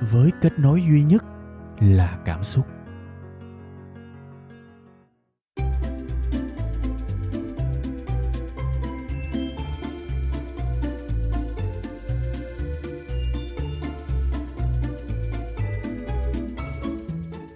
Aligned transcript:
với 0.00 0.30
kết 0.40 0.58
nối 0.58 0.82
duy 0.82 1.02
nhất 1.02 1.24
là 1.80 2.18
cảm 2.24 2.44
xúc 2.44 2.66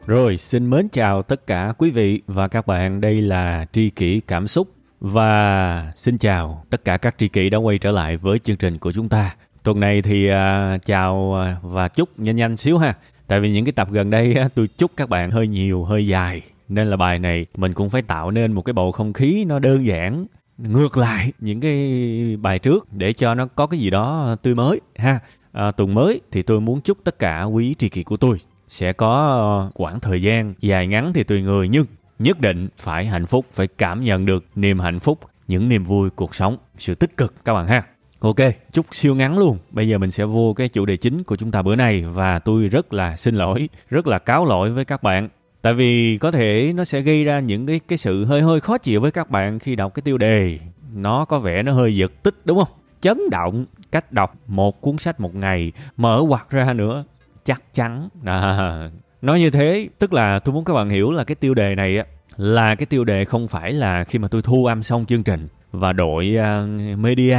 Rồi, 0.07 0.37
xin 0.37 0.71
mến 0.71 0.89
chào 0.89 1.23
tất 1.23 1.47
cả 1.47 1.73
quý 1.79 1.91
vị 1.91 2.23
và 2.27 2.49
các 2.49 2.67
bạn. 2.67 3.01
Đây 3.01 3.21
là 3.21 3.67
Tri 3.73 3.91
Kỷ 3.91 4.21
Cảm 4.21 4.47
Xúc. 4.47 4.69
Và 5.01 5.93
xin 5.97 6.19
chào 6.19 6.65
tất 6.71 6.85
cả 6.85 6.97
các 6.97 7.15
tri 7.19 7.29
kỷ 7.29 7.51
đã 7.51 7.59
quay 7.59 7.79
trở 7.79 7.91
lại 7.91 8.17
với 8.17 8.39
chương 8.39 8.57
trình 8.57 8.79
của 8.79 8.93
chúng 8.93 9.09
ta. 9.09 9.35
Tuần 9.65 9.81
này 9.81 10.03
thì 10.03 10.31
uh, 10.31 10.83
chào 10.83 11.35
à, 11.35 11.57
và 11.63 11.89
chúc 11.89 12.19
nhanh 12.19 12.37
nhanh 12.37 12.57
xíu 12.57 12.79
ha. 12.79 12.95
Tại 13.27 13.41
vì 13.41 13.51
những 13.51 13.65
cái 13.65 13.73
tập 13.73 13.89
gần 13.91 14.11
đây 14.11 14.37
tôi 14.55 14.69
chúc 14.79 14.91
các 14.97 15.09
bạn 15.09 15.31
hơi 15.31 15.49
nhiều, 15.49 15.85
hơi 15.85 16.07
dài. 16.07 16.43
Nên 16.69 16.87
là 16.87 16.97
bài 16.97 17.19
này 17.19 17.47
mình 17.57 17.73
cũng 17.73 17.91
phải 17.91 18.03
tạo 18.03 18.31
nên 18.31 18.53
một 18.53 18.63
cái 18.63 18.73
bầu 18.73 18.93
không 18.93 19.13
khí 19.13 19.45
nó 19.45 19.59
đơn 19.59 19.87
giản, 19.87 20.27
ngược 20.59 20.97
lại 20.97 21.33
những 21.39 21.61
cái 21.61 22.37
bài 22.43 22.59
trước 22.59 22.93
để 22.93 23.13
cho 23.13 23.35
nó 23.35 23.47
có 23.47 23.67
cái 23.67 23.81
gì 23.81 23.91
đó 23.91 24.37
tươi 24.43 24.55
mới 24.55 24.81
ha. 24.97 25.19
À, 25.53 25.71
tuần 25.71 25.95
mới 25.95 26.21
thì 26.33 26.43
tôi 26.43 26.61
muốn 26.61 26.81
chúc 26.81 26.99
tất 27.05 27.19
cả 27.19 27.43
quý 27.43 27.75
tri 27.79 27.89
kỷ 27.89 28.03
của 28.03 28.17
tôi 28.17 28.39
sẽ 28.69 28.93
có 28.93 29.71
khoảng 29.75 30.01
thời 30.01 30.23
gian 30.23 30.55
dài 30.61 30.87
ngắn 30.87 31.13
thì 31.13 31.25
tùy 31.25 31.43
người 31.43 31.69
nhưng 31.69 31.87
nhất 32.19 32.41
định 32.41 32.69
phải 32.77 33.07
hạnh 33.07 33.27
phúc 33.27 33.47
phải 33.53 33.67
cảm 33.67 34.05
nhận 34.05 34.27
được 34.27 34.45
niềm 34.55 34.79
hạnh 34.79 35.01
phúc 35.01 35.19
những 35.49 35.69
niềm 35.69 35.85
vui 35.85 36.11
cuộc 36.11 36.35
sống 36.35 36.57
sự 36.79 36.95
tích 36.95 37.17
cực 37.17 37.45
các 37.45 37.55
bạn 37.55 37.67
ha 37.67 37.83
ok 38.25 38.37
chút 38.73 38.87
siêu 38.93 39.15
ngắn 39.15 39.39
luôn. 39.39 39.59
Bây 39.71 39.89
giờ 39.89 39.99
mình 39.99 40.11
sẽ 40.11 40.25
vô 40.25 40.55
cái 40.57 40.69
chủ 40.69 40.87
đề 40.87 40.97
chính 40.97 41.23
của 41.23 41.37
chúng 41.37 41.51
ta 41.51 41.63
bữa 41.63 41.77
nay 41.77 42.03
và 42.03 42.39
tôi 42.39 42.69
rất 42.69 42.93
là 42.93 43.17
xin 43.17 43.35
lỗi 43.35 43.69
rất 43.91 44.07
là 44.07 44.19
cáo 44.19 44.45
lỗi 44.45 44.71
với 44.71 44.85
các 44.85 45.03
bạn. 45.03 45.29
Tại 45.63 45.75
vì 45.75 46.19
có 46.19 46.31
thể 46.31 46.73
nó 46.75 46.85
sẽ 46.85 47.01
gây 47.01 47.25
ra 47.25 47.41
những 47.41 47.67
cái 47.67 47.81
cái 47.89 47.99
sự 47.99 48.25
hơi 48.25 48.43
hơi 48.43 48.61
khó 48.61 48.79
chịu 48.79 49.01
với 49.01 49.11
các 49.11 49.31
bạn 49.31 49.59
khi 49.59 49.77
đọc 49.77 49.95
cái 49.95 50.03
tiêu 50.03 50.19
đề. 50.19 50.59
Nó 50.95 51.25
có 51.25 51.39
vẻ 51.39 51.63
nó 51.63 51.73
hơi 51.73 51.97
giật 51.97 52.13
tích 52.23 52.35
đúng 52.45 52.59
không? 52.59 52.69
Chấn 53.01 53.19
động 53.31 53.67
cách 53.93 54.13
đọc 54.13 54.37
một 54.47 54.81
cuốn 54.81 54.99
sách 54.99 55.21
một 55.21 55.35
ngày 55.35 55.73
mở 55.97 56.23
quạt 56.29 56.51
ra 56.51 56.73
nữa 56.73 57.05
chắc 57.45 57.63
chắn. 57.75 58.09
À, 58.25 58.91
nói 59.23 59.41
như 59.41 59.51
thế 59.51 59.89
tức 59.99 60.13
là 60.13 60.39
tôi 60.39 60.55
muốn 60.55 60.65
các 60.65 60.75
bạn 60.75 60.89
hiểu 60.89 61.13
là 61.13 61.25
cái 61.25 61.35
tiêu 61.35 61.55
đề 61.55 61.75
này 61.75 61.99
á 61.99 62.05
là 62.37 62.75
cái 62.75 62.87
tiêu 62.87 63.05
đề 63.05 63.25
không 63.25 63.49
phải 63.49 63.73
là 63.73 64.05
khi 64.05 64.19
mà 64.19 64.29
tôi 64.29 64.43
thu 64.43 64.67
âm 64.67 64.83
xong 64.83 65.05
chương 65.05 65.23
trình 65.23 65.49
và 65.73 65.93
đội 65.93 66.31
uh, 66.35 66.39
à, 66.39 66.67
media 66.97 67.39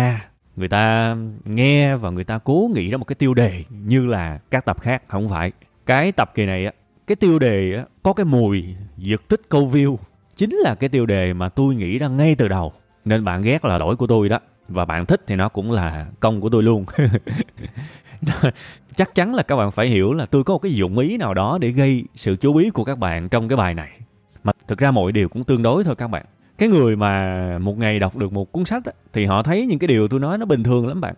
người 0.55 0.67
ta 0.67 1.15
nghe 1.45 1.95
và 1.95 2.09
người 2.09 2.23
ta 2.23 2.37
cố 2.37 2.69
nghĩ 2.75 2.89
ra 2.89 2.97
một 2.97 3.05
cái 3.05 3.15
tiêu 3.15 3.33
đề 3.33 3.63
như 3.69 4.07
là 4.07 4.39
các 4.51 4.65
tập 4.65 4.81
khác, 4.81 5.03
không 5.07 5.29
phải. 5.29 5.51
Cái 5.85 6.11
tập 6.11 6.31
kỳ 6.35 6.45
này 6.45 6.65
á, 6.65 6.71
cái 7.07 7.15
tiêu 7.15 7.39
đề 7.39 7.73
á, 7.77 7.85
có 8.03 8.13
cái 8.13 8.25
mùi 8.25 8.75
giật 8.97 9.21
tích 9.27 9.41
câu 9.49 9.69
view. 9.73 9.97
Chính 10.35 10.55
là 10.55 10.75
cái 10.75 10.89
tiêu 10.89 11.05
đề 11.05 11.33
mà 11.33 11.49
tôi 11.49 11.75
nghĩ 11.75 11.99
ra 11.99 12.07
ngay 12.07 12.35
từ 12.35 12.47
đầu. 12.47 12.73
Nên 13.05 13.25
bạn 13.25 13.41
ghét 13.41 13.65
là 13.65 13.77
lỗi 13.77 13.95
của 13.95 14.07
tôi 14.07 14.29
đó. 14.29 14.39
Và 14.67 14.85
bạn 14.85 15.05
thích 15.05 15.21
thì 15.27 15.35
nó 15.35 15.49
cũng 15.49 15.71
là 15.71 16.07
công 16.19 16.41
của 16.41 16.49
tôi 16.49 16.63
luôn. 16.63 16.85
Chắc 18.95 19.15
chắn 19.15 19.35
là 19.35 19.43
các 19.43 19.55
bạn 19.55 19.71
phải 19.71 19.87
hiểu 19.87 20.13
là 20.13 20.25
tôi 20.25 20.43
có 20.43 20.53
một 20.53 20.59
cái 20.59 20.73
dụng 20.73 20.97
ý 20.97 21.17
nào 21.17 21.33
đó 21.33 21.57
để 21.61 21.69
gây 21.69 22.03
sự 22.15 22.35
chú 22.35 22.55
ý 22.55 22.69
của 22.69 22.83
các 22.83 22.97
bạn 22.97 23.29
trong 23.29 23.47
cái 23.47 23.57
bài 23.57 23.73
này. 23.73 23.89
Mà 24.43 24.51
thực 24.67 24.79
ra 24.79 24.91
mọi 24.91 25.11
điều 25.11 25.29
cũng 25.29 25.43
tương 25.43 25.63
đối 25.63 25.83
thôi 25.83 25.95
các 25.95 26.07
bạn 26.07 26.25
cái 26.57 26.69
người 26.69 26.95
mà 26.95 27.57
một 27.59 27.77
ngày 27.77 27.99
đọc 27.99 28.15
được 28.15 28.33
một 28.33 28.51
cuốn 28.51 28.65
sách 28.65 28.85
á, 28.85 28.91
thì 29.13 29.25
họ 29.25 29.43
thấy 29.43 29.65
những 29.65 29.79
cái 29.79 29.87
điều 29.87 30.07
tôi 30.07 30.19
nói 30.19 30.37
nó 30.37 30.45
bình 30.45 30.63
thường 30.63 30.87
lắm 30.87 31.01
bạn. 31.01 31.13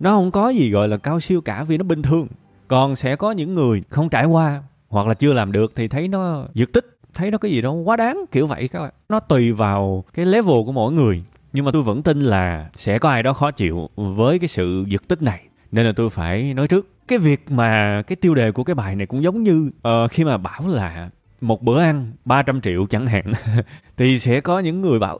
Nó 0.00 0.10
không 0.10 0.30
có 0.30 0.48
gì 0.48 0.70
gọi 0.70 0.88
là 0.88 0.96
cao 0.96 1.20
siêu 1.20 1.40
cả 1.40 1.64
vì 1.64 1.78
nó 1.78 1.84
bình 1.84 2.02
thường. 2.02 2.26
Còn 2.68 2.96
sẽ 2.96 3.16
có 3.16 3.32
những 3.32 3.54
người 3.54 3.82
không 3.90 4.08
trải 4.08 4.24
qua 4.24 4.62
hoặc 4.88 5.06
là 5.06 5.14
chưa 5.14 5.32
làm 5.32 5.52
được 5.52 5.72
thì 5.76 5.88
thấy 5.88 6.08
nó 6.08 6.44
giật 6.54 6.68
tích 6.72 6.98
thấy 7.14 7.30
nó 7.30 7.38
cái 7.38 7.50
gì 7.50 7.60
đó 7.60 7.70
quá 7.70 7.96
đáng 7.96 8.24
kiểu 8.32 8.46
vậy 8.46 8.68
các 8.68 8.80
bạn. 8.80 8.92
Nó 9.08 9.20
tùy 9.20 9.52
vào 9.52 10.04
cái 10.14 10.26
level 10.26 10.64
của 10.66 10.72
mỗi 10.72 10.92
người. 10.92 11.22
Nhưng 11.52 11.64
mà 11.64 11.70
tôi 11.72 11.82
vẫn 11.82 12.02
tin 12.02 12.20
là 12.20 12.70
sẽ 12.76 12.98
có 12.98 13.10
ai 13.10 13.22
đó 13.22 13.32
khó 13.32 13.50
chịu 13.50 13.88
với 13.96 14.38
cái 14.38 14.48
sự 14.48 14.84
giật 14.88 15.08
tích 15.08 15.22
này. 15.22 15.44
Nên 15.72 15.86
là 15.86 15.92
tôi 15.96 16.10
phải 16.10 16.54
nói 16.54 16.68
trước. 16.68 16.88
Cái 17.08 17.18
việc 17.18 17.50
mà 17.50 18.02
cái 18.02 18.16
tiêu 18.16 18.34
đề 18.34 18.52
của 18.52 18.64
cái 18.64 18.74
bài 18.74 18.96
này 18.96 19.06
cũng 19.06 19.22
giống 19.22 19.42
như 19.42 19.70
uh, 19.88 20.10
khi 20.10 20.24
mà 20.24 20.36
bảo 20.36 20.68
là 20.68 21.10
một 21.40 21.62
bữa 21.62 21.80
ăn 21.80 22.12
300 22.24 22.60
triệu 22.60 22.86
chẳng 22.86 23.06
hạn, 23.06 23.32
thì 23.96 24.18
sẽ 24.18 24.40
có 24.40 24.58
những 24.58 24.80
người 24.80 24.98
bảo 24.98 25.18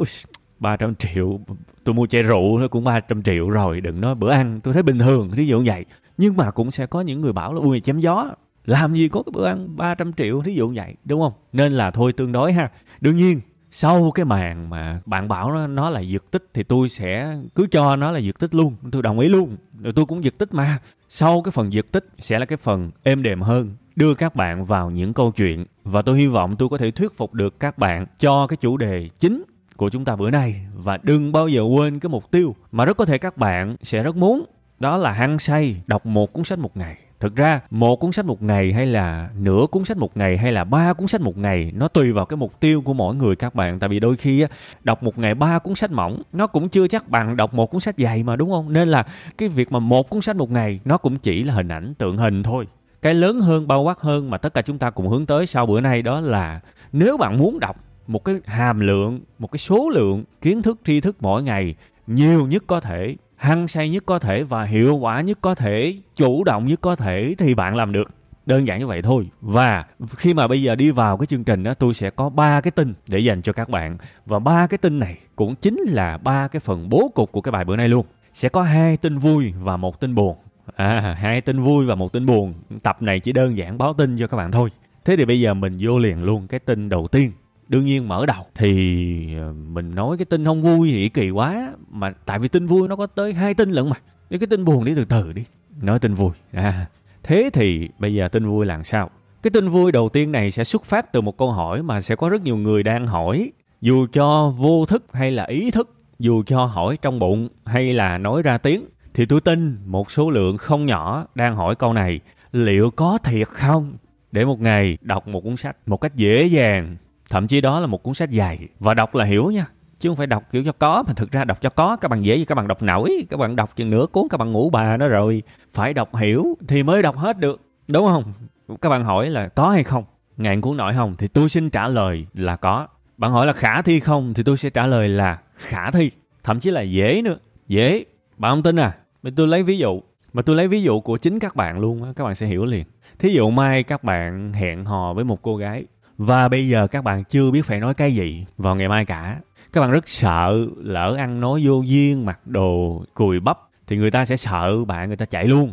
300 0.58 0.94
triệu, 0.94 1.41
tôi 1.84 1.94
mua 1.94 2.06
chai 2.06 2.22
rượu 2.22 2.58
nó 2.58 2.69
cũng 2.69 2.84
300 2.84 3.22
triệu 3.22 3.50
rồi, 3.50 3.81
đừng 3.81 4.00
nói 4.00 4.14
bữa 4.14 4.30
ăn, 4.30 4.60
tôi 4.60 4.75
thấy 4.75 4.82
bình 4.82 4.98
thường, 4.98 5.30
thí 5.30 5.47
dụ 5.47 5.62
vậy. 5.66 5.84
Nhưng 6.19 6.36
mà 6.36 6.50
cũng 6.50 6.70
sẽ 6.70 6.86
có 6.86 7.00
những 7.00 7.20
người 7.20 7.32
bảo 7.32 7.54
là, 7.54 7.60
ui 7.60 7.80
chém 7.80 8.00
gió, 8.00 8.28
làm 8.66 8.94
gì 8.94 9.09
có 9.09 9.22
cái 9.22 9.32
bữa 9.34 9.47
ăn 9.47 9.76
300 9.76 10.12
triệu, 10.12 10.42
thí 10.42 10.54
dụ 10.54 10.72
vậy. 10.75 10.94
Đúng 11.04 11.20
không? 11.20 11.32
Nên 11.53 11.72
là 11.72 11.91
thôi 11.91 12.12
tương 12.12 12.32
đối 12.32 12.53
ha. 12.53 12.70
Đương 13.00 13.16
nhiên 13.16 13.41
sau 13.70 14.10
cái 14.10 14.25
màn 14.25 14.70
mà 14.70 15.00
bạn 15.06 15.28
bảo 15.28 15.53
nó, 15.53 15.66
nó 15.66 15.91
là 15.91 16.00
giật 16.00 16.31
tích 16.31 16.44
thì 16.54 16.62
tôi 16.62 16.88
sẽ 16.88 17.36
cứ 17.54 17.66
cho 17.70 17.97
nó 17.97 18.12
là 18.12 18.19
giật 18.19 18.38
tích 18.38 18.54
luôn. 18.54 18.76
Tôi 18.92 19.03
đồng 19.03 19.19
ý 19.19 19.28
luôn. 19.28 19.56
Rồi 19.82 19.92
tôi 19.92 20.06
cũng 20.06 20.25
giật 20.25 20.34
tích 20.38 20.54
mà. 20.54 20.78
Sau 21.08 21.42
cái 21.42 21.53
phần 21.53 21.72
giật 21.72 21.86
tích 21.92 22.09
sẽ 22.19 22.38
là 22.38 22.47
cái 22.47 22.56
phần 22.56 22.91
êm 23.03 23.22
đềm 23.22 23.41
hơn. 23.42 23.76
Đưa 23.97 24.14
các 24.14 24.36
bạn 24.36 24.64
vào 24.64 24.91
những 24.91 25.12
câu 25.12 25.30
chuyện. 25.30 25.64
Và 25.84 26.03
tôi 26.03 26.19
hy 26.19 26.26
vọng 26.26 26.56
tôi 26.56 26.69
có 26.69 26.78
thể 26.78 26.91
thuyết 26.91 27.16
phục 27.16 27.34
được 27.34 27.60
các 27.60 27.78
bạn 27.78 28.06
cho 28.19 28.47
cái 28.47 28.56
chủ 28.56 28.76
đề 28.76 29.09
chính 29.19 29.44
của 29.76 29.91
chúng 29.91 30.04
ta 30.04 30.16
bữa 30.16 30.30
nay. 30.30 30.66
Và 30.75 30.98
đừng 31.03 31.32
bao 31.32 31.48
giờ 31.48 31.62
quên 31.62 32.00
cái 32.00 32.10
mục 32.10 32.30
tiêu 32.30 32.54
mà 32.72 32.84
rất 32.84 32.97
có 32.97 33.04
thể 33.04 33.19
các 33.19 33.36
bạn 33.36 33.76
sẽ 33.82 34.03
rất 34.03 34.16
muốn. 34.16 34.44
Đó 34.78 34.97
là 34.97 35.12
hăng 35.12 35.38
say 35.38 35.82
đọc 35.86 36.06
một 36.06 36.32
cuốn 36.32 36.44
sách 36.44 36.59
một 36.59 36.76
ngày 36.76 36.98
thực 37.20 37.36
ra, 37.36 37.60
một 37.70 37.97
cuốn 37.97 38.12
sách 38.12 38.25
một 38.25 38.42
ngày 38.42 38.72
hay 38.72 38.86
là 38.86 39.31
nửa 39.38 39.66
cuốn 39.70 39.84
sách 39.84 39.97
một 39.97 40.16
ngày 40.16 40.36
hay 40.38 40.53
là 40.53 40.64
ba 40.64 40.92
cuốn 40.92 41.06
sách 41.06 41.20
một 41.20 41.38
ngày, 41.38 41.72
nó 41.75 41.88
tùy 41.88 42.12
vào 42.12 42.26
cái 42.26 42.36
mục 42.36 42.60
tiêu 42.60 42.82
của 42.82 42.94
mỗi 42.94 43.14
người 43.14 43.36
các 43.36 43.54
bạn. 43.54 43.78
Tại 43.78 43.88
vì 43.88 44.00
đôi 44.00 44.16
khi 44.16 44.47
đọc 44.84 45.03
một 45.03 45.19
ngày 45.19 45.34
ba 45.34 45.59
cuốn 45.59 45.75
sách 45.75 45.91
mỏng, 45.91 46.22
nó 46.32 46.47
cũng 46.47 46.69
chưa 46.69 46.88
chắc 46.88 47.09
bằng 47.09 47.36
đọc 47.36 47.54
một 47.54 47.70
cuốn 47.70 47.80
sách 47.80 47.94
dày 47.98 48.22
mà, 48.22 48.36
đúng 48.36 48.50
không? 48.50 48.72
Nên 48.72 48.88
là 48.88 49.06
cái 49.38 49.48
việc 49.48 49.72
mà 49.72 49.78
một 49.78 50.10
cuốn 50.10 50.20
sách 50.20 50.36
một 50.36 50.50
ngày, 50.50 50.80
nó 50.84 50.98
cũng 50.98 51.19
chỉ 51.19 51.44
là 51.44 51.54
hình 51.54 51.69
ảnh 51.69 51.94
tượng 51.94 52.16
hình 52.16 52.42
thôi. 52.42 52.66
Cái 53.03 53.14
lớn 53.14 53.41
hơn, 53.41 53.69
bao 53.69 53.82
quát 53.82 54.00
hơn 54.00 54.30
mà 54.30 54.38
tất 54.38 54.54
cả 54.54 54.62
chúng 54.62 54.78
ta 54.78 54.91
cùng 54.91 55.09
hướng 55.09 55.26
tới 55.26 55.47
sau 55.47 55.66
bữa 55.66 55.80
nay 55.80 56.03
đó 56.03 56.20
là 56.20 56.60
nếu 56.92 57.16
bạn 57.16 57.38
muốn 57.38 57.60
đọc 57.60 57.76
một 58.06 58.25
cái 58.25 58.34
hàm 58.47 58.80
lượng, 58.80 59.20
một 59.38 59.53
cái 59.53 59.59
số 59.59 59.88
lượng 59.88 60.25
kiến 60.41 60.62
thức, 60.62 60.80
tri 60.84 61.00
thức 61.00 61.16
mỗi 61.20 61.42
ngày, 61.42 61.75
nhiều 62.06 62.47
nhất 62.47 62.64
có 62.66 62.80
thể 62.80 63.16
hăng 63.41 63.69
say 63.69 63.89
nhất 63.89 64.03
có 64.06 64.19
thể 64.19 64.43
và 64.43 64.65
hiệu 64.65 64.97
quả 64.97 65.21
nhất 65.21 65.39
có 65.41 65.55
thể, 65.55 65.97
chủ 66.17 66.45
động 66.45 66.65
nhất 66.65 66.81
có 66.81 66.97
thể 66.97 67.34
thì 67.39 67.55
bạn 67.55 67.77
làm 67.77 67.93
được. 67.93 68.11
Đơn 68.47 68.67
giản 68.67 68.78
như 68.78 68.87
vậy 68.87 69.03
thôi. 69.03 69.31
Và 69.41 69.84
khi 70.17 70.34
mà 70.34 70.47
bây 70.47 70.62
giờ 70.62 70.75
đi 70.75 70.91
vào 70.91 71.17
cái 71.17 71.27
chương 71.27 71.45
trình 71.45 71.62
đó, 71.62 71.75
tôi 71.75 71.95
sẽ 71.95 72.11
có 72.11 72.28
ba 72.28 72.61
cái 72.61 72.71
tin 72.71 72.95
để 73.09 73.19
dành 73.19 73.43
cho 73.43 73.53
các 73.53 73.69
bạn. 73.69 73.99
Và 74.27 74.39
ba 74.39 74.67
cái 74.67 74.78
tin 74.78 74.99
này 74.99 75.19
cũng 75.37 75.55
chính 75.55 75.78
là 75.87 76.19
ba 76.19 76.49
cái 76.49 76.61
phần 76.61 76.89
bố 76.89 77.11
cục 77.15 77.33
của 77.33 77.41
cái 77.41 77.53
bài 77.53 77.65
bữa 77.65 77.77
nay 77.77 77.89
luôn. 77.89 78.06
Sẽ 78.33 78.49
có 78.49 78.62
hai 78.62 78.97
tin 78.97 79.19
vui 79.19 79.53
và 79.61 79.77
một 79.77 80.01
tin 80.01 80.15
buồn. 80.15 80.37
À 80.77 81.15
hai 81.19 81.41
tin 81.41 81.60
vui 81.60 81.86
và 81.86 81.95
một 81.95 82.13
tin 82.13 82.27
buồn. 82.27 82.54
Tập 82.83 83.03
này 83.03 83.21
chỉ 83.21 83.33
đơn 83.33 83.57
giản 83.57 83.78
báo 83.78 83.95
tin 83.95 84.16
cho 84.19 84.27
các 84.27 84.36
bạn 84.36 84.53
thôi. 84.53 84.71
Thế 85.04 85.16
thì 85.16 85.25
bây 85.25 85.41
giờ 85.41 85.54
mình 85.54 85.77
vô 85.81 85.98
liền 85.98 86.22
luôn 86.22 86.47
cái 86.47 86.60
tin 86.60 86.89
đầu 86.89 87.09
tiên 87.13 87.33
đương 87.71 87.87
nhiên 87.87 88.09
mở 88.09 88.27
đầu. 88.27 88.45
Thì 88.55 89.37
ờ, 89.37 89.53
mình 89.53 89.95
nói 89.95 90.17
cái 90.17 90.25
tin 90.25 90.45
không 90.45 90.63
vui 90.63 90.91
thì 90.91 91.09
kỳ 91.09 91.31
quá, 91.31 91.72
mà 91.91 92.13
tại 92.27 92.39
vì 92.39 92.49
tin 92.49 92.67
vui 92.67 92.89
nó 92.89 92.97
có 92.97 93.07
tới 93.07 93.33
hai 93.33 93.55
tin 93.55 93.71
lận 93.71 93.89
mà. 93.91 93.97
Nếu 94.31 94.41
cái 94.41 94.47
tin 94.47 94.65
buồn 94.65 94.84
đi, 94.84 94.95
từ 94.95 95.05
từ 95.05 95.33
đi, 95.33 95.45
nói 95.81 95.99
tin 95.99 96.15
vui. 96.15 96.31
À 96.53 96.87
thế 97.22 97.51
thì 97.53 97.89
bây 97.99 98.15
giờ 98.15 98.28
tin 98.28 98.47
vui 98.47 98.67
là 98.67 98.83
sao? 98.83 99.11
Cái 99.43 99.51
tin 99.51 99.69
vui 99.69 99.93
đầu 99.93 100.09
tiên 100.09 100.33
này 100.33 100.51
sẽ 100.51 100.65
xuất 100.65 100.84
phát 100.84 101.13
từ 101.13 101.21
một 101.21 101.39
câu 101.39 101.53
hỏi 101.53 101.83
mà 101.83 102.01
sẽ 102.01 102.17
có 102.17 102.28
rất 102.28 102.43
nhiều 102.43 102.57
người 102.57 102.83
đang 102.83 103.07
hỏi. 103.07 103.53
Dù 103.81 104.07
cho 104.13 104.55
vô 104.57 104.87
thức 104.87 105.05
hay 105.13 105.31
là 105.31 105.45
ý 105.45 105.71
thức, 105.71 105.95
dù 106.19 106.43
cho 106.43 106.65
hỏi 106.65 106.99
trong 107.03 107.19
bụng 107.19 107.49
hay 107.65 107.93
là 107.93 108.19
nói 108.19 108.43
ra 108.43 108.59
tiếng, 108.59 108.84
thì 109.15 109.27
tôi 109.27 109.41
tin 109.41 109.78
một 109.87 110.11
số 110.11 110.31
lượng 110.31 110.57
không 110.57 110.87
nhỏ 110.87 111.27
đang 111.34 111.57
hỏi 111.57 111.75
câu 111.75 111.93
này, 111.93 112.21
liệu 112.53 112.91
có 112.91 113.19
thiệt 113.25 113.49
không? 113.49 113.97
Để 114.33 114.45
một 114.45 114.61
ngày 114.61 114.99
đọc 115.01 115.28
một 115.28 115.41
cuốn 115.41 115.57
sách 115.57 115.77
một 115.87 115.97
cách 115.97 116.17
dễ 116.17 116.47
dàng 116.47 116.97
thậm 117.30 117.47
chí 117.47 117.60
đó 117.60 117.80
là 117.80 117.86
một 117.86 118.03
cuốn 118.03 118.15
sách 118.15 118.30
dài. 118.30 118.68
Và 118.80 118.94
đọc 118.94 119.15
là 119.15 119.24
hiểu 119.24 119.50
nha, 119.50 119.66
chứ 120.00 120.09
không 120.09 120.16
phải 120.16 120.27
đọc 120.27 120.44
kiểu 120.53 120.65
cho 120.65 120.72
có, 120.72 121.04
mà 121.06 121.12
thực 121.12 121.32
ra 121.32 121.44
đọc 121.44 121.60
cho 121.60 121.71
có, 121.71 121.97
các 121.97 122.09
bạn 122.09 122.24
dễ 122.24 122.36
gì 122.36 122.44
các 122.44 122.54
bạn 122.54 122.68
đọc 122.68 122.82
nổi, 122.82 123.27
các 123.30 123.36
bạn 123.36 123.56
đọc 123.56 123.77
chừng 123.77 123.91
nửa 123.91 124.06
cuốn 124.12 124.24
các 124.30 124.36
bạn 124.36 124.53
ngủ 124.53 124.71
bà 124.71 124.97
nó 124.97 125.09
rồi. 125.09 125.42
Phải 125.72 125.94
đọc 125.94 126.16
hiểu 126.16 126.56
thì 126.68 126.82
mới 126.82 127.03
đọc 127.03 127.16
hết 127.16 127.38
được, 127.38 127.60
đúng 127.88 128.06
không? 128.06 128.32
Các 128.80 128.88
bạn 128.88 129.04
hỏi 129.04 129.30
là 129.30 129.48
có 129.48 129.68
hay 129.68 129.84
không? 129.84 130.04
Ngàn 130.36 130.60
cuốn 130.60 130.77
nổi 130.77 130.92
không? 130.94 131.15
Thì 131.18 131.28
tôi 131.28 131.48
xin 131.48 131.71
trả 131.71 131.88
lời 131.88 132.27
là 132.34 132.56
có. 132.56 132.86
Bạn 133.16 133.33
hỏi 133.33 133.47
là 133.47 133.53
khả 133.53 133.83
thi 133.83 134.00
không? 134.00 134.34
Thì 134.34 134.42
tôi 134.42 134.56
sẽ 134.56 134.71
trả 134.71 134.86
lời 134.86 135.09
là 135.09 135.38
khả 135.54 135.91
thi. 135.91 136.10
Thậm 136.44 136.60
chí 136.60 136.71
là 136.71 136.80
dễ 136.80 137.22
nữa. 137.24 137.36
Dễ. 137.68 138.04
Bạn 138.36 138.53
không 138.53 138.62
tin 138.62 138.76
à? 138.76 138.97
Mình 139.22 139.34
tôi 139.34 139.47
lấy 139.47 139.62
ví 139.62 139.78
dụ. 139.78 140.00
Mà 140.33 140.42
tôi 140.42 140.56
lấy 140.56 140.68
ví 140.68 140.83
dụ 140.83 141.00
của 141.00 141.18
chính 141.18 141.38
các 141.38 141.56
bạn 141.56 141.80
luôn 141.80 142.15
các 142.16 142.24
bạn 142.24 142.34
sẽ 142.34 142.47
hiểu 142.47 142.65
liền. 142.65 142.84
Thí 143.18 143.33
dụ 143.33 143.50
mai 143.50 143.83
các 143.83 144.04
bạn 144.04 144.53
hẹn 144.53 144.84
hò 144.84 145.12
với 145.15 145.24
một 145.24 145.42
cô 145.42 145.56
gái 145.56 145.84
và 146.22 146.49
bây 146.49 146.69
giờ 146.69 146.87
các 146.87 147.05
bạn 147.05 147.25
chưa 147.25 147.51
biết 147.51 147.65
phải 147.65 147.81
nói 147.81 147.95
cái 147.95 148.15
gì 148.15 148.47
vào 148.59 148.77
ngày 148.77 148.89
mai 148.89 149.05
cả. 149.05 149.41
Các 149.72 149.81
bạn 149.81 149.91
rất 149.91 150.09
sợ 150.09 150.67
lỡ 150.77 151.15
ăn 151.19 151.41
nói 151.41 151.63
vô 151.65 151.83
duyên, 151.83 152.27
mặc 152.27 152.41
đồ, 152.47 153.05
cùi 153.15 153.41
bắp, 153.41 153.59
thì 153.87 153.97
người 153.97 154.11
ta 154.11 154.25
sẽ 154.25 154.37
sợ 154.37 154.84
bạn, 154.84 155.09
người 155.09 155.17
ta 155.17 155.27
chạy 155.27 155.45
luôn. 155.45 155.72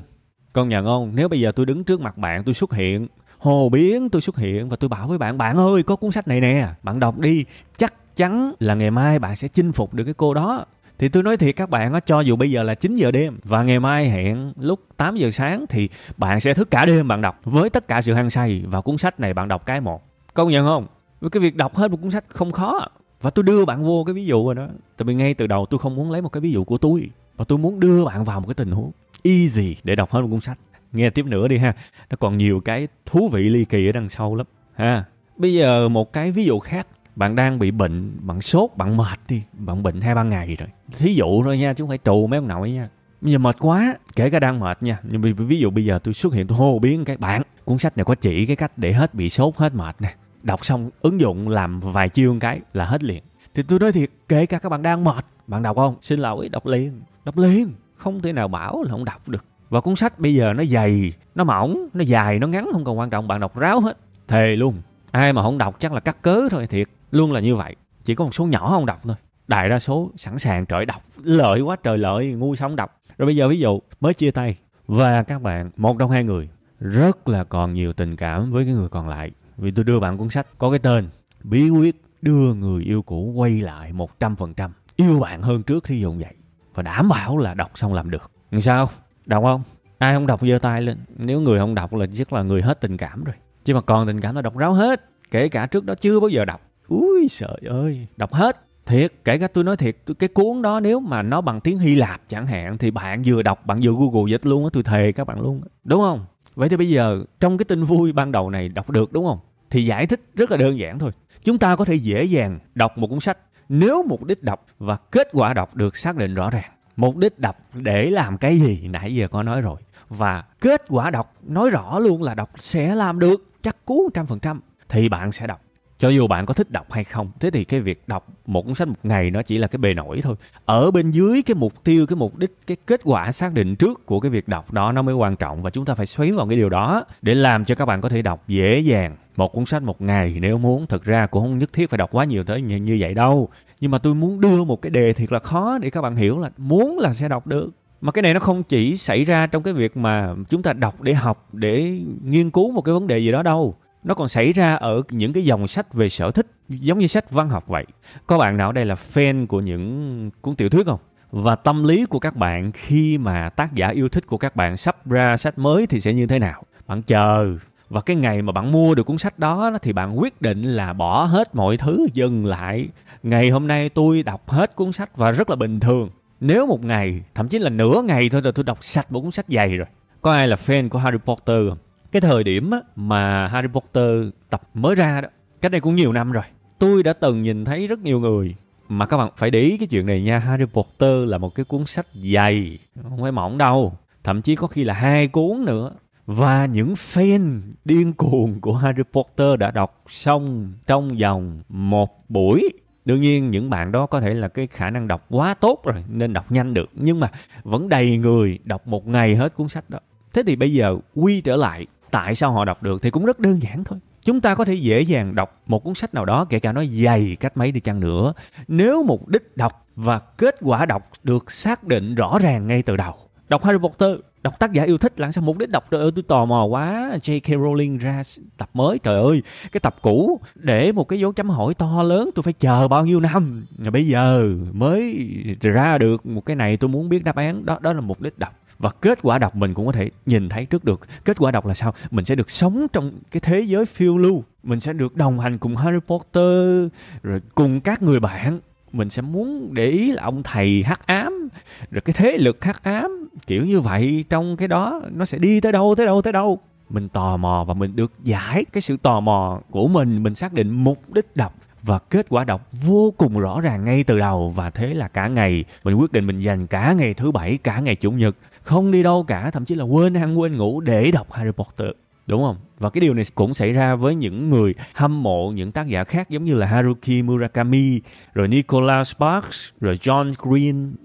Con 0.54 0.70
nhận 0.70 0.86
không? 0.86 1.12
Nếu 1.16 1.28
bây 1.28 1.40
giờ 1.40 1.52
tôi 1.52 1.66
đứng 1.66 1.84
trước 1.84 2.02
mặt 2.02 2.18
bạn, 2.18 2.44
tôi 2.44 2.54
xuất 2.54 2.74
hiện, 2.74 3.08
hồ 3.38 3.70
biến 3.70 4.10
tôi 4.10 4.22
xuất 4.22 4.38
hiện 4.38 4.70
và 4.70 4.78
tôi 4.80 4.90
bảo 4.90 5.08
với 5.08 5.18
bạn 5.18 5.38
bạn 5.38 5.58
ơi, 5.58 5.84
có 5.84 5.96
cuốn 5.96 6.12
sách 6.12 6.28
này 6.28 6.42
nè, 6.42 6.68
bạn 6.84 7.00
đọc 7.00 7.20
đi. 7.20 7.46
Chắc 7.78 8.16
chắn 8.16 8.54
là 8.60 8.74
ngày 8.74 8.92
mai 8.92 9.20
bạn 9.20 9.36
sẽ 9.36 9.48
chinh 9.48 9.72
phục 9.72 9.94
được 9.94 10.04
cái 10.04 10.14
cô 10.14 10.34
đó. 10.34 10.66
Thì 11.00 11.10
tôi 11.10 11.24
nói 11.24 11.38
thiệt 11.38 11.56
các 11.56 11.70
bạn 11.70 11.94
á, 11.94 12.00
cho 12.00 12.20
dù 12.20 12.36
bây 12.36 12.52
giờ 12.52 12.64
là 12.64 12.76
9 12.76 12.96
giờ 12.96 13.12
đêm 13.12 13.40
và 13.44 13.64
ngày 13.64 13.80
mai 13.80 14.10
hẹn 14.10 14.54
lúc 14.60 14.80
8 14.98 15.16
giờ 15.16 15.32
sáng 15.32 15.66
thì 15.70 15.90
bạn 16.18 16.40
sẽ 16.40 16.54
thức 16.54 16.72
cả 16.72 16.86
đêm 16.86 17.08
bạn 17.08 17.22
đọc 17.22 17.40
với 17.44 17.70
tất 17.70 17.88
cả 17.88 18.02
sự 18.02 18.14
hăng 18.14 18.30
say 18.30 18.64
và 18.68 18.82
cuốn 18.82 18.98
sách 18.98 19.20
này 19.20 19.34
bạn 19.34 19.48
đọc 19.48 19.66
cái 19.66 19.82
một 19.82 20.07
công 20.38 20.52
nhận 20.52 20.66
không? 20.66 20.88
Với 21.22 21.30
cái 21.30 21.42
việc 21.42 21.56
đọc 21.56 21.76
hết 21.76 21.92
một 21.92 21.98
cuốn 22.02 22.12
sách 22.12 22.26
không 22.28 22.52
khó. 22.52 22.88
Và 23.22 23.30
tôi 23.30 23.44
đưa 23.44 23.66
bạn 23.66 23.84
vô 23.84 24.04
cái 24.08 24.14
ví 24.14 24.26
dụ 24.26 24.46
rồi 24.46 24.56
đó. 24.56 24.68
Tại 24.98 25.06
vì 25.06 25.14
ngay 25.14 25.34
từ 25.34 25.48
đầu 25.48 25.66
tôi 25.70 25.80
không 25.80 25.96
muốn 25.96 26.12
lấy 26.12 26.22
một 26.22 26.30
cái 26.30 26.42
ví 26.42 26.52
dụ 26.52 26.64
của 26.64 26.78
tôi. 26.78 27.10
Và 27.38 27.46
tôi 27.46 27.58
muốn 27.58 27.80
đưa 27.80 28.06
bạn 28.06 28.24
vào 28.24 28.40
một 28.40 28.48
cái 28.48 28.56
tình 28.56 28.72
huống 28.72 28.92
easy 29.24 29.76
để 29.84 29.96
đọc 29.96 30.12
hết 30.12 30.22
một 30.22 30.28
cuốn 30.32 30.40
sách. 30.40 30.58
Nghe 30.92 31.10
tiếp 31.10 31.26
nữa 31.26 31.48
đi 31.48 31.58
ha. 31.58 31.74
Nó 32.10 32.18
còn 32.20 32.38
nhiều 32.38 32.60
cái 32.60 32.88
thú 33.06 33.30
vị 33.34 33.50
ly 33.50 33.66
kỳ 33.66 33.90
ở 33.90 33.92
đằng 33.92 34.10
sau 34.10 34.36
lắm. 34.36 34.48
Ha. 34.74 35.06
Bây 35.38 35.54
giờ 35.54 35.90
một 35.90 36.14
cái 36.14 36.32
ví 36.32 36.46
dụ 36.46 36.60
khác. 36.60 36.88
Bạn 37.16 37.36
đang 37.36 37.60
bị 37.60 37.72
bệnh, 37.72 38.18
bạn 38.22 38.42
sốt, 38.42 38.70
bạn 38.76 38.98
mệt 38.98 39.20
đi. 39.28 39.44
Bạn 39.54 39.84
bệnh 39.84 40.02
hai 40.02 40.16
ba 40.16 40.24
ngày 40.24 40.56
rồi. 40.56 40.70
Thí 40.98 41.14
dụ 41.14 41.44
thôi 41.44 41.58
nha, 41.58 41.74
chứ 41.74 41.82
không 41.82 41.90
phải 41.90 42.00
trù 42.06 42.28
mấy 42.28 42.38
ông 42.38 42.48
nội 42.48 42.72
nha. 42.72 42.90
Bây 43.22 43.32
giờ 43.32 43.38
mệt 43.38 43.56
quá, 43.60 43.96
kể 44.16 44.30
cả 44.30 44.40
đang 44.40 44.60
mệt 44.60 44.84
nha. 44.84 45.00
Nhưng 45.04 45.22
ví 45.22 45.60
dụ 45.60 45.70
bây 45.70 45.86
giờ 45.86 46.00
tôi 46.04 46.14
xuất 46.14 46.34
hiện, 46.34 46.48
tôi 46.48 46.58
hô 46.58 46.80
biến 46.80 47.06
cái, 47.06 47.18
bạn, 47.18 47.42
cuốn 47.66 47.78
sách 47.78 47.98
này 47.98 48.06
có 48.06 48.16
chỉ 48.16 48.46
cái 48.46 48.56
cách 48.56 48.72
để 48.78 48.94
hết 48.94 49.14
bị 49.14 49.30
sốt, 49.30 49.56
hết 49.58 49.76
mệt 49.76 49.96
nè 50.00 50.16
đọc 50.44 50.66
xong 50.66 50.90
ứng 51.02 51.20
dụng 51.20 51.50
làm 51.50 51.80
vài 51.80 52.10
chiêu 52.10 52.38
cái 52.40 52.62
là 52.74 52.86
hết 52.86 53.04
liền. 53.04 53.24
Thì 53.54 53.64
tôi 53.64 53.80
nói 53.80 53.92
thiệt, 53.92 54.10
kể 54.28 54.46
cả 54.46 54.60
các 54.60 54.70
bạn 54.70 54.82
đang 54.82 55.04
mệt, 55.04 55.26
bạn 55.48 55.64
đọc 55.64 55.76
không? 55.76 55.96
Xin 56.02 56.20
lỗi, 56.20 56.50
đọc 56.50 56.66
liền 56.66 57.02
đọc 57.26 57.38
liền. 57.38 57.74
Không 57.96 58.22
thể 58.22 58.34
nào 58.34 58.48
bảo 58.48 58.84
là 58.84 58.92
không 58.92 59.06
đọc 59.06 59.30
được. 59.30 59.46
Và 59.70 59.82
cuốn 59.82 59.96
sách 59.96 60.20
bây 60.20 60.36
giờ 60.36 60.54
nó 60.54 60.66
dày, 60.66 61.14
nó 61.36 61.44
mỏng, 61.44 61.88
nó 61.94 62.04
dài, 62.04 62.40
nó 62.40 62.48
ngắn, 62.48 62.70
không 62.74 62.84
còn 62.84 63.00
quan 63.00 63.10
trọng, 63.10 63.28
bạn 63.28 63.40
đọc 63.40 63.58
ráo 63.58 63.82
hết. 63.82 63.98
Thề 64.28 64.56
luôn, 64.56 64.82
ai 65.12 65.34
mà 65.34 65.42
không 65.42 65.58
đọc 65.58 65.76
chắc 65.80 65.94
là 65.94 66.00
cắt 66.00 66.22
cớ 66.22 66.42
thôi, 66.52 66.68
thiệt. 66.68 66.88
Luôn 67.12 67.32
là 67.32 67.40
như 67.40 67.56
vậy, 67.56 67.76
chỉ 68.04 68.16
có 68.16 68.24
một 68.24 68.36
số 68.36 68.46
nhỏ 68.46 68.70
không 68.70 68.86
đọc 68.86 69.00
thôi. 69.04 69.16
Đại 69.48 69.70
đa 69.70 69.80
số 69.80 70.12
sẵn 70.18 70.40
sàng 70.40 70.66
trời 70.66 70.86
đọc, 70.86 71.02
lợi 71.24 71.62
quá 71.62 71.76
trời 71.84 71.98
lợi, 71.98 72.32
ngu 72.32 72.56
sống 72.56 72.76
đọc. 72.76 73.02
Rồi 73.18 73.26
bây 73.26 73.36
giờ 73.36 73.48
ví 73.48 73.60
dụ, 73.60 73.80
mới 74.00 74.14
chia 74.14 74.32
tay. 74.32 74.58
Và 74.88 75.24
các 75.24 75.42
bạn, 75.42 75.72
một 75.78 75.96
trong 76.00 76.12
hai 76.12 76.24
người, 76.24 76.50
rất 76.80 77.28
là 77.28 77.44
còn 77.44 77.74
nhiều 77.74 77.94
tình 77.94 78.16
cảm 78.16 78.52
với 78.52 78.66
cái 78.66 78.74
người 78.74 78.90
còn 78.90 79.08
lại 79.08 79.32
vì 79.58 79.72
tôi 79.72 79.86
đưa 79.86 80.00
bạn 80.00 80.18
cuốn 80.18 80.30
sách 80.30 80.48
có 80.58 80.70
cái 80.70 80.80
tên, 80.80 81.08
bí 81.44 81.70
quyết 81.70 82.02
đưa 82.22 82.54
người 82.54 82.84
yêu 82.84 83.02
cũ 83.02 83.34
quay 83.36 83.62
lại 83.62 83.94
một 83.94 84.20
trăm 84.20 84.36
phần 84.36 84.54
trăm. 84.54 84.72
Yêu 84.96 85.20
bạn 85.20 85.42
hơn 85.42 85.64
trước 85.64 85.84
khi 85.84 86.00
dụ 86.00 86.14
vậy. 86.14 86.34
Và 86.74 86.84
đảm 86.84 87.10
bảo 87.10 87.38
là 87.38 87.54
đọc 87.54 87.72
xong 87.76 87.94
làm 87.94 88.10
được. 88.10 88.32
Làm 88.52 88.62
sao? 88.62 88.90
Đọc 89.26 89.44
không? 89.44 89.62
Ai 89.98 90.14
không 90.14 90.28
đọc 90.28 90.42
giơ 90.42 90.60
tay 90.60 90.82
lên. 90.82 90.98
Nếu 91.18 91.42
người 91.42 91.60
không 91.60 91.76
đọc 91.76 91.94
là 91.94 92.06
chắc 92.14 92.34
là 92.34 92.42
người 92.44 92.62
hết 92.62 92.82
tình 92.82 92.98
cảm 92.98 93.24
rồi. 93.24 93.36
Chứ 93.66 93.74
mà 93.74 93.82
còn 93.82 94.08
tình 94.08 94.22
cảm 94.22 94.36
là 94.36 94.42
đọc 94.42 94.58
ráo 94.58 94.74
hết. 94.74 95.10
Kể 95.32 95.50
cả 95.50 95.66
trước 95.66 95.86
đó 95.86 95.96
chưa 95.96 96.20
bao 96.20 96.30
giờ 96.30 96.46
đọc. 96.46 96.62
Ui 96.88 97.28
trời 97.30 97.58
ơi, 97.70 98.08
đọc 98.18 98.34
hết. 98.34 98.62
Thiệt, 98.86 99.14
kể 99.24 99.38
cả 99.38 99.48
tôi 99.48 99.64
nói 99.64 99.78
thiệt 99.78 99.98
cái 100.20 100.28
cuốn 100.28 100.62
đó 100.62 100.80
nếu 100.80 101.00
mà 101.00 101.22
nó 101.22 101.42
bằng 101.42 101.60
tiếng 101.60 101.80
hy 101.80 101.96
lạp 101.96 102.22
chẳng 102.28 102.48
hạn, 102.48 102.78
thì 102.78 102.92
bạn 102.92 103.24
vừa 103.26 103.44
đọc, 103.44 103.66
bạn 103.66 103.80
vừa 103.84 103.92
google 103.92 104.32
dịch 104.32 104.46
luôn 104.46 104.64
á, 104.64 104.70
tôi 104.74 104.84
thề 104.84 105.12
các 105.12 105.28
bạn 105.28 105.42
luôn 105.42 105.62
đúng 105.84 106.02
không? 106.02 106.26
Vậy 106.56 106.70
thì 106.70 106.78
bây 106.78 106.90
giờ, 106.90 107.24
trong 107.40 107.58
cái 107.58 107.66
tin 107.66 107.84
vui 107.84 108.12
ban 108.12 108.32
đầu 108.32 108.50
này, 108.50 108.70
đọc 108.70 108.90
được 108.90 109.14
đúng 109.14 109.26
không? 109.26 109.40
Thì 109.70 109.86
giải 109.86 110.08
thích 110.08 110.22
rất 110.36 110.52
là 110.52 110.58
đơn 110.58 110.80
giản 110.80 111.00
thôi. 111.00 111.12
Chúng 111.44 111.58
ta 111.58 111.76
có 111.76 111.86
thể 111.86 111.96
dễ 111.96 112.24
dàng 112.24 112.60
đọc 112.76 112.98
một 112.98 113.08
cuốn 113.08 113.20
sách. 113.20 113.38
Nếu 113.70 114.04
mục 114.04 114.24
đích 114.24 114.44
đọc 114.44 114.66
và 114.80 114.98
kết 115.12 115.28
quả 115.32 115.54
đọc 115.54 115.76
được 115.76 115.96
xác 115.96 116.16
định 116.16 116.36
rõ 116.36 116.50
ràng, 116.50 116.72
mục 116.96 117.18
đích 117.18 117.40
đọc 117.40 117.58
để 117.74 118.10
làm 118.10 118.38
cái 118.38 118.60
gì 118.60 118.88
nãy 118.88 119.16
giờ 119.16 119.28
có 119.28 119.44
nói 119.44 119.62
rồi, 119.62 119.78
và 120.10 120.44
kết 120.60 120.82
quả 120.88 121.10
đọc 121.10 121.34
nói 121.44 121.70
rõ 121.70 122.00
luôn 122.00 122.24
là 122.24 122.34
đọc 122.34 122.52
sẽ 122.56 122.96
làm 122.96 123.20
được, 123.20 123.46
chắc 123.62 123.86
cú 123.86 124.10
trăm 124.14 124.26
phần 124.26 124.40
trăm, 124.40 124.62
thì 124.90 125.10
bạn 125.10 125.32
sẽ 125.32 125.48
đọc 125.48 125.62
cho 126.00 126.10
dù 126.10 126.28
bạn 126.28 126.46
có 126.46 126.54
thích 126.54 126.72
đọc 126.72 126.92
hay 126.92 127.04
không 127.04 127.32
thế 127.40 127.52
thì 127.52 127.64
cái 127.64 127.80
việc 127.80 128.04
đọc 128.08 128.28
một 128.46 128.62
cuốn 128.66 128.76
sách 128.76 128.88
một 128.88 128.96
ngày 129.04 129.32
nó 129.32 129.42
chỉ 129.42 129.58
là 129.58 129.68
cái 129.68 129.78
bề 129.78 129.94
nổi 129.94 130.22
thôi. 130.22 130.36
Ở 130.66 130.92
bên 130.92 131.12
dưới 131.12 131.42
cái 131.42 131.56
mục 131.56 131.84
tiêu 131.84 132.06
cái 132.08 132.16
mục 132.16 132.38
đích 132.38 132.58
cái 132.68 132.78
kết 132.86 133.02
quả 133.04 133.32
xác 133.32 133.54
định 133.54 133.76
trước 133.76 134.06
của 134.06 134.20
cái 134.20 134.32
việc 134.32 134.48
đọc 134.48 134.74
đó 134.74 134.92
nó 134.92 135.02
mới 135.02 135.16
quan 135.16 135.36
trọng 135.36 135.62
và 135.62 135.70
chúng 135.70 135.86
ta 135.86 135.96
phải 135.96 136.06
xoáy 136.06 136.32
vào 136.32 136.48
cái 136.48 136.58
điều 136.58 136.70
đó 136.70 137.06
để 137.22 137.36
làm 137.36 137.66
cho 137.66 137.76
các 137.76 137.86
bạn 137.86 138.02
có 138.02 138.10
thể 138.10 138.22
đọc 138.22 138.44
dễ 138.48 138.80
dàng 138.80 139.16
một 139.38 139.54
cuốn 139.54 139.66
sách 139.66 139.84
một 139.84 140.02
ngày. 140.02 140.38
Nếu 140.42 140.58
muốn 140.58 140.88
thực 140.88 141.04
ra 141.04 141.28
cũng 141.28 141.44
không 141.44 141.58
nhất 141.58 141.74
thiết 141.74 141.90
phải 141.90 141.98
đọc 141.98 142.10
quá 142.12 142.26
nhiều 142.26 142.44
tới 142.44 142.62
như, 142.62 142.76
như 142.76 142.98
vậy 143.00 143.14
đâu. 143.14 143.50
Nhưng 143.80 143.92
mà 143.92 143.98
tôi 143.98 144.16
muốn 144.16 144.42
đưa 144.42 144.64
một 144.64 144.82
cái 144.82 144.90
đề 144.90 145.14
thiệt 145.14 145.32
là 145.32 145.40
khó 145.40 145.78
để 145.82 145.90
các 145.90 146.02
bạn 146.02 146.16
hiểu 146.16 146.40
là 146.40 146.50
muốn 146.58 147.00
là 147.00 147.14
sẽ 147.14 147.28
đọc 147.28 147.48
được. 147.48 147.70
Mà 148.02 148.12
cái 148.12 148.22
này 148.22 148.34
nó 148.34 148.40
không 148.40 148.64
chỉ 148.64 148.98
xảy 148.98 149.24
ra 149.24 149.48
trong 149.48 149.64
cái 149.64 149.74
việc 149.74 149.98
mà 149.98 150.36
chúng 150.50 150.64
ta 150.64 150.74
đọc 150.74 151.02
để 151.02 151.14
học 151.14 151.48
để 151.52 152.00
nghiên 152.24 152.50
cứu 152.50 152.72
một 152.72 152.82
cái 152.82 152.94
vấn 152.94 153.08
đề 153.08 153.20
gì 153.20 153.32
đó 153.32 153.44
đâu 153.44 153.76
nó 154.08 154.14
còn 154.14 154.28
xảy 154.28 154.52
ra 154.52 154.76
ở 154.76 155.02
những 155.10 155.34
cái 155.34 155.46
dòng 155.46 155.68
sách 155.68 155.94
về 155.94 156.10
sở 156.10 156.32
thích, 156.32 156.48
giống 156.70 157.00
như 157.00 157.08
sách 157.08 157.32
văn 157.32 157.50
học 157.50 157.68
vậy. 157.68 157.86
Có 158.28 158.38
bạn 158.38 158.58
nào 158.58 158.72
đây 158.72 158.86
là 158.86 158.96
fan 159.14 159.48
của 159.48 159.62
những 159.62 160.32
cuốn 160.42 160.56
tiểu 160.56 160.70
thuyết 160.70 160.86
không? 160.86 161.00
Và 161.32 161.56
tâm 161.56 161.84
lý 161.84 162.06
của 162.06 162.20
các 162.20 162.36
bạn 162.36 162.72
khi 162.72 163.18
mà 163.18 163.50
tác 163.50 163.74
giả 163.74 163.88
yêu 163.88 164.10
thích 164.10 164.28
của 164.28 164.38
các 164.38 164.56
bạn 164.56 164.78
sắp 164.78 165.08
ra 165.08 165.38
sách 165.38 165.58
mới 165.58 165.88
thì 165.88 166.02
sẽ 166.02 166.14
như 166.14 166.28
thế 166.28 166.40
nào? 166.40 166.64
Bạn 166.88 167.02
chờ. 167.02 167.58
Và 167.90 168.02
cái 168.02 168.16
ngày 168.16 168.42
mà 168.42 168.52
bạn 168.52 168.72
mua 168.72 168.96
được 168.96 169.04
cuốn 169.04 169.18
sách 169.18 169.40
đó 169.40 169.72
thì 169.82 169.94
bạn 169.94 170.20
quyết 170.20 170.42
định 170.42 170.62
là 170.62 170.94
bỏ 170.94 171.24
hết 171.24 171.56
mọi 171.56 171.78
thứ, 171.78 172.08
dừng 172.14 172.46
lại. 172.46 172.88
Ngày 173.24 173.50
hôm 173.50 173.68
nay 173.68 173.90
tôi 173.90 174.24
đọc 174.24 174.50
hết 174.50 174.76
cuốn 174.76 174.92
sách 174.92 175.18
và 175.18 175.32
rất 175.32 175.50
là 175.50 175.56
bình 175.56 175.80
thường. 175.80 176.10
Nếu 176.40 176.68
một 176.68 176.86
ngày, 176.86 177.24
thậm 177.36 177.48
chí 177.48 177.60
là 177.60 177.70
nửa 177.70 178.02
ngày 178.02 178.30
thôi, 178.32 178.42
là 178.44 178.52
tôi 178.56 178.64
đọc 178.64 178.78
sạch 178.82 179.12
một 179.12 179.22
cuốn 179.22 179.32
sách 179.32 179.46
dày 179.48 179.76
rồi. 179.76 179.88
Có 180.22 180.34
ai 180.34 180.48
là 180.48 180.56
fan 180.56 180.90
của 180.90 181.00
Harry 181.00 181.18
Potter 181.18 181.70
không? 181.70 181.78
Cái 182.12 182.22
thời 182.22 182.44
điểm 182.44 182.72
mà 182.96 183.48
Harry 183.48 183.68
Potter 183.68 184.28
tập 184.50 184.62
mới 184.74 184.96
ra 184.96 185.22
đó, 185.22 185.30
cách 185.62 185.72
đây 185.72 185.82
cũng 185.82 185.96
nhiều 185.96 186.14
năm 186.14 186.32
rồi, 186.32 186.44
tôi 186.80 187.04
đã 187.04 187.14
từng 187.14 187.42
nhìn 187.42 187.66
thấy 187.66 187.88
rất 187.88 188.00
nhiều 188.00 188.20
người. 188.20 188.56
Mà 188.90 189.06
các 189.06 189.18
bạn 189.18 189.32
phải 189.36 189.52
để 189.52 189.62
ý 189.62 189.78
cái 189.78 189.88
chuyện 189.88 190.06
này 190.06 190.22
nha, 190.22 190.40
Harry 190.40 190.66
Potter 190.66 191.28
là 191.28 191.38
một 191.38 191.56
cái 191.56 191.64
cuốn 191.64 191.86
sách 191.86 192.08
dày, 192.34 192.80
không 193.04 193.22
phải 193.22 193.32
mỏng 193.32 193.58
đâu. 193.58 193.94
Thậm 194.24 194.42
chí 194.42 194.56
có 194.56 194.68
khi 194.68 194.84
là 194.84 194.94
hai 194.94 195.28
cuốn 195.28 195.66
nữa. 195.66 195.92
Và 196.26 196.66
những 196.66 196.94
fan 196.94 197.62
điên 197.86 198.14
cuồng 198.14 198.62
của 198.62 198.74
Harry 198.74 199.04
Potter 199.14 199.60
đã 199.60 199.72
đọc 199.72 200.04
xong 200.08 200.74
trong 200.88 201.10
vòng 201.22 201.62
một 201.70 202.30
buổi. 202.30 202.70
Đương 203.06 203.22
nhiên 203.22 203.52
những 203.52 203.70
bạn 203.70 203.92
đó 203.92 204.06
có 204.06 204.20
thể 204.20 204.34
là 204.34 204.48
cái 204.48 204.68
khả 204.68 204.90
năng 204.90 205.08
đọc 205.08 205.26
quá 205.30 205.54
tốt 205.54 205.82
rồi, 205.86 206.04
nên 206.10 206.34
đọc 206.34 206.52
nhanh 206.52 206.74
được. 206.74 206.90
Nhưng 206.94 207.20
mà 207.20 207.30
vẫn 207.64 207.90
đầy 207.90 208.18
người 208.18 208.60
đọc 208.64 208.88
một 208.88 209.08
ngày 209.08 209.36
hết 209.36 209.56
cuốn 209.56 209.68
sách 209.68 209.90
đó. 209.90 210.00
Thế 210.34 210.44
thì 210.48 210.56
bây 210.56 210.74
giờ 210.74 210.98
quy 211.16 211.42
trở 211.42 211.56
lại 211.56 211.88
tại 212.12 212.36
sao 212.36 212.52
họ 212.52 212.66
đọc 212.66 212.84
được 212.84 213.02
thì 213.02 213.10
cũng 213.10 213.26
rất 213.26 213.40
đơn 213.40 213.62
giản 213.62 213.84
thôi. 213.84 214.00
Chúng 214.24 214.42
ta 214.42 214.56
có 214.56 214.66
thể 214.66 214.74
dễ 214.74 215.02
dàng 215.02 215.36
đọc 215.36 215.62
một 215.66 215.84
cuốn 215.84 215.94
sách 215.94 216.14
nào 216.14 216.26
đó, 216.26 216.46
kể 216.50 216.60
cả 216.60 216.72
nó 216.72 216.84
dày 216.86 217.38
cách 217.40 217.58
mấy 217.58 217.72
đi 217.72 217.80
chăng 217.80 218.00
nữa. 218.00 218.34
Nếu 218.68 219.04
mục 219.04 219.28
đích 219.28 219.58
đọc 219.58 219.86
và 219.96 220.20
kết 220.20 220.56
quả 220.62 220.86
đọc 220.86 221.10
được 221.24 221.52
xác 221.52 221.84
định 221.84 222.16
rõ 222.16 222.40
ràng 222.40 222.68
ngay 222.68 222.82
từ 222.82 222.98
đầu. 222.98 223.14
Đọc 223.50 223.64
Harry 223.64 223.78
Potter, 223.78 224.16
đọc 224.44 224.60
tác 224.60 224.72
giả 224.72 224.84
yêu 224.84 224.98
thích, 224.98 225.20
làm 225.20 225.32
sao 225.32 225.44
mục 225.44 225.58
đích 225.58 225.70
đọc 225.70 225.86
trời 225.92 226.02
ơi 226.02 226.12
tôi 226.16 226.24
tò 226.28 226.46
mò 226.46 226.66
quá. 226.66 227.12
J.K. 227.24 227.44
Rowling 227.44 227.98
ra 227.98 228.22
tập 228.58 228.70
mới, 228.74 229.00
trời 229.00 229.24
ơi, 229.24 229.42
cái 229.72 229.80
tập 229.80 229.96
cũ 230.02 230.40
để 230.56 230.92
một 230.92 231.04
cái 231.04 231.20
dấu 231.20 231.32
chấm 231.32 231.50
hỏi 231.50 231.74
to 231.74 232.04
lớn, 232.04 232.30
tôi 232.36 232.44
phải 232.44 232.54
chờ 232.54 232.88
bao 232.88 233.06
nhiêu 233.06 233.20
năm? 233.20 233.66
Bây 233.92 234.08
giờ 234.08 234.50
mới 234.74 235.28
ra 235.62 235.98
được 235.98 236.26
một 236.26 236.46
cái 236.46 236.56
này 236.56 236.78
tôi 236.78 236.90
muốn 236.90 237.10
biết 237.10 237.24
đáp 237.24 237.36
án. 237.36 237.66
Đó 237.66 237.78
đó 237.82 237.94
là 237.94 238.02
mục 238.02 238.22
đích 238.22 238.40
đọc 238.40 238.54
và 238.80 238.90
kết 239.02 239.20
quả 239.22 239.38
đọc 239.38 239.56
mình 239.56 239.74
cũng 239.74 239.86
có 239.86 239.92
thể 239.92 240.10
nhìn 240.26 240.50
thấy 240.50 240.66
trước 240.66 240.86
được. 240.86 241.08
Kết 241.26 241.38
quả 241.40 241.52
đọc 241.52 241.66
là 241.66 241.74
sao? 241.74 241.94
Mình 242.12 242.26
sẽ 242.26 242.36
được 242.36 242.52
sống 242.52 242.88
trong 242.94 243.12
cái 243.32 243.40
thế 243.40 243.62
giới 243.62 243.86
phiêu 243.86 244.18
lưu. 244.18 244.44
Mình 244.64 244.80
sẽ 244.80 244.94
được 244.94 245.16
đồng 245.16 245.40
hành 245.40 245.58
cùng 245.58 245.76
Harry 245.76 246.00
Potter, 246.08 246.88
rồi 247.24 247.42
cùng 247.56 247.82
các 247.82 248.02
người 248.02 248.20
bạn. 248.20 248.60
Mình 248.94 249.10
sẽ 249.10 249.22
muốn 249.22 249.74
để 249.74 249.86
ý 249.86 250.12
là 250.12 250.24
ông 250.24 250.44
thầy 250.44 250.84
hắc 250.84 251.08
ám, 251.08 251.50
rồi 251.92 252.02
cái 252.02 252.14
thế 252.18 252.38
lực 252.38 252.64
hắc 252.66 252.84
ám, 252.84 253.30
kiểu 253.48 253.66
như 253.66 253.80
vậy. 253.80 254.26
Trong 254.30 254.58
cái 254.58 254.68
đó, 254.68 255.02
nó 255.14 255.26
sẽ 255.26 255.38
đi 255.38 255.62
tới 255.62 255.72
đâu 255.72 255.94
tới 255.98 256.06
đâu 256.06 256.22
tới 256.22 256.34
đâu? 256.34 256.60
Mình 256.90 257.10
tò 257.10 257.38
mò 257.38 257.64
và 257.68 257.74
mình 257.74 257.96
được 257.96 258.12
giải 258.24 258.66
cái 258.74 258.82
sự 258.82 258.98
tò 258.98 259.20
mò 259.20 259.60
của 259.72 259.88
mình. 259.88 260.24
Mình 260.24 260.36
xác 260.36 260.54
định 260.54 260.70
mục 260.70 261.14
đích 261.14 261.36
đọc 261.36 261.56
và 261.88 262.00
kết 262.00 262.26
quả 262.30 262.44
đọc 262.44 262.68
vô 262.86 263.14
cùng 263.18 263.40
rõ 263.40 263.62
ràng 263.62 263.86
ngay 263.86 264.04
từ 264.04 264.20
đầu 264.20 264.50
và 264.50 264.70
thế 264.70 264.94
là 264.94 265.08
cả 265.08 265.28
ngày 265.28 265.64
mình 265.84 265.96
quyết 265.96 266.12
định 266.12 266.28
mình 266.28 266.38
dành 266.38 266.68
cả 266.68 266.94
ngày 266.94 267.14
thứ 267.14 267.32
bảy 267.32 267.58
cả 267.64 267.80
ngày 267.80 267.96
chủ 267.96 268.12
nhật 268.12 268.36
không 268.62 268.92
đi 268.92 269.04
đâu 269.04 269.24
cả 269.28 269.52
thậm 269.52 269.66
chí 269.66 269.76
là 269.76 269.84
quên 269.84 270.14
ăn 270.14 270.40
quên 270.40 270.58
ngủ 270.58 270.82
để 270.82 271.12
đọc 271.12 271.32
Harry 271.32 271.52
Potter. 271.52 271.90
Đúng 272.28 272.44
không? 272.44 272.56
Và 272.80 272.90
cái 272.90 273.02
điều 273.02 273.14
này 273.14 273.26
cũng 273.36 273.54
xảy 273.54 273.72
ra 273.72 273.96
với 273.96 274.16
những 274.16 274.50
người 274.50 274.76
hâm 274.94 275.24
mộ 275.24 275.52
những 275.52 275.72
tác 275.72 275.88
giả 275.88 276.04
khác 276.04 276.30
giống 276.30 276.44
như 276.44 276.54
là 276.54 276.68
Haruki 276.68 277.24
Murakami 277.24 278.02
rồi 278.34 278.48
Nicholas 278.48 279.16
Sparks 279.16 279.70
rồi 279.82 280.00
John 280.02 280.34
Green 280.40 280.96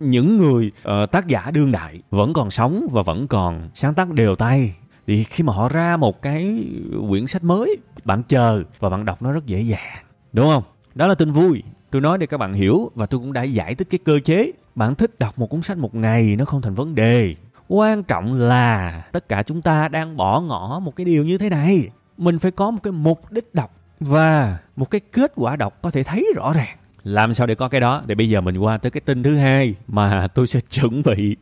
những 0.00 0.36
người 0.36 0.70
uh, 0.88 1.10
tác 1.10 1.26
giả 1.26 1.50
đương 1.54 1.72
đại. 1.72 2.02
Vẫn 2.10 2.32
còn 2.32 2.50
sống 2.50 2.86
và 2.92 3.02
vẫn 3.02 3.28
còn 3.28 3.68
sáng 3.74 3.94
tác 3.94 4.12
đều 4.12 4.36
tay. 4.36 4.74
Thì 5.06 5.24
khi 5.24 5.44
mà 5.44 5.52
họ 5.52 5.68
ra 5.68 5.96
một 5.96 6.22
cái 6.22 6.64
quyển 7.08 7.26
sách 7.26 7.44
mới 7.44 7.76
bạn 8.04 8.22
chờ 8.22 8.62
và 8.78 8.88
bạn 8.88 9.04
đọc 9.04 9.22
nó 9.22 9.32
rất 9.32 9.46
dễ 9.46 9.60
dàng 9.60 10.05
đúng 10.36 10.46
không? 10.46 10.62
Đó 10.94 11.06
là 11.06 11.14
tin 11.14 11.30
vui. 11.30 11.62
Tôi 11.90 12.02
nói 12.02 12.18
để 12.18 12.26
các 12.26 12.36
bạn 12.36 12.52
hiểu 12.52 12.90
và 12.94 13.06
tôi 13.06 13.20
cũng 13.20 13.32
đã 13.32 13.42
giải 13.42 13.74
thích 13.74 13.88
cái 13.90 13.98
cơ 14.04 14.18
chế. 14.24 14.52
Bạn 14.74 14.94
thích 14.94 15.18
đọc 15.18 15.38
một 15.38 15.46
cuốn 15.46 15.62
sách 15.62 15.78
một 15.78 15.94
ngày 15.94 16.36
nó 16.36 16.44
không 16.44 16.62
thành 16.62 16.74
vấn 16.74 16.94
đề. 16.94 17.34
Quan 17.68 18.02
trọng 18.02 18.34
là 18.34 19.02
tất 19.12 19.28
cả 19.28 19.42
chúng 19.42 19.62
ta 19.62 19.88
đang 19.88 20.16
bỏ 20.16 20.40
ngỏ 20.40 20.80
một 20.82 20.96
cái 20.96 21.04
điều 21.04 21.24
như 21.24 21.38
thế 21.38 21.48
này. 21.48 21.88
Mình 22.18 22.38
phải 22.38 22.50
có 22.50 22.70
một 22.70 22.78
cái 22.82 22.92
mục 22.92 23.32
đích 23.32 23.54
đọc 23.54 23.74
và 24.00 24.58
một 24.76 24.90
cái 24.90 25.00
kết 25.12 25.32
quả 25.36 25.56
đọc 25.56 25.82
có 25.82 25.90
thể 25.90 26.02
thấy 26.02 26.26
rõ 26.36 26.52
ràng. 26.52 26.76
Làm 27.02 27.34
sao 27.34 27.46
để 27.46 27.54
có 27.54 27.68
cái 27.68 27.80
đó? 27.80 28.02
Thì 28.08 28.14
bây 28.14 28.28
giờ 28.28 28.40
mình 28.40 28.56
qua 28.56 28.78
tới 28.78 28.90
cái 28.90 29.00
tin 29.00 29.22
thứ 29.22 29.36
hai 29.36 29.74
mà 29.88 30.28
tôi 30.28 30.46
sẽ 30.46 30.60
chuẩn 30.60 31.02
bị. 31.02 31.36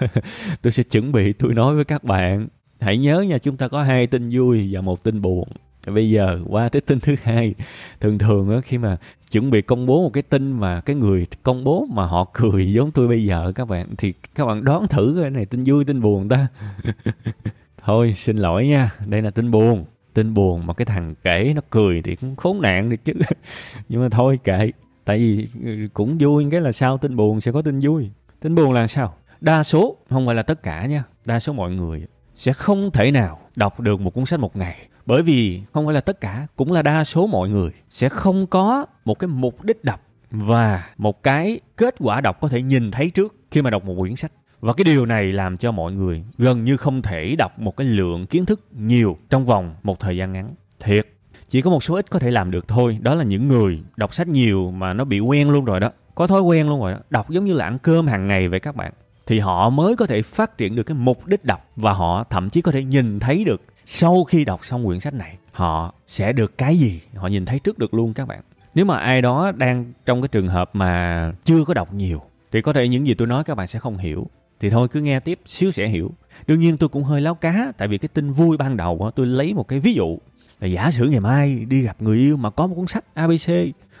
Tôi 0.62 0.72
sẽ 0.72 0.82
chuẩn 0.82 1.12
bị, 1.12 1.32
tôi 1.32 1.54
nói 1.54 1.74
với 1.74 1.84
các 1.84 2.04
bạn. 2.04 2.48
Hãy 2.80 2.98
nhớ 2.98 3.20
nha, 3.20 3.38
chúng 3.38 3.56
ta 3.56 3.68
có 3.68 3.82
hai 3.82 4.06
tin 4.06 4.30
vui 4.32 4.68
và 4.70 4.80
một 4.80 5.02
tin 5.02 5.22
buồn 5.22 5.48
bây 5.92 6.10
giờ 6.10 6.40
qua 6.46 6.68
tới 6.68 6.80
tin 6.80 7.00
thứ 7.00 7.14
hai, 7.22 7.54
thường 8.00 8.18
thường 8.18 8.50
á, 8.50 8.60
khi 8.60 8.78
mà 8.78 8.96
chuẩn 9.30 9.50
bị 9.50 9.62
công 9.62 9.86
bố 9.86 10.02
một 10.02 10.10
cái 10.12 10.22
tin 10.22 10.52
mà 10.52 10.80
cái 10.80 10.96
người 10.96 11.26
công 11.42 11.64
bố 11.64 11.86
mà 11.90 12.06
họ 12.06 12.26
cười 12.32 12.72
giống 12.72 12.90
tôi 12.90 13.08
bây 13.08 13.24
giờ 13.24 13.52
các 13.54 13.68
bạn, 13.68 13.86
thì 13.98 14.12
các 14.34 14.46
bạn 14.46 14.64
đoán 14.64 14.88
thử 14.88 15.18
cái 15.20 15.30
này 15.30 15.46
tin 15.46 15.62
vui, 15.66 15.84
tin 15.84 16.00
buồn 16.00 16.28
ta. 16.28 16.46
Thôi, 17.84 18.12
xin 18.14 18.36
lỗi 18.36 18.66
nha, 18.66 18.90
đây 19.06 19.22
là 19.22 19.30
tin 19.30 19.50
buồn. 19.50 19.84
Tin 20.14 20.34
buồn 20.34 20.66
mà 20.66 20.74
cái 20.74 20.86
thằng 20.86 21.14
kể 21.22 21.52
nó 21.54 21.62
cười 21.70 22.02
thì 22.02 22.16
cũng 22.16 22.36
khốn 22.36 22.62
nạn 22.62 22.90
được 22.90 23.04
chứ. 23.04 23.12
Nhưng 23.88 24.02
mà 24.02 24.08
thôi 24.08 24.38
kệ, 24.44 24.70
tại 25.04 25.18
vì 25.18 25.48
ừ, 25.64 25.88
cũng 25.94 26.18
vui, 26.20 26.46
cái 26.50 26.60
là 26.60 26.72
sao 26.72 26.98
tin 26.98 27.16
buồn 27.16 27.40
sẽ 27.40 27.52
có 27.52 27.62
tin 27.62 27.80
vui. 27.82 28.10
Tin 28.40 28.54
buồn 28.54 28.72
là 28.72 28.86
sao? 28.86 29.14
Đa 29.40 29.62
số, 29.62 29.96
không 30.10 30.26
phải 30.26 30.34
là 30.34 30.42
tất 30.42 30.62
cả 30.62 30.86
nha, 30.86 31.04
đa 31.24 31.40
số 31.40 31.52
mọi 31.52 31.70
người 31.70 32.06
sẽ 32.36 32.52
không 32.52 32.90
thể 32.90 33.10
nào 33.10 33.38
đọc 33.56 33.80
được 33.80 34.00
một 34.00 34.10
cuốn 34.10 34.24
sách 34.24 34.40
một 34.40 34.56
ngày. 34.56 34.76
Bởi 35.06 35.22
vì 35.22 35.62
không 35.72 35.84
phải 35.86 35.94
là 35.94 36.00
tất 36.00 36.20
cả, 36.20 36.46
cũng 36.56 36.72
là 36.72 36.82
đa 36.82 37.04
số 37.04 37.26
mọi 37.26 37.48
người 37.48 37.70
sẽ 37.88 38.08
không 38.08 38.46
có 38.46 38.86
một 39.04 39.18
cái 39.18 39.28
mục 39.28 39.64
đích 39.64 39.84
đọc 39.84 40.00
và 40.30 40.84
một 40.98 41.22
cái 41.22 41.60
kết 41.76 41.94
quả 41.98 42.20
đọc 42.20 42.40
có 42.40 42.48
thể 42.48 42.62
nhìn 42.62 42.90
thấy 42.90 43.10
trước 43.10 43.36
khi 43.50 43.62
mà 43.62 43.70
đọc 43.70 43.84
một 43.84 43.94
quyển 43.98 44.16
sách. 44.16 44.32
Và 44.60 44.72
cái 44.72 44.84
điều 44.84 45.06
này 45.06 45.32
làm 45.32 45.56
cho 45.56 45.72
mọi 45.72 45.92
người 45.92 46.24
gần 46.38 46.64
như 46.64 46.76
không 46.76 47.02
thể 47.02 47.34
đọc 47.38 47.58
một 47.58 47.76
cái 47.76 47.86
lượng 47.86 48.26
kiến 48.26 48.46
thức 48.46 48.60
nhiều 48.70 49.16
trong 49.30 49.44
vòng 49.44 49.74
một 49.82 50.00
thời 50.00 50.16
gian 50.16 50.32
ngắn. 50.32 50.48
Thiệt, 50.80 51.06
chỉ 51.48 51.62
có 51.62 51.70
một 51.70 51.82
số 51.82 51.94
ít 51.94 52.10
có 52.10 52.18
thể 52.18 52.30
làm 52.30 52.50
được 52.50 52.68
thôi. 52.68 52.98
Đó 53.02 53.14
là 53.14 53.24
những 53.24 53.48
người 53.48 53.80
đọc 53.96 54.14
sách 54.14 54.28
nhiều 54.28 54.70
mà 54.70 54.92
nó 54.92 55.04
bị 55.04 55.20
quen 55.20 55.50
luôn 55.50 55.64
rồi 55.64 55.80
đó. 55.80 55.90
Có 56.14 56.26
thói 56.26 56.42
quen 56.42 56.68
luôn 56.68 56.80
rồi 56.80 56.92
đó. 56.92 56.98
Đọc 57.10 57.30
giống 57.30 57.44
như 57.44 57.54
là 57.54 57.64
ăn 57.64 57.78
cơm 57.78 58.06
hàng 58.06 58.26
ngày 58.26 58.48
vậy 58.48 58.60
các 58.60 58.76
bạn 58.76 58.92
thì 59.26 59.38
họ 59.38 59.70
mới 59.70 59.96
có 59.96 60.06
thể 60.06 60.22
phát 60.22 60.58
triển 60.58 60.76
được 60.76 60.82
cái 60.82 60.94
mục 60.94 61.26
đích 61.26 61.44
đọc 61.44 61.70
và 61.76 61.92
họ 61.92 62.24
thậm 62.24 62.50
chí 62.50 62.60
có 62.60 62.72
thể 62.72 62.84
nhìn 62.84 63.20
thấy 63.20 63.44
được 63.44 63.62
sau 63.86 64.24
khi 64.24 64.44
đọc 64.44 64.64
xong 64.64 64.86
quyển 64.86 65.00
sách 65.00 65.14
này, 65.14 65.36
họ 65.52 65.94
sẽ 66.06 66.32
được 66.32 66.58
cái 66.58 66.76
gì, 66.78 67.00
họ 67.14 67.28
nhìn 67.28 67.44
thấy 67.44 67.58
trước 67.58 67.78
được 67.78 67.94
luôn 67.94 68.14
các 68.14 68.28
bạn. 68.28 68.40
Nếu 68.74 68.84
mà 68.84 68.98
ai 68.98 69.22
đó 69.22 69.52
đang 69.56 69.92
trong 70.06 70.22
cái 70.22 70.28
trường 70.28 70.48
hợp 70.48 70.70
mà 70.72 71.32
chưa 71.44 71.64
có 71.64 71.74
đọc 71.74 71.94
nhiều, 71.94 72.22
thì 72.52 72.60
có 72.60 72.72
thể 72.72 72.88
những 72.88 73.06
gì 73.06 73.14
tôi 73.14 73.28
nói 73.28 73.44
các 73.44 73.54
bạn 73.54 73.66
sẽ 73.66 73.78
không 73.78 73.96
hiểu. 73.96 74.26
Thì 74.60 74.70
thôi, 74.70 74.88
cứ 74.88 75.00
nghe 75.00 75.20
tiếp, 75.20 75.40
xíu 75.46 75.72
sẽ 75.72 75.88
hiểu. 75.88 76.10
Đương 76.46 76.60
nhiên 76.60 76.76
tôi 76.76 76.88
cũng 76.88 77.04
hơi 77.04 77.20
láo 77.20 77.34
cá, 77.34 77.72
tại 77.78 77.88
vì 77.88 77.98
cái 77.98 78.08
tin 78.08 78.30
vui 78.30 78.56
ban 78.56 78.76
đầu 78.76 79.10
tôi 79.16 79.26
lấy 79.26 79.54
một 79.54 79.68
cái 79.68 79.80
ví 79.80 79.94
dụ 79.94 80.18
là 80.60 80.68
giả 80.68 80.90
sử 80.90 81.08
ngày 81.08 81.20
mai 81.20 81.64
đi 81.68 81.82
gặp 81.82 82.02
người 82.02 82.18
yêu 82.18 82.36
mà 82.36 82.50
có 82.50 82.66
một 82.66 82.74
cuốn 82.74 82.86
sách 82.86 83.04
abc 83.14 83.50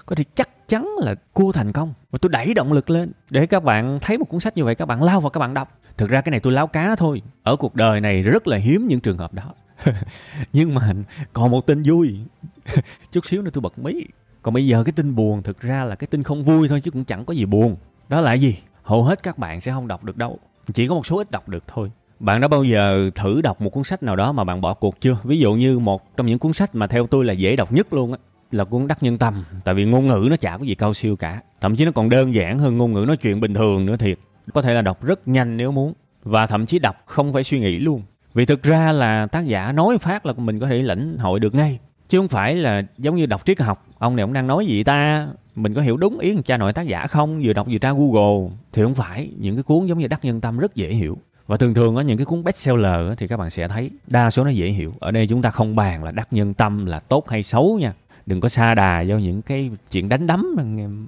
có 0.06 0.14
thể 0.16 0.24
chắc 0.34 0.68
chắn 0.68 0.88
là 0.98 1.14
cua 1.32 1.52
thành 1.52 1.72
công. 1.72 1.92
Và 2.10 2.18
tôi 2.22 2.30
đẩy 2.30 2.54
động 2.54 2.72
lực 2.72 2.90
lên 2.90 3.12
để 3.30 3.46
các 3.46 3.64
bạn 3.64 3.98
thấy 4.00 4.18
một 4.18 4.24
cuốn 4.28 4.40
sách 4.40 4.56
như 4.56 4.64
vậy, 4.64 4.74
các 4.74 4.86
bạn 4.86 5.02
lao 5.02 5.20
vào, 5.20 5.30
các 5.30 5.40
bạn 5.40 5.54
đọc. 5.54 5.78
Thực 5.96 6.10
ra 6.10 6.20
cái 6.20 6.30
này 6.30 6.40
tôi 6.40 6.52
láo 6.52 6.66
cá 6.66 6.96
thôi. 6.96 7.22
Ở 7.42 7.56
cuộc 7.56 7.74
đời 7.74 8.00
này 8.00 8.22
rất 8.22 8.48
là 8.48 8.56
hiếm 8.56 8.86
những 8.88 9.00
trường 9.00 9.18
hợp 9.18 9.34
đó. 9.34 9.54
Nhưng 10.52 10.74
mà 10.74 10.92
còn 11.32 11.50
một 11.50 11.66
tin 11.66 11.82
vui. 11.86 12.18
Chút 13.12 13.26
xíu 13.26 13.42
nữa 13.42 13.50
tôi 13.54 13.62
bật 13.62 13.78
mí. 13.78 14.04
Còn 14.42 14.54
bây 14.54 14.66
giờ 14.66 14.82
cái 14.84 14.92
tin 14.92 15.14
buồn, 15.14 15.42
thực 15.42 15.60
ra 15.60 15.84
là 15.84 15.94
cái 15.94 16.06
tin 16.06 16.22
không 16.22 16.42
vui 16.42 16.68
thôi 16.68 16.80
chứ 16.80 16.90
cũng 16.90 17.04
chẳng 17.04 17.24
có 17.24 17.34
gì 17.34 17.44
buồn. 17.44 17.76
Đó 18.08 18.20
là 18.20 18.32
gì? 18.32 18.56
Hầu 18.82 19.04
hết 19.04 19.22
các 19.22 19.38
bạn 19.38 19.60
sẽ 19.60 19.72
không 19.72 19.88
đọc 19.88 20.04
được 20.04 20.16
đâu. 20.16 20.38
Chỉ 20.74 20.86
có 20.86 20.94
một 20.94 21.06
số 21.06 21.16
ít 21.16 21.30
đọc 21.30 21.48
được 21.48 21.64
thôi. 21.66 21.90
Bạn 22.20 22.40
đã 22.40 22.48
bao 22.48 22.64
giờ 22.64 23.10
thử 23.14 23.40
đọc 23.40 23.60
một 23.60 23.70
cuốn 23.70 23.84
sách 23.84 24.02
nào 24.02 24.16
đó 24.16 24.32
mà 24.32 24.44
bạn 24.44 24.60
bỏ 24.60 24.74
cuộc 24.74 25.00
chưa? 25.00 25.16
Ví 25.24 25.38
dụ 25.38 25.54
như 25.54 25.78
một 25.78 26.16
trong 26.16 26.26
những 26.26 26.38
cuốn 26.38 26.52
sách 26.52 26.74
mà 26.74 26.86
theo 26.86 27.06
tôi 27.06 27.24
là 27.24 27.32
dễ 27.32 27.56
đọc 27.56 27.72
nhất 27.72 27.92
luôn 27.92 28.12
á 28.12 28.18
là 28.56 28.64
cuốn 28.64 28.86
đắc 28.86 29.02
nhân 29.02 29.18
tâm. 29.18 29.44
Tại 29.64 29.74
vì 29.74 29.84
ngôn 29.84 30.06
ngữ 30.06 30.26
nó 30.30 30.36
chả 30.36 30.56
có 30.58 30.64
gì 30.64 30.74
cao 30.74 30.94
siêu 30.94 31.16
cả. 31.16 31.40
Thậm 31.60 31.76
chí 31.76 31.84
nó 31.84 31.90
còn 31.94 32.08
đơn 32.08 32.34
giản 32.34 32.58
hơn 32.58 32.78
ngôn 32.78 32.92
ngữ 32.92 33.04
nói 33.08 33.16
chuyện 33.16 33.40
bình 33.40 33.54
thường 33.54 33.86
nữa 33.86 33.96
thiệt. 33.96 34.18
Có 34.54 34.62
thể 34.62 34.74
là 34.74 34.82
đọc 34.82 35.04
rất 35.04 35.28
nhanh 35.28 35.56
nếu 35.56 35.72
muốn. 35.72 35.92
Và 36.22 36.46
thậm 36.46 36.66
chí 36.66 36.78
đọc 36.78 36.96
không 37.06 37.32
phải 37.32 37.44
suy 37.44 37.60
nghĩ 37.60 37.78
luôn. 37.78 38.02
Vì 38.34 38.44
thực 38.44 38.62
ra 38.62 38.92
là 38.92 39.26
tác 39.26 39.46
giả 39.46 39.72
nói 39.72 39.98
phát 39.98 40.26
là 40.26 40.32
mình 40.32 40.60
có 40.60 40.66
thể 40.66 40.82
lãnh 40.82 41.18
hội 41.18 41.40
được 41.40 41.54
ngay. 41.54 41.78
Chứ 42.08 42.18
không 42.18 42.28
phải 42.28 42.54
là 42.54 42.82
giống 42.98 43.16
như 43.16 43.26
đọc 43.26 43.46
triết 43.46 43.60
học. 43.60 43.86
Ông 43.98 44.16
này 44.16 44.22
ông 44.22 44.32
đang 44.32 44.46
nói 44.46 44.66
gì 44.66 44.84
ta? 44.84 45.28
Mình 45.54 45.74
có 45.74 45.82
hiểu 45.82 45.96
đúng 45.96 46.18
ý 46.18 46.36
cha 46.44 46.56
nội 46.56 46.72
tác 46.72 46.82
giả 46.82 47.06
không? 47.06 47.40
Vừa 47.44 47.52
đọc 47.52 47.66
vừa 47.70 47.78
tra 47.78 47.92
google. 47.92 48.50
Thì 48.72 48.82
không 48.82 48.94
phải. 48.94 49.30
Những 49.38 49.56
cái 49.56 49.62
cuốn 49.62 49.86
giống 49.86 49.98
như 49.98 50.08
đắc 50.08 50.24
nhân 50.24 50.40
tâm 50.40 50.58
rất 50.58 50.74
dễ 50.74 50.88
hiểu. 50.88 51.18
Và 51.46 51.56
thường 51.56 51.74
thường 51.74 51.96
ở 51.96 52.02
những 52.02 52.18
cái 52.18 52.24
cuốn 52.24 52.44
bestseller 52.44 53.18
thì 53.18 53.26
các 53.26 53.36
bạn 53.36 53.50
sẽ 53.50 53.68
thấy 53.68 53.90
đa 54.06 54.30
số 54.30 54.44
nó 54.44 54.50
dễ 54.50 54.68
hiểu. 54.68 54.92
Ở 55.00 55.10
đây 55.10 55.26
chúng 55.26 55.42
ta 55.42 55.50
không 55.50 55.76
bàn 55.76 56.04
là 56.04 56.10
đắc 56.10 56.28
nhân 56.30 56.54
tâm 56.54 56.86
là 56.86 57.00
tốt 57.00 57.28
hay 57.28 57.42
xấu 57.42 57.78
nha 57.80 57.92
đừng 58.26 58.40
có 58.40 58.48
xa 58.48 58.74
đà 58.74 59.00
do 59.00 59.16
những 59.16 59.42
cái 59.42 59.70
chuyện 59.90 60.08
đánh 60.08 60.26
đấm 60.26 60.56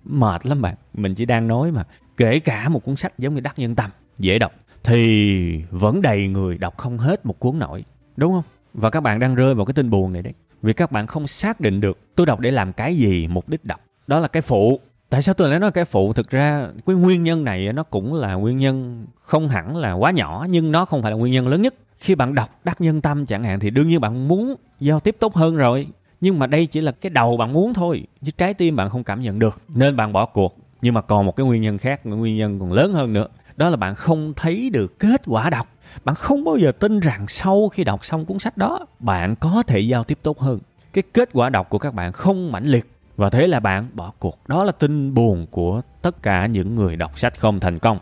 mệt 0.04 0.46
lắm 0.46 0.62
bạn. 0.62 0.74
Mình 0.94 1.14
chỉ 1.14 1.24
đang 1.24 1.48
nói 1.48 1.72
mà, 1.72 1.84
kể 2.16 2.38
cả 2.38 2.68
một 2.68 2.84
cuốn 2.84 2.96
sách 2.96 3.18
giống 3.18 3.34
như 3.34 3.40
đắc 3.40 3.58
nhân 3.58 3.74
tâm, 3.74 3.90
dễ 4.18 4.38
đọc, 4.38 4.52
thì 4.84 5.62
vẫn 5.70 6.02
đầy 6.02 6.28
người 6.28 6.58
đọc 6.58 6.76
không 6.76 6.98
hết 6.98 7.26
một 7.26 7.38
cuốn 7.38 7.58
nổi, 7.58 7.84
đúng 8.16 8.32
không? 8.32 8.42
Và 8.74 8.90
các 8.90 9.00
bạn 9.00 9.18
đang 9.18 9.34
rơi 9.34 9.54
vào 9.54 9.66
cái 9.66 9.74
tin 9.74 9.90
buồn 9.90 10.12
này 10.12 10.22
đấy. 10.22 10.32
Vì 10.62 10.72
các 10.72 10.92
bạn 10.92 11.06
không 11.06 11.26
xác 11.26 11.60
định 11.60 11.80
được 11.80 11.98
tôi 12.14 12.26
đọc 12.26 12.40
để 12.40 12.50
làm 12.50 12.72
cái 12.72 12.96
gì, 12.96 13.28
mục 13.28 13.48
đích 13.48 13.64
đọc. 13.64 13.80
Đó 14.06 14.20
là 14.20 14.28
cái 14.28 14.42
phụ. 14.42 14.80
Tại 15.10 15.22
sao 15.22 15.34
tôi 15.34 15.50
lại 15.50 15.58
nói 15.58 15.72
cái 15.72 15.84
phụ? 15.84 16.12
Thực 16.12 16.30
ra 16.30 16.68
cái 16.86 16.96
nguyên 16.96 17.24
nhân 17.24 17.44
này 17.44 17.72
nó 17.72 17.82
cũng 17.82 18.14
là 18.14 18.34
nguyên 18.34 18.58
nhân 18.58 19.06
không 19.20 19.48
hẳn 19.48 19.76
là 19.76 19.92
quá 19.92 20.10
nhỏ, 20.10 20.46
nhưng 20.50 20.72
nó 20.72 20.84
không 20.84 21.02
phải 21.02 21.10
là 21.10 21.16
nguyên 21.16 21.32
nhân 21.32 21.48
lớn 21.48 21.62
nhất. 21.62 21.74
Khi 21.96 22.14
bạn 22.14 22.34
đọc 22.34 22.60
đắc 22.64 22.80
nhân 22.80 23.00
tâm 23.00 23.26
chẳng 23.26 23.44
hạn, 23.44 23.60
thì 23.60 23.70
đương 23.70 23.88
nhiên 23.88 24.00
bạn 24.00 24.28
muốn 24.28 24.54
giao 24.80 25.00
tiếp 25.00 25.16
tốt 25.20 25.34
hơn 25.34 25.56
rồi 25.56 25.86
nhưng 26.20 26.38
mà 26.38 26.46
đây 26.46 26.66
chỉ 26.66 26.80
là 26.80 26.92
cái 26.92 27.10
đầu 27.10 27.36
bạn 27.36 27.52
muốn 27.52 27.74
thôi, 27.74 28.06
chứ 28.24 28.30
trái 28.36 28.54
tim 28.54 28.76
bạn 28.76 28.90
không 28.90 29.04
cảm 29.04 29.22
nhận 29.22 29.38
được, 29.38 29.60
nên 29.68 29.96
bạn 29.96 30.12
bỏ 30.12 30.26
cuộc. 30.26 30.56
Nhưng 30.82 30.94
mà 30.94 31.00
còn 31.00 31.26
một 31.26 31.36
cái 31.36 31.46
nguyên 31.46 31.62
nhân 31.62 31.78
khác 31.78 32.06
nguyên 32.06 32.36
nhân 32.36 32.58
còn 32.60 32.72
lớn 32.72 32.92
hơn 32.92 33.12
nữa. 33.12 33.26
Đó 33.56 33.68
là 33.68 33.76
bạn 33.76 33.94
không 33.94 34.32
thấy 34.36 34.70
được 34.70 34.98
kết 34.98 35.22
quả 35.26 35.50
đọc. 35.50 35.68
Bạn 36.04 36.14
không 36.14 36.44
bao 36.44 36.56
giờ 36.56 36.72
tin 36.72 37.00
rằng 37.00 37.28
sau 37.28 37.68
khi 37.68 37.84
đọc 37.84 38.04
xong 38.04 38.24
cuốn 38.24 38.38
sách 38.38 38.56
đó, 38.56 38.86
bạn 38.98 39.36
có 39.36 39.62
thể 39.66 39.80
giao 39.80 40.04
tiếp 40.04 40.18
tốt 40.22 40.38
hơn. 40.38 40.58
Cái 40.92 41.02
kết 41.12 41.28
quả 41.32 41.50
đọc 41.50 41.68
của 41.68 41.78
các 41.78 41.94
bạn 41.94 42.12
không 42.12 42.52
mãnh 42.52 42.64
liệt. 42.64 42.86
Và 43.16 43.30
thế 43.30 43.46
là 43.46 43.60
bạn 43.60 43.88
bỏ 43.94 44.12
cuộc. 44.18 44.38
Đó 44.46 44.64
là 44.64 44.72
tin 44.72 45.14
buồn 45.14 45.46
của 45.50 45.80
tất 46.02 46.22
cả 46.22 46.46
những 46.46 46.74
người 46.74 46.96
đọc 46.96 47.18
sách 47.18 47.40
không 47.40 47.60
thành 47.60 47.78
công. 47.78 47.98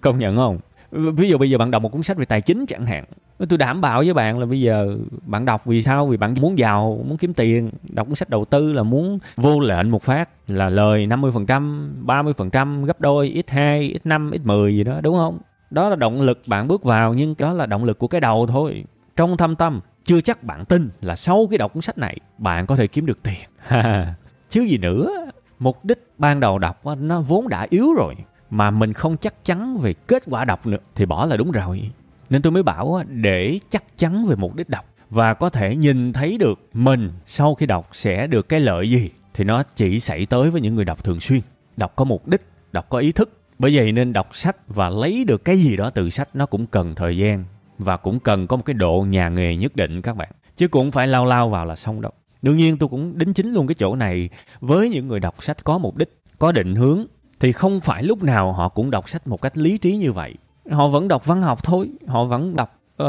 Công 0.00 0.18
nhận 0.18 0.36
không? 0.36 0.58
Ví 0.90 1.28
dụ 1.28 1.38
bây 1.38 1.50
giờ 1.50 1.58
bạn 1.58 1.70
đọc 1.70 1.82
một 1.82 1.88
cuốn 1.88 2.02
sách 2.02 2.16
về 2.16 2.24
tài 2.24 2.40
chính 2.40 2.66
chẳng 2.66 2.86
hạn 2.86 3.04
tôi 3.38 3.58
đảm 3.58 3.80
bảo 3.80 4.02
với 4.04 4.14
bạn 4.14 4.38
là 4.38 4.46
bây 4.46 4.60
giờ 4.60 4.96
bạn 5.26 5.44
đọc 5.44 5.64
vì 5.64 5.82
sao? 5.82 6.06
Vì 6.06 6.16
bạn 6.16 6.34
muốn 6.40 6.58
giàu, 6.58 7.04
muốn 7.08 7.16
kiếm 7.16 7.34
tiền. 7.34 7.70
Đọc 7.82 8.06
cuốn 8.06 8.16
sách 8.16 8.30
đầu 8.30 8.44
tư 8.44 8.72
là 8.72 8.82
muốn 8.82 9.18
vô 9.36 9.60
lệnh 9.60 9.90
một 9.90 10.02
phát, 10.02 10.28
là 10.48 10.68
lời 10.68 11.06
50% 11.06 12.04
30% 12.06 12.84
gấp 12.84 13.00
đôi 13.00 13.42
x2 13.46 13.96
x5 14.04 14.30
x10 14.30 14.70
gì 14.70 14.84
đó, 14.84 15.00
đúng 15.02 15.16
không? 15.16 15.38
Đó 15.70 15.88
là 15.88 15.96
động 15.96 16.20
lực 16.20 16.42
bạn 16.46 16.68
bước 16.68 16.84
vào, 16.84 17.14
nhưng 17.14 17.34
đó 17.38 17.52
là 17.52 17.66
động 17.66 17.84
lực 17.84 17.98
của 17.98 18.08
cái 18.08 18.20
đầu 18.20 18.46
thôi. 18.46 18.84
Trong 19.16 19.36
thâm 19.36 19.56
tâm, 19.56 19.80
chưa 20.04 20.20
chắc 20.20 20.44
bạn 20.44 20.64
tin 20.64 20.90
là 21.02 21.16
sau 21.16 21.46
khi 21.50 21.56
đọc 21.56 21.72
cuốn 21.74 21.82
sách 21.82 21.98
này, 21.98 22.16
bạn 22.38 22.66
có 22.66 22.76
thể 22.76 22.86
kiếm 22.86 23.06
được 23.06 23.18
tiền. 23.22 23.70
Chứ 24.48 24.60
gì 24.60 24.78
nữa. 24.78 25.10
Mục 25.58 25.84
đích 25.84 26.08
ban 26.18 26.40
đầu 26.40 26.58
đọc 26.58 26.86
nó 26.96 27.20
vốn 27.20 27.48
đã 27.48 27.66
yếu 27.70 27.94
rồi, 27.94 28.14
mà 28.50 28.70
mình 28.70 28.92
không 28.92 29.16
chắc 29.16 29.44
chắn 29.44 29.78
về 29.78 29.92
kết 29.92 30.22
quả 30.26 30.44
đọc 30.44 30.66
nữa, 30.66 30.78
thì 30.94 31.06
bỏ 31.06 31.26
là 31.26 31.36
đúng 31.36 31.52
rồi 31.52 31.90
nên 32.34 32.42
tôi 32.42 32.52
mới 32.52 32.62
bảo 32.62 33.02
để 33.08 33.58
chắc 33.68 33.98
chắn 33.98 34.26
về 34.26 34.36
mục 34.36 34.54
đích 34.54 34.68
đọc. 34.68 34.84
Và 35.10 35.34
có 35.34 35.50
thể 35.50 35.76
nhìn 35.76 36.12
thấy 36.12 36.38
được 36.38 36.60
mình 36.72 37.10
sau 37.26 37.54
khi 37.54 37.66
đọc 37.66 37.88
sẽ 37.92 38.26
được 38.26 38.48
cái 38.48 38.60
lợi 38.60 38.90
gì, 38.90 39.10
thì 39.34 39.44
nó 39.44 39.62
chỉ 39.62 40.00
xảy 40.00 40.26
tới 40.26 40.50
với 40.50 40.60
những 40.60 40.74
người 40.74 40.84
đọc 40.84 41.04
thường 41.04 41.20
xuyên. 41.20 41.40
Đọc 41.76 41.92
có 41.96 42.04
mục 42.04 42.28
đích, 42.28 42.42
đọc 42.72 42.88
có 42.88 42.98
ý 42.98 43.12
thức. 43.12 43.30
Bởi 43.58 43.76
vậy 43.76 43.92
nên 43.92 44.12
đọc 44.12 44.36
sách 44.36 44.56
và 44.68 44.88
lấy 44.88 45.24
được 45.24 45.44
cái 45.44 45.58
gì 45.58 45.76
đó 45.76 45.90
từ 45.90 46.10
sách 46.10 46.28
nó 46.34 46.46
cũng 46.46 46.66
cần 46.66 46.94
thời 46.94 47.16
gian 47.16 47.44
và 47.78 47.96
cũng 47.96 48.20
cần 48.20 48.46
có 48.46 48.56
một 48.56 48.62
cái 48.64 48.74
độ 48.74 49.06
nhà 49.08 49.28
nghề 49.28 49.56
nhất 49.56 49.76
định 49.76 50.02
các 50.02 50.16
bạn. 50.16 50.30
Chứ 50.56 50.68
cũng 50.68 50.90
phải 50.90 51.06
lao 51.06 51.26
lao 51.26 51.48
vào 51.48 51.66
là 51.66 51.76
xong 51.76 52.00
đâu. 52.00 52.12
Đương 52.42 52.56
nhiên 52.56 52.78
tôi 52.78 52.88
cũng 52.88 53.18
đính 53.18 53.34
chính 53.34 53.52
luôn 53.52 53.66
cái 53.66 53.74
chỗ 53.74 53.96
này. 53.96 54.28
Với 54.60 54.88
những 54.88 55.08
người 55.08 55.20
đọc 55.20 55.42
sách 55.42 55.64
có 55.64 55.78
mục 55.78 55.96
đích, 55.96 56.18
có 56.38 56.52
định 56.52 56.74
hướng, 56.74 57.06
thì 57.40 57.52
không 57.52 57.80
phải 57.80 58.02
lúc 58.02 58.22
nào 58.22 58.52
họ 58.52 58.68
cũng 58.68 58.90
đọc 58.90 59.08
sách 59.08 59.26
một 59.26 59.42
cách 59.42 59.58
lý 59.58 59.78
trí 59.78 59.96
như 59.96 60.12
vậy 60.12 60.34
họ 60.70 60.88
vẫn 60.88 61.08
đọc 61.08 61.26
văn 61.26 61.42
học 61.42 61.64
thôi. 61.64 61.90
Họ 62.06 62.24
vẫn 62.24 62.56
đọc 62.56 62.80
uh, 63.02 63.06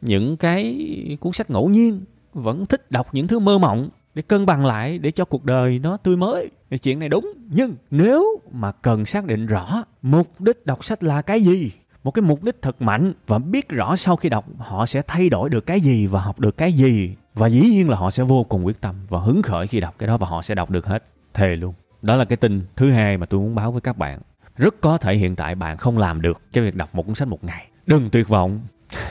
những 0.00 0.36
cái 0.36 1.16
cuốn 1.20 1.32
sách 1.32 1.50
ngẫu 1.50 1.68
nhiên. 1.68 2.04
Vẫn 2.34 2.66
thích 2.66 2.90
đọc 2.90 3.06
những 3.12 3.26
thứ 3.26 3.38
mơ 3.38 3.58
mộng 3.58 3.88
để 4.14 4.22
cân 4.22 4.46
bằng 4.46 4.66
lại 4.66 4.98
để 4.98 5.10
cho 5.10 5.24
cuộc 5.24 5.44
đời 5.44 5.78
nó 5.78 5.96
tươi 5.96 6.16
mới. 6.16 6.50
Thì 6.70 6.78
chuyện 6.78 6.98
này 6.98 7.08
đúng. 7.08 7.32
Nhưng 7.50 7.74
nếu 7.90 8.40
mà 8.52 8.72
cần 8.72 9.04
xác 9.04 9.24
định 9.24 9.46
rõ 9.46 9.84
mục 10.02 10.40
đích 10.40 10.66
đọc 10.66 10.84
sách 10.84 11.04
là 11.04 11.22
cái 11.22 11.42
gì 11.42 11.72
một 12.06 12.10
cái 12.10 12.22
mục 12.22 12.42
đích 12.42 12.62
thật 12.62 12.82
mạnh 12.82 13.12
và 13.26 13.38
biết 13.38 13.68
rõ 13.68 13.96
sau 13.96 14.16
khi 14.16 14.28
đọc 14.28 14.44
họ 14.58 14.86
sẽ 14.86 15.02
thay 15.06 15.28
đổi 15.28 15.50
được 15.50 15.66
cái 15.66 15.80
gì 15.80 16.06
và 16.06 16.20
học 16.20 16.40
được 16.40 16.56
cái 16.56 16.72
gì 16.72 17.14
và 17.34 17.46
dĩ 17.46 17.60
nhiên 17.60 17.88
là 17.88 17.96
họ 17.96 18.10
sẽ 18.10 18.22
vô 18.22 18.44
cùng 18.44 18.66
quyết 18.66 18.80
tâm 18.80 18.94
và 19.08 19.20
hứng 19.20 19.42
khởi 19.42 19.66
khi 19.66 19.80
đọc 19.80 19.94
cái 19.98 20.06
đó 20.06 20.16
và 20.16 20.26
họ 20.26 20.42
sẽ 20.42 20.54
đọc 20.54 20.70
được 20.70 20.86
hết 20.86 21.04
thề 21.34 21.56
luôn. 21.56 21.74
Đó 22.02 22.16
là 22.16 22.24
cái 22.24 22.36
tin 22.36 22.62
thứ 22.76 22.90
hai 22.90 23.16
mà 23.16 23.26
tôi 23.26 23.40
muốn 23.40 23.54
báo 23.54 23.72
với 23.72 23.80
các 23.80 23.98
bạn 23.98 24.20
rất 24.56 24.80
có 24.80 24.98
thể 24.98 25.16
hiện 25.16 25.36
tại 25.36 25.54
bạn 25.54 25.76
không 25.76 25.98
làm 25.98 26.22
được 26.22 26.42
cái 26.52 26.64
việc 26.64 26.74
đọc 26.74 26.94
một 26.94 27.06
cuốn 27.06 27.14
sách 27.14 27.28
một 27.28 27.44
ngày. 27.44 27.66
Đừng 27.86 28.10
tuyệt 28.10 28.28
vọng. 28.28 28.60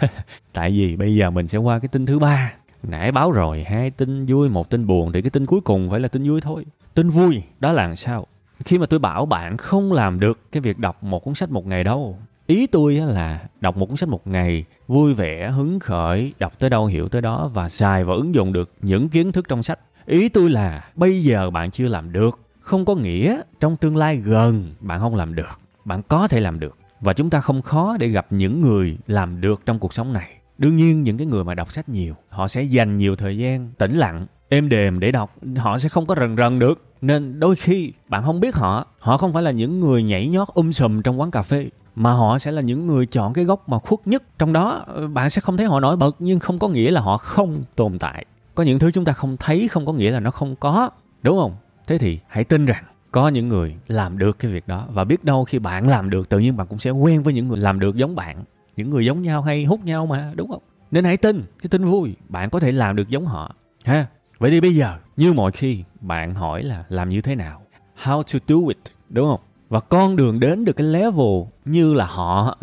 Tại 0.53 0.71
vì 0.71 0.95
bây 0.95 1.15
giờ 1.15 1.29
mình 1.29 1.47
sẽ 1.47 1.57
qua 1.57 1.79
cái 1.79 1.87
tin 1.87 2.05
thứ 2.05 2.19
ba. 2.19 2.53
Nãy 2.83 3.11
báo 3.11 3.31
rồi, 3.31 3.63
hai 3.63 3.91
tin 3.91 4.25
vui, 4.25 4.49
một 4.49 4.69
tin 4.69 4.87
buồn, 4.87 5.11
thì 5.11 5.21
cái 5.21 5.29
tin 5.29 5.45
cuối 5.45 5.61
cùng 5.61 5.89
phải 5.89 5.99
là 5.99 6.07
tin 6.07 6.29
vui 6.29 6.41
thôi. 6.41 6.65
Tin 6.93 7.09
vui, 7.09 7.43
đó 7.59 7.71
là 7.71 7.83
làm 7.83 7.95
sao? 7.95 8.27
Khi 8.65 8.77
mà 8.77 8.85
tôi 8.85 8.99
bảo 8.99 9.25
bạn 9.25 9.57
không 9.57 9.91
làm 9.91 10.19
được 10.19 10.39
cái 10.51 10.61
việc 10.61 10.79
đọc 10.79 11.03
một 11.03 11.23
cuốn 11.23 11.35
sách 11.35 11.49
một 11.49 11.67
ngày 11.67 11.83
đâu. 11.83 12.19
Ý 12.47 12.67
tôi 12.67 12.93
là 12.93 13.47
đọc 13.61 13.77
một 13.77 13.85
cuốn 13.85 13.97
sách 13.97 14.09
một 14.09 14.27
ngày, 14.27 14.65
vui 14.87 15.13
vẻ, 15.13 15.49
hứng 15.49 15.79
khởi, 15.79 16.33
đọc 16.39 16.59
tới 16.59 16.69
đâu 16.69 16.85
hiểu 16.85 17.09
tới 17.09 17.21
đó 17.21 17.51
và 17.53 17.69
xài 17.69 18.03
và 18.03 18.13
ứng 18.13 18.35
dụng 18.35 18.53
được 18.53 18.71
những 18.81 19.09
kiến 19.09 19.31
thức 19.31 19.45
trong 19.49 19.63
sách. 19.63 19.79
Ý 20.05 20.29
tôi 20.29 20.49
là 20.49 20.89
bây 20.95 21.23
giờ 21.23 21.49
bạn 21.49 21.71
chưa 21.71 21.87
làm 21.87 22.11
được 22.11 22.44
không 22.65 22.85
có 22.85 22.95
nghĩa 22.95 23.41
trong 23.59 23.77
tương 23.77 23.97
lai 23.97 24.17
gần 24.17 24.73
bạn 24.79 24.99
không 24.99 25.15
làm 25.15 25.35
được, 25.35 25.59
bạn 25.85 26.01
có 26.07 26.27
thể 26.27 26.39
làm 26.39 26.59
được. 26.59 26.77
Và 27.01 27.13
chúng 27.13 27.29
ta 27.29 27.41
không 27.41 27.61
khó 27.61 27.97
để 27.99 28.07
gặp 28.07 28.27
những 28.29 28.61
người 28.61 28.97
làm 29.07 29.41
được 29.41 29.61
trong 29.65 29.79
cuộc 29.79 29.93
sống 29.93 30.13
này. 30.13 30.29
Đương 30.57 30.75
nhiên, 30.75 31.03
những 31.03 31.17
cái 31.17 31.27
người 31.27 31.43
mà 31.43 31.53
đọc 31.53 31.71
sách 31.71 31.89
nhiều, 31.89 32.15
họ 32.29 32.47
sẽ 32.47 32.63
dành 32.63 32.97
nhiều 32.97 33.15
thời 33.15 33.37
gian 33.37 33.69
tĩnh 33.77 33.95
lặng, 33.95 34.25
êm 34.49 34.69
đềm 34.69 34.99
để 34.99 35.11
đọc. 35.11 35.35
Họ 35.57 35.77
sẽ 35.77 35.89
không 35.89 36.05
có 36.05 36.15
rần 36.19 36.37
rần 36.37 36.59
được. 36.59 36.83
Nên 37.01 37.39
đôi 37.39 37.55
khi 37.55 37.93
bạn 38.07 38.23
không 38.23 38.39
biết 38.39 38.55
họ. 38.55 38.87
Họ 38.99 39.17
không 39.17 39.33
phải 39.33 39.43
là 39.43 39.51
những 39.51 39.79
người 39.79 40.03
nhảy 40.03 40.27
nhót 40.27 40.47
um 40.47 40.71
sùm 40.71 41.01
trong 41.01 41.19
quán 41.19 41.31
cà 41.31 41.41
phê, 41.41 41.69
mà 41.95 42.11
họ 42.11 42.39
sẽ 42.39 42.51
là 42.51 42.61
những 42.61 42.87
người 42.87 43.05
chọn 43.05 43.33
cái 43.33 43.45
góc 43.45 43.69
mà 43.69 43.79
khuất 43.79 43.99
nhất. 44.05 44.23
Trong 44.39 44.53
đó, 44.53 44.85
bạn 45.13 45.29
sẽ 45.29 45.41
không 45.41 45.57
thấy 45.57 45.67
họ 45.67 45.79
nổi 45.79 45.97
bật, 45.97 46.15
nhưng 46.19 46.39
không 46.39 46.59
có 46.59 46.67
nghĩa 46.67 46.91
là 46.91 47.01
họ 47.01 47.17
không 47.17 47.63
tồn 47.75 47.99
tại. 47.99 48.25
Có 48.55 48.63
những 48.63 48.79
thứ 48.79 48.91
chúng 48.91 49.05
ta 49.05 49.13
không 49.13 49.37
thấy, 49.37 49.67
không 49.67 49.85
có 49.85 49.93
nghĩa 49.93 50.11
là 50.11 50.19
nó 50.19 50.31
không 50.31 50.55
có. 50.55 50.89
Đúng 51.21 51.37
không? 51.37 51.55
Thế 51.87 51.97
thì 51.97 52.19
hãy 52.27 52.43
tin 52.43 52.65
rằng 52.65 52.83
có 53.11 53.27
những 53.27 53.49
người 53.49 53.75
làm 53.87 54.17
được 54.17 54.39
cái 54.39 54.51
việc 54.51 54.67
đó. 54.67 54.87
Và 54.89 55.03
biết 55.03 55.23
đâu 55.23 55.43
khi 55.43 55.59
bạn 55.59 55.87
làm 55.87 56.09
được, 56.09 56.29
tự 56.29 56.39
nhiên 56.39 56.57
bạn 56.57 56.67
cũng 56.67 56.79
sẽ 56.79 56.91
quen 56.91 57.23
với 57.23 57.33
những 57.33 57.47
người 57.47 57.57
làm 57.57 57.79
được 57.79 57.95
giống 57.95 58.15
bạn. 58.15 58.43
Những 58.75 58.89
người 58.89 59.05
giống 59.05 59.21
nhau 59.21 59.41
hay 59.41 59.65
hút 59.65 59.85
nhau 59.85 60.05
mà, 60.05 60.31
đúng 60.35 60.49
không? 60.49 60.61
Nên 60.91 61.03
hãy 61.05 61.17
tin 61.17 61.43
cái 61.61 61.69
tin 61.69 61.85
vui. 61.85 62.15
Bạn 62.29 62.49
có 62.49 62.59
thể 62.59 62.71
làm 62.71 62.95
được 62.95 63.09
giống 63.09 63.25
họ, 63.25 63.55
ha? 63.83 64.07
Vậy 64.39 64.51
thì 64.51 64.61
bây 64.61 64.75
giờ, 64.75 64.97
như 65.17 65.33
mọi 65.33 65.51
khi, 65.51 65.83
bạn 66.01 66.35
hỏi 66.35 66.63
là 66.63 66.83
làm 66.89 67.09
như 67.09 67.21
thế 67.21 67.35
nào? 67.35 67.61
How 68.03 68.23
to 68.23 68.39
do 68.47 68.55
it, 68.67 68.77
đúng 69.09 69.29
không? 69.29 69.39
Và 69.69 69.79
con 69.79 70.15
đường 70.15 70.39
đến 70.39 70.65
được 70.65 70.73
cái 70.73 70.87
level 70.87 71.43
như 71.65 71.93
là 71.93 72.05
họ, 72.05 72.57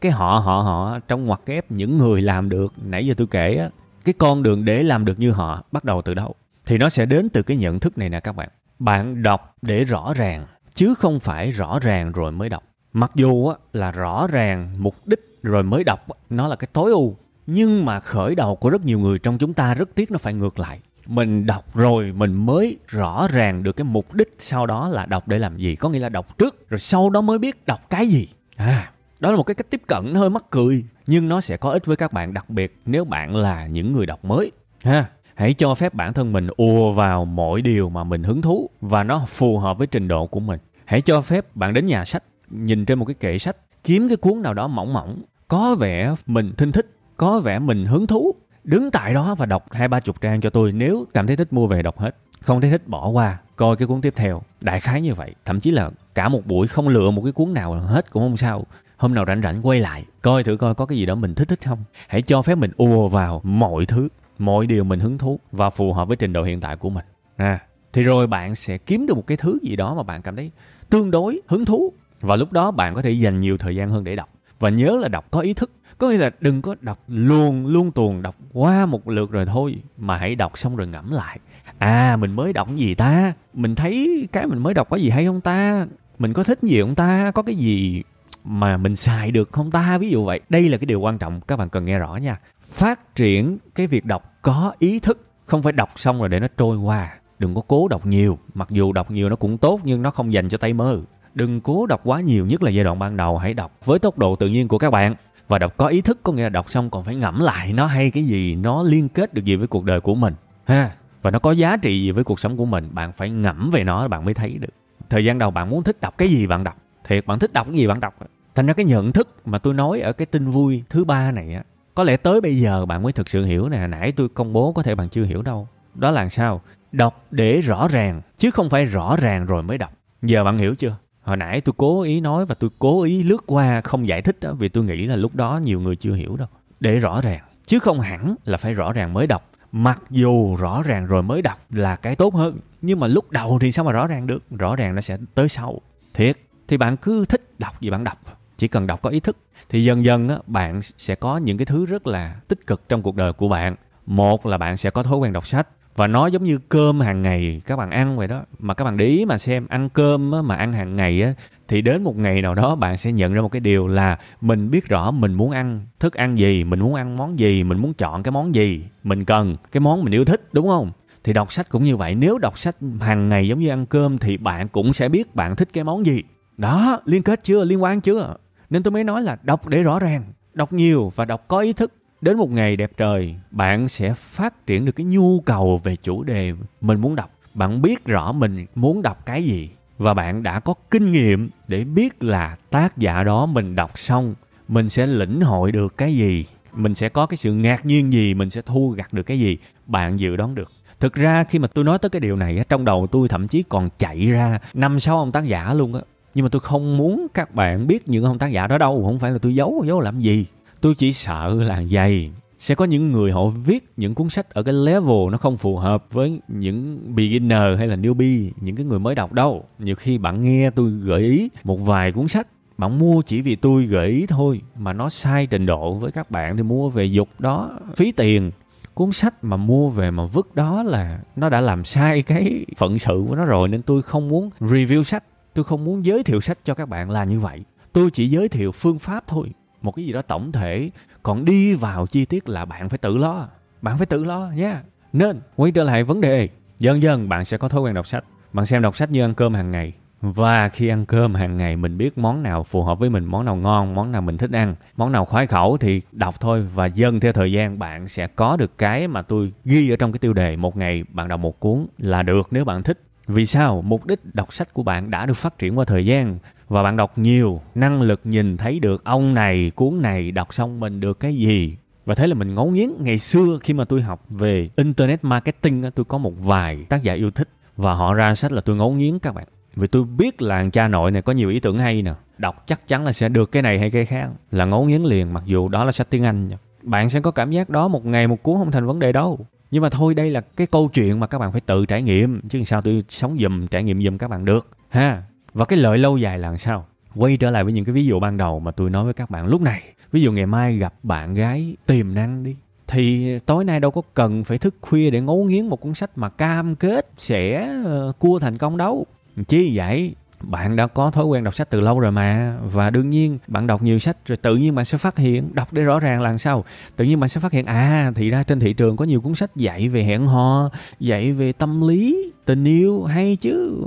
cái 0.00 0.12
họ 0.12 0.42
họ 0.44 0.60
họ 0.60 0.98
trong 1.08 1.24
ngoặc 1.24 1.40
kép, 1.46 1.70
những 1.70 1.98
người 1.98 2.22
làm 2.22 2.48
được, 2.48 2.74
nãy 2.84 3.06
giờ 3.06 3.14
tôi 3.16 3.26
kể 3.26 3.56
á, 3.56 3.70
cái 4.04 4.14
con 4.18 4.42
đường 4.42 4.64
để 4.64 4.82
làm 4.82 5.04
được 5.04 5.18
như 5.18 5.30
họ 5.30 5.62
bắt 5.72 5.84
đầu 5.84 6.02
từ 6.02 6.14
đâu? 6.14 6.34
Thì 6.66 6.78
nó 6.78 6.88
sẽ 6.88 7.06
đến 7.06 7.28
từ 7.28 7.42
cái 7.42 7.56
nhận 7.56 7.80
thức 7.80 7.98
này 7.98 8.08
nè 8.08 8.20
các 8.20 8.36
bạn 8.36 8.48
bạn 8.78 9.22
đọc 9.22 9.56
để 9.62 9.84
rõ 9.84 10.12
ràng 10.16 10.46
chứ 10.74 10.94
không 10.94 11.20
phải 11.20 11.50
rõ 11.50 11.78
ràng 11.82 12.12
rồi 12.12 12.32
mới 12.32 12.48
đọc. 12.48 12.62
Mặc 12.92 13.10
dù 13.14 13.48
á, 13.48 13.56
là 13.72 13.90
rõ 13.90 14.26
ràng 14.26 14.74
mục 14.78 15.06
đích 15.06 15.20
rồi 15.42 15.62
mới 15.62 15.84
đọc 15.84 16.06
nó 16.30 16.48
là 16.48 16.56
cái 16.56 16.68
tối 16.72 16.90
ưu 16.90 17.16
nhưng 17.46 17.84
mà 17.84 18.00
khởi 18.00 18.34
đầu 18.34 18.56
của 18.56 18.70
rất 18.70 18.84
nhiều 18.84 18.98
người 18.98 19.18
trong 19.18 19.38
chúng 19.38 19.54
ta 19.54 19.74
rất 19.74 19.94
tiếc 19.94 20.10
nó 20.10 20.18
phải 20.18 20.34
ngược 20.34 20.58
lại. 20.58 20.80
Mình 21.06 21.46
đọc 21.46 21.74
rồi 21.74 22.12
mình 22.12 22.32
mới 22.46 22.78
rõ 22.88 23.28
ràng 23.30 23.62
được 23.62 23.76
cái 23.76 23.84
mục 23.84 24.14
đích 24.14 24.30
sau 24.38 24.66
đó 24.66 24.88
là 24.88 25.06
đọc 25.06 25.28
để 25.28 25.38
làm 25.38 25.56
gì. 25.56 25.76
Có 25.76 25.88
nghĩa 25.88 25.98
là 25.98 26.08
đọc 26.08 26.38
trước 26.38 26.68
rồi 26.68 26.78
sau 26.78 27.10
đó 27.10 27.20
mới 27.20 27.38
biết 27.38 27.66
đọc 27.66 27.90
cái 27.90 28.08
gì. 28.08 28.28
À 28.56 28.90
đó 29.20 29.30
là 29.30 29.36
một 29.36 29.42
cái 29.42 29.54
cách 29.54 29.66
tiếp 29.70 29.82
cận 29.86 30.14
hơi 30.14 30.30
mắc 30.30 30.44
cười 30.50 30.84
nhưng 31.06 31.28
nó 31.28 31.40
sẽ 31.40 31.56
có 31.56 31.70
ích 31.70 31.86
với 31.86 31.96
các 31.96 32.12
bạn 32.12 32.34
đặc 32.34 32.50
biệt 32.50 32.78
nếu 32.86 33.04
bạn 33.04 33.36
là 33.36 33.66
những 33.66 33.92
người 33.92 34.06
đọc 34.06 34.24
mới. 34.24 34.52
Ha 34.82 35.06
hãy 35.38 35.54
cho 35.54 35.74
phép 35.74 35.94
bản 35.94 36.12
thân 36.12 36.32
mình 36.32 36.48
ùa 36.56 36.92
vào 36.92 37.24
mọi 37.24 37.62
điều 37.62 37.88
mà 37.88 38.04
mình 38.04 38.22
hứng 38.22 38.42
thú 38.42 38.70
và 38.80 39.04
nó 39.04 39.24
phù 39.26 39.58
hợp 39.58 39.78
với 39.78 39.86
trình 39.86 40.08
độ 40.08 40.26
của 40.26 40.40
mình. 40.40 40.60
Hãy 40.84 41.00
cho 41.00 41.20
phép 41.20 41.56
bạn 41.56 41.74
đến 41.74 41.86
nhà 41.86 42.04
sách, 42.04 42.24
nhìn 42.50 42.84
trên 42.84 42.98
một 42.98 43.04
cái 43.04 43.14
kệ 43.14 43.38
sách, 43.38 43.56
kiếm 43.84 44.08
cái 44.08 44.16
cuốn 44.16 44.42
nào 44.42 44.54
đó 44.54 44.68
mỏng 44.68 44.92
mỏng. 44.92 45.22
Có 45.48 45.74
vẻ 45.74 46.14
mình 46.26 46.52
thinh 46.56 46.72
thích, 46.72 46.86
có 47.16 47.40
vẻ 47.40 47.58
mình 47.58 47.84
hứng 47.84 48.06
thú. 48.06 48.34
Đứng 48.64 48.90
tại 48.90 49.14
đó 49.14 49.34
và 49.34 49.46
đọc 49.46 49.72
hai 49.72 49.88
ba 49.88 50.00
chục 50.00 50.20
trang 50.20 50.40
cho 50.40 50.50
tôi 50.50 50.72
nếu 50.72 51.06
cảm 51.14 51.26
thấy 51.26 51.36
thích 51.36 51.52
mua 51.52 51.66
về 51.66 51.82
đọc 51.82 51.98
hết. 51.98 52.16
Không 52.40 52.60
thấy 52.60 52.70
thích, 52.70 52.88
bỏ 52.88 53.08
qua, 53.08 53.38
coi 53.56 53.76
cái 53.76 53.88
cuốn 53.88 54.00
tiếp 54.00 54.12
theo. 54.16 54.42
Đại 54.60 54.80
khái 54.80 55.00
như 55.00 55.14
vậy. 55.14 55.34
Thậm 55.44 55.60
chí 55.60 55.70
là 55.70 55.90
cả 56.14 56.28
một 56.28 56.46
buổi 56.46 56.66
không 56.66 56.88
lựa 56.88 57.10
một 57.10 57.22
cái 57.24 57.32
cuốn 57.32 57.54
nào 57.54 57.72
hết 57.74 58.10
cũng 58.10 58.22
không 58.22 58.36
sao. 58.36 58.64
Hôm 58.96 59.14
nào 59.14 59.24
rảnh 59.26 59.42
rảnh 59.42 59.66
quay 59.66 59.80
lại, 59.80 60.04
coi 60.22 60.44
thử 60.44 60.56
coi 60.56 60.74
có 60.74 60.86
cái 60.86 60.98
gì 60.98 61.06
đó 61.06 61.14
mình 61.14 61.34
thích 61.34 61.48
thích 61.48 61.64
không. 61.64 61.78
Hãy 62.08 62.22
cho 62.22 62.42
phép 62.42 62.54
mình 62.54 62.70
ùa 62.76 63.08
vào 63.08 63.40
mọi 63.44 63.86
thứ 63.86 64.08
mọi 64.38 64.66
điều 64.66 64.84
mình 64.84 65.00
hứng 65.00 65.18
thú 65.18 65.40
và 65.52 65.70
phù 65.70 65.92
hợp 65.92 66.08
với 66.08 66.16
trình 66.16 66.32
độ 66.32 66.42
hiện 66.42 66.60
tại 66.60 66.76
của 66.76 66.90
mình. 66.90 67.04
À, 67.36 67.58
thì 67.92 68.02
rồi 68.02 68.26
bạn 68.26 68.54
sẽ 68.54 68.78
kiếm 68.78 69.06
được 69.06 69.14
một 69.14 69.26
cái 69.26 69.36
thứ 69.36 69.58
gì 69.62 69.76
đó 69.76 69.94
mà 69.94 70.02
bạn 70.02 70.22
cảm 70.22 70.36
thấy 70.36 70.50
tương 70.90 71.10
đối 71.10 71.40
hứng 71.46 71.64
thú. 71.64 71.92
Và 72.20 72.36
lúc 72.36 72.52
đó 72.52 72.70
bạn 72.70 72.94
có 72.94 73.02
thể 73.02 73.10
dành 73.10 73.40
nhiều 73.40 73.58
thời 73.58 73.76
gian 73.76 73.90
hơn 73.90 74.04
để 74.04 74.16
đọc. 74.16 74.28
Và 74.58 74.70
nhớ 74.70 74.96
là 75.00 75.08
đọc 75.08 75.26
có 75.30 75.40
ý 75.40 75.54
thức. 75.54 75.70
Có 75.98 76.08
nghĩa 76.08 76.18
là 76.18 76.30
đừng 76.40 76.62
có 76.62 76.74
đọc 76.80 76.98
luôn 77.08 77.66
luôn 77.66 77.92
tuồn 77.92 78.22
đọc 78.22 78.36
qua 78.52 78.86
một 78.86 79.08
lượt 79.08 79.30
rồi 79.30 79.46
thôi 79.46 79.76
mà 79.96 80.16
hãy 80.16 80.34
đọc 80.34 80.58
xong 80.58 80.76
rồi 80.76 80.86
ngẫm 80.86 81.10
lại. 81.10 81.38
À 81.78 82.16
mình 82.16 82.32
mới 82.32 82.52
đọc 82.52 82.68
cái 82.68 82.76
gì 82.76 82.94
ta? 82.94 83.32
Mình 83.54 83.74
thấy 83.74 84.28
cái 84.32 84.46
mình 84.46 84.58
mới 84.58 84.74
đọc 84.74 84.90
có 84.90 84.96
gì 84.96 85.10
hay 85.10 85.24
không 85.24 85.40
ta? 85.40 85.86
Mình 86.18 86.32
có 86.32 86.42
thích 86.42 86.58
gì 86.62 86.80
không 86.80 86.94
ta? 86.94 87.30
Có 87.30 87.42
cái 87.42 87.54
gì 87.54 88.02
mà 88.44 88.76
mình 88.76 88.96
xài 88.96 89.30
được 89.30 89.52
không 89.52 89.70
ta? 89.70 89.98
Ví 89.98 90.10
dụ 90.10 90.24
vậy. 90.24 90.40
Đây 90.48 90.68
là 90.68 90.78
cái 90.78 90.86
điều 90.86 91.00
quan 91.00 91.18
trọng 91.18 91.40
các 91.40 91.56
bạn 91.56 91.68
cần 91.68 91.84
nghe 91.84 91.98
rõ 91.98 92.16
nha 92.16 92.40
phát 92.68 93.14
triển 93.14 93.58
cái 93.74 93.86
việc 93.86 94.04
đọc 94.04 94.34
có 94.42 94.72
ý 94.78 94.98
thức. 94.98 95.24
Không 95.44 95.62
phải 95.62 95.72
đọc 95.72 95.90
xong 95.96 96.18
rồi 96.18 96.28
để 96.28 96.40
nó 96.40 96.46
trôi 96.56 96.76
qua. 96.76 97.14
Đừng 97.38 97.54
có 97.54 97.60
cố 97.68 97.88
đọc 97.88 98.06
nhiều. 98.06 98.38
Mặc 98.54 98.68
dù 98.70 98.92
đọc 98.92 99.10
nhiều 99.10 99.28
nó 99.28 99.36
cũng 99.36 99.58
tốt, 99.58 99.80
nhưng 99.84 100.02
nó 100.02 100.10
không 100.10 100.32
dành 100.32 100.48
cho 100.48 100.58
tay 100.58 100.72
mơ. 100.72 101.00
Đừng 101.34 101.60
cố 101.60 101.86
đọc 101.86 102.00
quá 102.04 102.20
nhiều, 102.20 102.46
nhất 102.46 102.62
là 102.62 102.70
giai 102.70 102.84
đoạn 102.84 102.98
ban 102.98 103.16
đầu. 103.16 103.38
Hãy 103.38 103.54
đọc 103.54 103.72
với 103.84 103.98
tốc 103.98 104.18
độ 104.18 104.36
tự 104.36 104.48
nhiên 104.48 104.68
của 104.68 104.78
các 104.78 104.90
bạn. 104.90 105.14
Và 105.48 105.58
đọc 105.58 105.76
có 105.76 105.86
ý 105.86 106.00
thức 106.00 106.20
có 106.22 106.32
nghĩa 106.32 106.42
là 106.42 106.48
đọc 106.48 106.70
xong 106.70 106.90
còn 106.90 107.04
phải 107.04 107.14
ngẫm 107.16 107.40
lại 107.40 107.72
nó 107.72 107.86
hay 107.86 108.10
cái 108.10 108.24
gì, 108.24 108.54
nó 108.54 108.82
liên 108.82 109.08
kết 109.08 109.34
được 109.34 109.44
gì 109.44 109.56
với 109.56 109.66
cuộc 109.66 109.84
đời 109.84 110.00
của 110.00 110.14
mình. 110.14 110.34
Ha, 110.64 110.90
và 111.22 111.30
nó 111.30 111.38
có 111.38 111.52
giá 111.52 111.76
trị 111.76 112.00
gì 112.00 112.10
với 112.10 112.24
cuộc 112.24 112.40
sống 112.40 112.56
của 112.56 112.64
mình, 112.64 112.88
bạn 112.92 113.12
phải 113.12 113.30
ngẫm 113.30 113.70
về 113.70 113.84
nó 113.84 114.08
bạn 114.08 114.24
mới 114.24 114.34
thấy 114.34 114.58
được. 114.58 114.68
Thời 115.10 115.24
gian 115.24 115.38
đầu 115.38 115.50
bạn 115.50 115.70
muốn 115.70 115.82
thích 115.82 116.00
đọc 116.00 116.18
cái 116.18 116.28
gì 116.28 116.46
bạn 116.46 116.64
đọc. 116.64 116.76
Thiệt, 117.04 117.26
bạn 117.26 117.38
thích 117.38 117.52
đọc 117.52 117.66
cái 117.66 117.76
gì 117.76 117.86
bạn 117.86 118.00
đọc. 118.00 118.14
Thành 118.54 118.66
ra 118.66 118.72
cái 118.72 118.86
nhận 118.86 119.12
thức 119.12 119.28
mà 119.44 119.58
tôi 119.58 119.74
nói 119.74 120.00
ở 120.00 120.12
cái 120.12 120.26
tin 120.26 120.48
vui 120.48 120.82
thứ 120.90 121.04
ba 121.04 121.30
này 121.30 121.54
á 121.54 121.62
có 121.98 122.04
lẽ 122.04 122.16
tới 122.16 122.40
bây 122.40 122.56
giờ 122.56 122.86
bạn 122.86 123.02
mới 123.02 123.12
thực 123.12 123.28
sự 123.28 123.44
hiểu 123.44 123.68
nè 123.68 123.86
nãy 123.86 124.12
tôi 124.12 124.28
công 124.28 124.52
bố 124.52 124.72
có 124.72 124.82
thể 124.82 124.94
bạn 124.94 125.08
chưa 125.08 125.24
hiểu 125.24 125.42
đâu. 125.42 125.68
Đó 125.94 126.10
là 126.10 126.28
sao? 126.28 126.60
Đọc 126.92 127.24
để 127.30 127.60
rõ 127.60 127.88
ràng, 127.88 128.22
chứ 128.36 128.50
không 128.50 128.70
phải 128.70 128.84
rõ 128.84 129.16
ràng 129.16 129.46
rồi 129.46 129.62
mới 129.62 129.78
đọc. 129.78 129.92
Giờ 130.22 130.44
bạn 130.44 130.58
hiểu 130.58 130.74
chưa? 130.74 130.96
Hồi 131.22 131.36
nãy 131.36 131.60
tôi 131.60 131.72
cố 131.76 132.02
ý 132.02 132.20
nói 132.20 132.46
và 132.46 132.54
tôi 132.54 132.70
cố 132.78 133.02
ý 133.02 133.22
lướt 133.22 133.44
qua, 133.46 133.80
không 133.80 134.08
giải 134.08 134.22
thích 134.22 134.36
đó 134.40 134.52
vì 134.52 134.68
tôi 134.68 134.84
nghĩ 134.84 135.06
là 135.06 135.16
lúc 135.16 135.34
đó 135.34 135.60
nhiều 135.64 135.80
người 135.80 135.96
chưa 135.96 136.14
hiểu 136.14 136.36
đâu. 136.36 136.48
Để 136.80 136.98
rõ 136.98 137.20
ràng, 137.20 137.40
chứ 137.66 137.78
không 137.78 138.00
hẳn 138.00 138.34
là 138.44 138.56
phải 138.56 138.74
rõ 138.74 138.92
ràng 138.92 139.12
mới 139.12 139.26
đọc. 139.26 139.50
Mặc 139.72 140.02
dù 140.10 140.56
rõ 140.56 140.82
ràng 140.82 141.06
rồi 141.06 141.22
mới 141.22 141.42
đọc 141.42 141.58
là 141.70 141.96
cái 141.96 142.16
tốt 142.16 142.34
hơn, 142.34 142.58
nhưng 142.82 143.00
mà 143.00 143.06
lúc 143.06 143.30
đầu 143.30 143.58
thì 143.60 143.72
sao 143.72 143.84
mà 143.84 143.92
rõ 143.92 144.06
ràng 144.06 144.26
được? 144.26 144.42
Rõ 144.50 144.76
ràng 144.76 144.94
nó 144.94 145.00
sẽ 145.00 145.18
tới 145.34 145.48
sau. 145.48 145.80
Thiệt, 146.14 146.36
thì 146.68 146.76
bạn 146.76 146.96
cứ 146.96 147.24
thích 147.24 147.54
đọc 147.58 147.80
gì 147.80 147.90
bạn 147.90 148.04
đọc 148.04 148.37
chỉ 148.58 148.68
cần 148.68 148.86
đọc 148.86 149.02
có 149.02 149.10
ý 149.10 149.20
thức 149.20 149.36
thì 149.68 149.84
dần 149.84 150.04
dần 150.04 150.28
á, 150.28 150.36
bạn 150.46 150.82
sẽ 150.82 151.14
có 151.14 151.36
những 151.36 151.58
cái 151.58 151.66
thứ 151.66 151.86
rất 151.86 152.06
là 152.06 152.36
tích 152.48 152.66
cực 152.66 152.88
trong 152.88 153.02
cuộc 153.02 153.16
đời 153.16 153.32
của 153.32 153.48
bạn. 153.48 153.76
Một 154.06 154.46
là 154.46 154.58
bạn 154.58 154.76
sẽ 154.76 154.90
có 154.90 155.02
thói 155.02 155.18
quen 155.18 155.32
đọc 155.32 155.46
sách 155.46 155.68
và 155.96 156.06
nó 156.06 156.26
giống 156.26 156.44
như 156.44 156.58
cơm 156.68 157.00
hàng 157.00 157.22
ngày 157.22 157.62
các 157.66 157.76
bạn 157.76 157.90
ăn 157.90 158.16
vậy 158.16 158.28
đó. 158.28 158.42
Mà 158.58 158.74
các 158.74 158.84
bạn 158.84 158.96
để 158.96 159.04
ý 159.04 159.24
mà 159.24 159.38
xem 159.38 159.66
ăn 159.68 159.88
cơm 159.88 160.32
á, 160.32 160.42
mà 160.42 160.56
ăn 160.56 160.72
hàng 160.72 160.96
ngày 160.96 161.22
á 161.22 161.34
thì 161.68 161.82
đến 161.82 162.04
một 162.04 162.16
ngày 162.16 162.42
nào 162.42 162.54
đó 162.54 162.74
bạn 162.74 162.98
sẽ 162.98 163.12
nhận 163.12 163.34
ra 163.34 163.40
một 163.40 163.48
cái 163.48 163.60
điều 163.60 163.88
là 163.88 164.18
mình 164.40 164.70
biết 164.70 164.88
rõ 164.88 165.10
mình 165.10 165.34
muốn 165.34 165.50
ăn 165.50 165.86
thức 166.00 166.14
ăn 166.14 166.38
gì 166.38 166.64
mình 166.64 166.80
muốn 166.80 166.94
ăn 166.94 167.16
món 167.16 167.38
gì 167.38 167.64
mình 167.64 167.78
muốn 167.78 167.94
chọn 167.94 168.22
cái 168.22 168.32
món 168.32 168.54
gì 168.54 168.84
mình 169.04 169.24
cần 169.24 169.56
cái 169.72 169.80
món 169.80 170.04
mình 170.04 170.14
yêu 170.14 170.24
thích 170.24 170.48
đúng 170.52 170.68
không? 170.68 170.92
Thì 171.24 171.32
đọc 171.32 171.52
sách 171.52 171.70
cũng 171.70 171.84
như 171.84 171.96
vậy. 171.96 172.14
Nếu 172.14 172.38
đọc 172.38 172.58
sách 172.58 172.76
hàng 173.00 173.28
ngày 173.28 173.48
giống 173.48 173.60
như 173.60 173.68
ăn 173.68 173.86
cơm 173.86 174.18
thì 174.18 174.36
bạn 174.36 174.68
cũng 174.68 174.92
sẽ 174.92 175.08
biết 175.08 175.34
bạn 175.34 175.56
thích 175.56 175.68
cái 175.72 175.84
món 175.84 176.06
gì. 176.06 176.22
Đó 176.56 177.00
liên 177.04 177.22
kết 177.22 177.44
chưa? 177.44 177.64
Liên 177.64 177.82
quan 177.82 178.00
chưa? 178.00 178.36
Nên 178.70 178.82
tôi 178.82 178.92
mới 178.92 179.04
nói 179.04 179.22
là 179.22 179.36
đọc 179.42 179.68
để 179.68 179.82
rõ 179.82 179.98
ràng, 179.98 180.22
đọc 180.54 180.72
nhiều 180.72 181.12
và 181.14 181.24
đọc 181.24 181.44
có 181.48 181.58
ý 181.58 181.72
thức. 181.72 181.92
Đến 182.20 182.36
một 182.36 182.50
ngày 182.50 182.76
đẹp 182.76 182.90
trời, 182.96 183.34
bạn 183.50 183.88
sẽ 183.88 184.14
phát 184.14 184.66
triển 184.66 184.84
được 184.84 184.92
cái 184.92 185.06
nhu 185.06 185.40
cầu 185.40 185.80
về 185.84 185.96
chủ 185.96 186.24
đề 186.24 186.52
mình 186.80 187.00
muốn 187.00 187.16
đọc. 187.16 187.30
Bạn 187.54 187.82
biết 187.82 188.04
rõ 188.04 188.32
mình 188.32 188.66
muốn 188.74 189.02
đọc 189.02 189.26
cái 189.26 189.44
gì 189.44 189.70
và 189.98 190.14
bạn 190.14 190.42
đã 190.42 190.60
có 190.60 190.74
kinh 190.90 191.12
nghiệm 191.12 191.50
để 191.68 191.84
biết 191.84 192.22
là 192.22 192.56
tác 192.70 192.98
giả 192.98 193.24
đó 193.24 193.46
mình 193.46 193.76
đọc 193.76 193.98
xong, 193.98 194.34
mình 194.68 194.88
sẽ 194.88 195.06
lĩnh 195.06 195.40
hội 195.40 195.72
được 195.72 195.96
cái 195.96 196.16
gì, 196.16 196.46
mình 196.72 196.94
sẽ 196.94 197.08
có 197.08 197.26
cái 197.26 197.36
sự 197.36 197.52
ngạc 197.52 197.86
nhiên 197.86 198.12
gì, 198.12 198.34
mình 198.34 198.50
sẽ 198.50 198.62
thu 198.62 198.90
gặt 198.90 199.12
được 199.12 199.22
cái 199.22 199.38
gì, 199.38 199.58
bạn 199.86 200.20
dự 200.20 200.36
đoán 200.36 200.54
được. 200.54 200.72
Thực 201.00 201.14
ra 201.14 201.44
khi 201.44 201.58
mà 201.58 201.68
tôi 201.68 201.84
nói 201.84 201.98
tới 201.98 202.10
cái 202.10 202.20
điều 202.20 202.36
này 202.36 202.64
trong 202.68 202.84
đầu 202.84 203.06
tôi 203.12 203.28
thậm 203.28 203.48
chí 203.48 203.62
còn 203.68 203.88
chạy 203.98 204.26
ra 204.30 204.58
năm 204.74 205.00
sáu 205.00 205.18
ông 205.18 205.32
tác 205.32 205.44
giả 205.44 205.74
luôn 205.74 205.94
á 205.94 206.00
nhưng 206.38 206.44
mà 206.44 206.48
tôi 206.48 206.60
không 206.60 206.96
muốn 206.96 207.26
các 207.34 207.54
bạn 207.54 207.86
biết 207.86 208.08
những 208.08 208.24
ông 208.24 208.38
tác 208.38 208.46
giả 208.46 208.66
đó 208.66 208.78
đâu, 208.78 209.02
không 209.06 209.18
phải 209.18 209.30
là 209.30 209.38
tôi 209.38 209.54
giấu 209.54 209.84
giấu 209.86 210.00
làm 210.00 210.20
gì. 210.20 210.46
Tôi 210.80 210.94
chỉ 210.94 211.12
sợ 211.12 211.54
là 211.54 211.82
dày, 211.92 212.30
sẽ 212.58 212.74
có 212.74 212.84
những 212.84 213.12
người 213.12 213.32
họ 213.32 213.46
viết 213.46 213.92
những 213.96 214.14
cuốn 214.14 214.28
sách 214.28 214.50
ở 214.50 214.62
cái 214.62 214.74
level 214.74 215.30
nó 215.32 215.38
không 215.38 215.56
phù 215.56 215.76
hợp 215.76 216.04
với 216.12 216.40
những 216.48 216.98
beginner 217.14 217.78
hay 217.78 217.86
là 217.86 217.96
newbie, 217.96 218.50
những 218.60 218.76
cái 218.76 218.86
người 218.86 218.98
mới 218.98 219.14
đọc 219.14 219.32
đâu. 219.32 219.64
Nhiều 219.78 219.94
khi 219.94 220.18
bạn 220.18 220.40
nghe 220.40 220.70
tôi 220.70 220.90
gợi 220.90 221.22
ý 221.22 221.48
một 221.64 221.76
vài 221.76 222.12
cuốn 222.12 222.28
sách, 222.28 222.46
bạn 222.78 222.98
mua 222.98 223.22
chỉ 223.22 223.40
vì 223.42 223.56
tôi 223.56 223.84
gợi 223.84 224.08
ý 224.08 224.26
thôi, 224.26 224.60
mà 224.76 224.92
nó 224.92 225.08
sai 225.08 225.46
trình 225.46 225.66
độ 225.66 225.92
với 225.92 226.12
các 226.12 226.30
bạn 226.30 226.56
thì 226.56 226.62
mua 226.62 226.88
về 226.88 227.04
dục 227.04 227.28
đó, 227.38 227.70
phí 227.96 228.12
tiền. 228.12 228.50
Cuốn 228.94 229.12
sách 229.12 229.44
mà 229.44 229.56
mua 229.56 229.88
về 229.88 230.10
mà 230.10 230.24
vứt 230.24 230.54
đó 230.54 230.82
là 230.82 231.20
nó 231.36 231.48
đã 231.48 231.60
làm 231.60 231.84
sai 231.84 232.22
cái 232.22 232.64
phận 232.76 232.98
sự 232.98 233.24
của 233.28 233.36
nó 233.36 233.44
rồi, 233.44 233.68
nên 233.68 233.82
tôi 233.82 234.02
không 234.02 234.28
muốn 234.28 234.50
review 234.60 235.02
sách 235.02 235.24
tôi 235.54 235.64
không 235.64 235.84
muốn 235.84 236.04
giới 236.04 236.22
thiệu 236.22 236.40
sách 236.40 236.58
cho 236.64 236.74
các 236.74 236.88
bạn 236.88 237.10
là 237.10 237.24
như 237.24 237.40
vậy. 237.40 237.64
Tôi 237.92 238.10
chỉ 238.10 238.28
giới 238.28 238.48
thiệu 238.48 238.72
phương 238.72 238.98
pháp 238.98 239.24
thôi. 239.26 239.52
Một 239.82 239.92
cái 239.92 240.04
gì 240.04 240.12
đó 240.12 240.22
tổng 240.22 240.52
thể. 240.52 240.90
Còn 241.22 241.44
đi 241.44 241.74
vào 241.74 242.06
chi 242.06 242.24
tiết 242.24 242.48
là 242.48 242.64
bạn 242.64 242.88
phải 242.88 242.98
tự 242.98 243.16
lo. 243.16 243.48
Bạn 243.82 243.98
phải 243.98 244.06
tự 244.06 244.24
lo 244.24 244.50
nhé 244.56 244.74
nên, 245.12 245.40
quay 245.56 245.70
trở 245.70 245.84
lại 245.84 246.04
vấn 246.04 246.20
đề. 246.20 246.48
Dần 246.78 247.02
dần 247.02 247.28
bạn 247.28 247.44
sẽ 247.44 247.56
có 247.56 247.68
thói 247.68 247.80
quen 247.80 247.94
đọc 247.94 248.06
sách. 248.06 248.24
Bạn 248.52 248.66
xem 248.66 248.82
đọc 248.82 248.96
sách 248.96 249.10
như 249.10 249.24
ăn 249.24 249.34
cơm 249.34 249.54
hàng 249.54 249.70
ngày. 249.70 249.92
Và 250.20 250.68
khi 250.68 250.88
ăn 250.88 251.06
cơm 251.06 251.34
hàng 251.34 251.56
ngày, 251.56 251.76
mình 251.76 251.98
biết 251.98 252.18
món 252.18 252.42
nào 252.42 252.62
phù 252.62 252.82
hợp 252.82 252.98
với 252.98 253.10
mình, 253.10 253.24
món 253.24 253.44
nào 253.44 253.56
ngon, 253.56 253.94
món 253.94 254.12
nào 254.12 254.22
mình 254.22 254.38
thích 254.38 254.50
ăn, 254.52 254.74
món 254.96 255.12
nào 255.12 255.24
khoái 255.24 255.46
khẩu 255.46 255.76
thì 255.76 256.02
đọc 256.12 256.40
thôi. 256.40 256.66
Và 256.74 256.86
dần 256.86 257.20
theo 257.20 257.32
thời 257.32 257.52
gian, 257.52 257.78
bạn 257.78 258.08
sẽ 258.08 258.26
có 258.26 258.56
được 258.56 258.78
cái 258.78 259.08
mà 259.08 259.22
tôi 259.22 259.52
ghi 259.64 259.90
ở 259.90 259.96
trong 259.96 260.12
cái 260.12 260.18
tiêu 260.18 260.32
đề. 260.32 260.56
Một 260.56 260.76
ngày 260.76 261.04
bạn 261.08 261.28
đọc 261.28 261.40
một 261.40 261.60
cuốn 261.60 261.86
là 261.98 262.22
được, 262.22 262.48
nếu 262.50 262.64
bạn 262.64 262.82
thích 262.82 263.02
vì 263.28 263.46
sao? 263.46 263.82
Mục 263.82 264.06
đích 264.06 264.34
đọc 264.34 264.52
sách 264.52 264.74
của 264.74 264.82
bạn 264.82 265.10
đã 265.10 265.26
được 265.26 265.36
phát 265.36 265.58
triển 265.58 265.78
qua 265.78 265.84
thời 265.84 266.06
gian 266.06 266.38
và 266.68 266.82
bạn 266.82 266.96
đọc 266.96 267.18
nhiều, 267.18 267.60
năng 267.74 268.02
lực 268.02 268.20
nhìn 268.24 268.56
thấy 268.56 268.80
được 268.80 269.04
ông 269.04 269.34
này, 269.34 269.72
cuốn 269.74 270.02
này, 270.02 270.30
đọc 270.30 270.54
xong 270.54 270.80
mình 270.80 271.00
được 271.00 271.20
cái 271.20 271.36
gì? 271.36 271.76
Và 272.06 272.14
thế 272.14 272.26
là 272.26 272.34
mình 272.34 272.54
ngấu 272.54 272.70
nghiến. 272.70 272.90
Ngày 272.98 273.18
xưa 273.18 273.58
khi 273.62 273.74
mà 273.74 273.84
tôi 273.84 274.02
học 274.02 274.24
về 274.28 274.68
internet 274.76 275.24
marketing 275.24 275.90
tôi 275.94 276.04
có 276.04 276.18
một 276.18 276.32
vài 276.44 276.84
tác 276.88 277.02
giả 277.02 277.12
yêu 277.12 277.30
thích 277.30 277.48
và 277.76 277.94
họ 277.94 278.14
ra 278.14 278.34
sách 278.34 278.52
là 278.52 278.60
tôi 278.60 278.76
ngấu 278.76 278.92
nghiến 278.92 279.18
các 279.18 279.34
bạn. 279.34 279.46
Vì 279.76 279.86
tôi 279.86 280.04
biết 280.04 280.42
là 280.42 280.64
cha 280.72 280.88
nội 280.88 281.10
này 281.10 281.22
có 281.22 281.32
nhiều 281.32 281.50
ý 281.50 281.60
tưởng 281.60 281.78
hay 281.78 282.02
nè. 282.02 282.12
Đọc 282.38 282.64
chắc 282.66 282.88
chắn 282.88 283.04
là 283.04 283.12
sẽ 283.12 283.28
được 283.28 283.52
cái 283.52 283.62
này 283.62 283.78
hay 283.78 283.90
cái 283.90 284.04
khác. 284.04 284.28
Là 284.50 284.64
ngấu 284.64 284.84
nghiến 284.84 285.02
liền, 285.02 285.32
mặc 285.32 285.42
dù 285.46 285.68
đó 285.68 285.84
là 285.84 285.92
sách 285.92 286.10
tiếng 286.10 286.24
anh 286.24 286.48
bạn 286.82 287.10
sẽ 287.10 287.20
có 287.20 287.30
cảm 287.30 287.50
giác 287.50 287.70
đó 287.70 287.88
một 287.88 288.06
ngày 288.06 288.26
một 288.26 288.42
cuốn 288.42 288.56
không 288.56 288.70
thành 288.70 288.86
vấn 288.86 288.98
đề 288.98 289.12
đâu 289.12 289.46
nhưng 289.70 289.82
mà 289.82 289.88
thôi, 289.88 290.14
đây 290.14 290.30
là 290.30 290.40
cái 290.40 290.66
câu 290.66 290.88
chuyện 290.88 291.20
mà 291.20 291.26
các 291.26 291.38
bạn 291.38 291.52
phải 291.52 291.60
tự 291.60 291.86
trải 291.86 292.02
nghiệm, 292.02 292.40
chứ 292.48 292.64
sao 292.64 292.82
tôi 292.82 293.04
sống 293.08 293.38
dùm 293.40 293.66
trải 293.66 293.82
nghiệm 293.82 294.04
dùm 294.04 294.18
các 294.18 294.30
bạn 294.30 294.44
được, 294.44 294.68
ha? 294.88 295.22
Và 295.54 295.64
cái 295.64 295.78
lợi 295.78 295.98
lâu 295.98 296.16
dài 296.16 296.38
là 296.38 296.56
sao? 296.56 296.86
Quay 297.14 297.36
trở 297.36 297.50
lại 297.50 297.64
với 297.64 297.72
những 297.72 297.84
cái 297.84 297.92
ví 297.92 298.06
dụ 298.06 298.20
ban 298.20 298.36
đầu 298.36 298.60
mà 298.60 298.70
tôi 298.70 298.90
nói 298.90 299.04
với 299.04 299.14
các 299.14 299.30
bạn 299.30 299.46
lúc 299.46 299.60
này. 299.60 299.82
Ví 300.12 300.22
dụ 300.22 300.32
ngày 300.32 300.46
mai 300.46 300.76
gặp 300.76 300.94
bạn 301.02 301.34
gái 301.34 301.76
tiềm 301.86 302.14
năng 302.14 302.44
đi, 302.44 302.56
thì 302.86 303.38
tối 303.38 303.64
nay 303.64 303.80
đâu 303.80 303.90
có 303.90 304.02
cần 304.14 304.44
phải 304.44 304.58
thức 304.58 304.74
khuya 304.80 305.10
để 305.10 305.20
ngấu 305.20 305.44
nghiến 305.44 305.66
một 305.66 305.80
cuốn 305.80 305.94
sách 305.94 306.10
mà 306.16 306.28
cam 306.28 306.76
kết 306.76 307.10
sẽ 307.16 307.68
ờ, 307.84 308.12
cua 308.18 308.38
thành 308.38 308.58
công 308.58 308.76
đâu. 308.76 309.06
Chi 309.48 309.76
vậy? 309.76 310.14
Bạn 310.40 310.76
đã 310.76 310.86
có 310.86 311.10
thói 311.10 311.24
quen 311.24 311.44
đọc 311.44 311.54
sách 311.54 311.70
từ 311.70 311.80
lâu 311.80 312.00
rồi 312.00 312.12
mà, 312.12 312.56
và 312.72 312.90
đương 312.90 313.10
nhiên 313.10 313.38
bạn 313.46 313.66
đọc 313.66 313.82
nhiều 313.82 313.98
sách 313.98 314.16
rồi 314.26 314.36
tự 314.36 314.56
nhiên 314.56 314.74
bạn 314.74 314.84
sẽ 314.84 314.98
phát 314.98 315.18
hiện, 315.18 315.54
đọc 315.54 315.72
để 315.72 315.82
rõ 315.82 316.00
ràng 316.00 316.20
là 316.20 316.38
sao? 316.38 316.64
Tự 316.96 317.04
nhiên 317.04 317.20
bạn 317.20 317.28
sẽ 317.28 317.40
phát 317.40 317.52
hiện 317.52 317.66
à 317.66 318.12
thì 318.14 318.30
ra 318.30 318.42
trên 318.42 318.60
thị 318.60 318.72
trường 318.72 318.96
có 318.96 319.04
nhiều 319.04 319.20
cuốn 319.20 319.34
sách 319.34 319.56
dạy 319.56 319.88
về 319.88 320.04
hẹn 320.04 320.26
hò, 320.26 320.70
dạy 321.00 321.32
về 321.32 321.52
tâm 321.52 321.88
lý, 321.88 322.32
tình 322.44 322.64
yêu, 322.64 323.04
hay 323.04 323.36
chứ, 323.36 323.82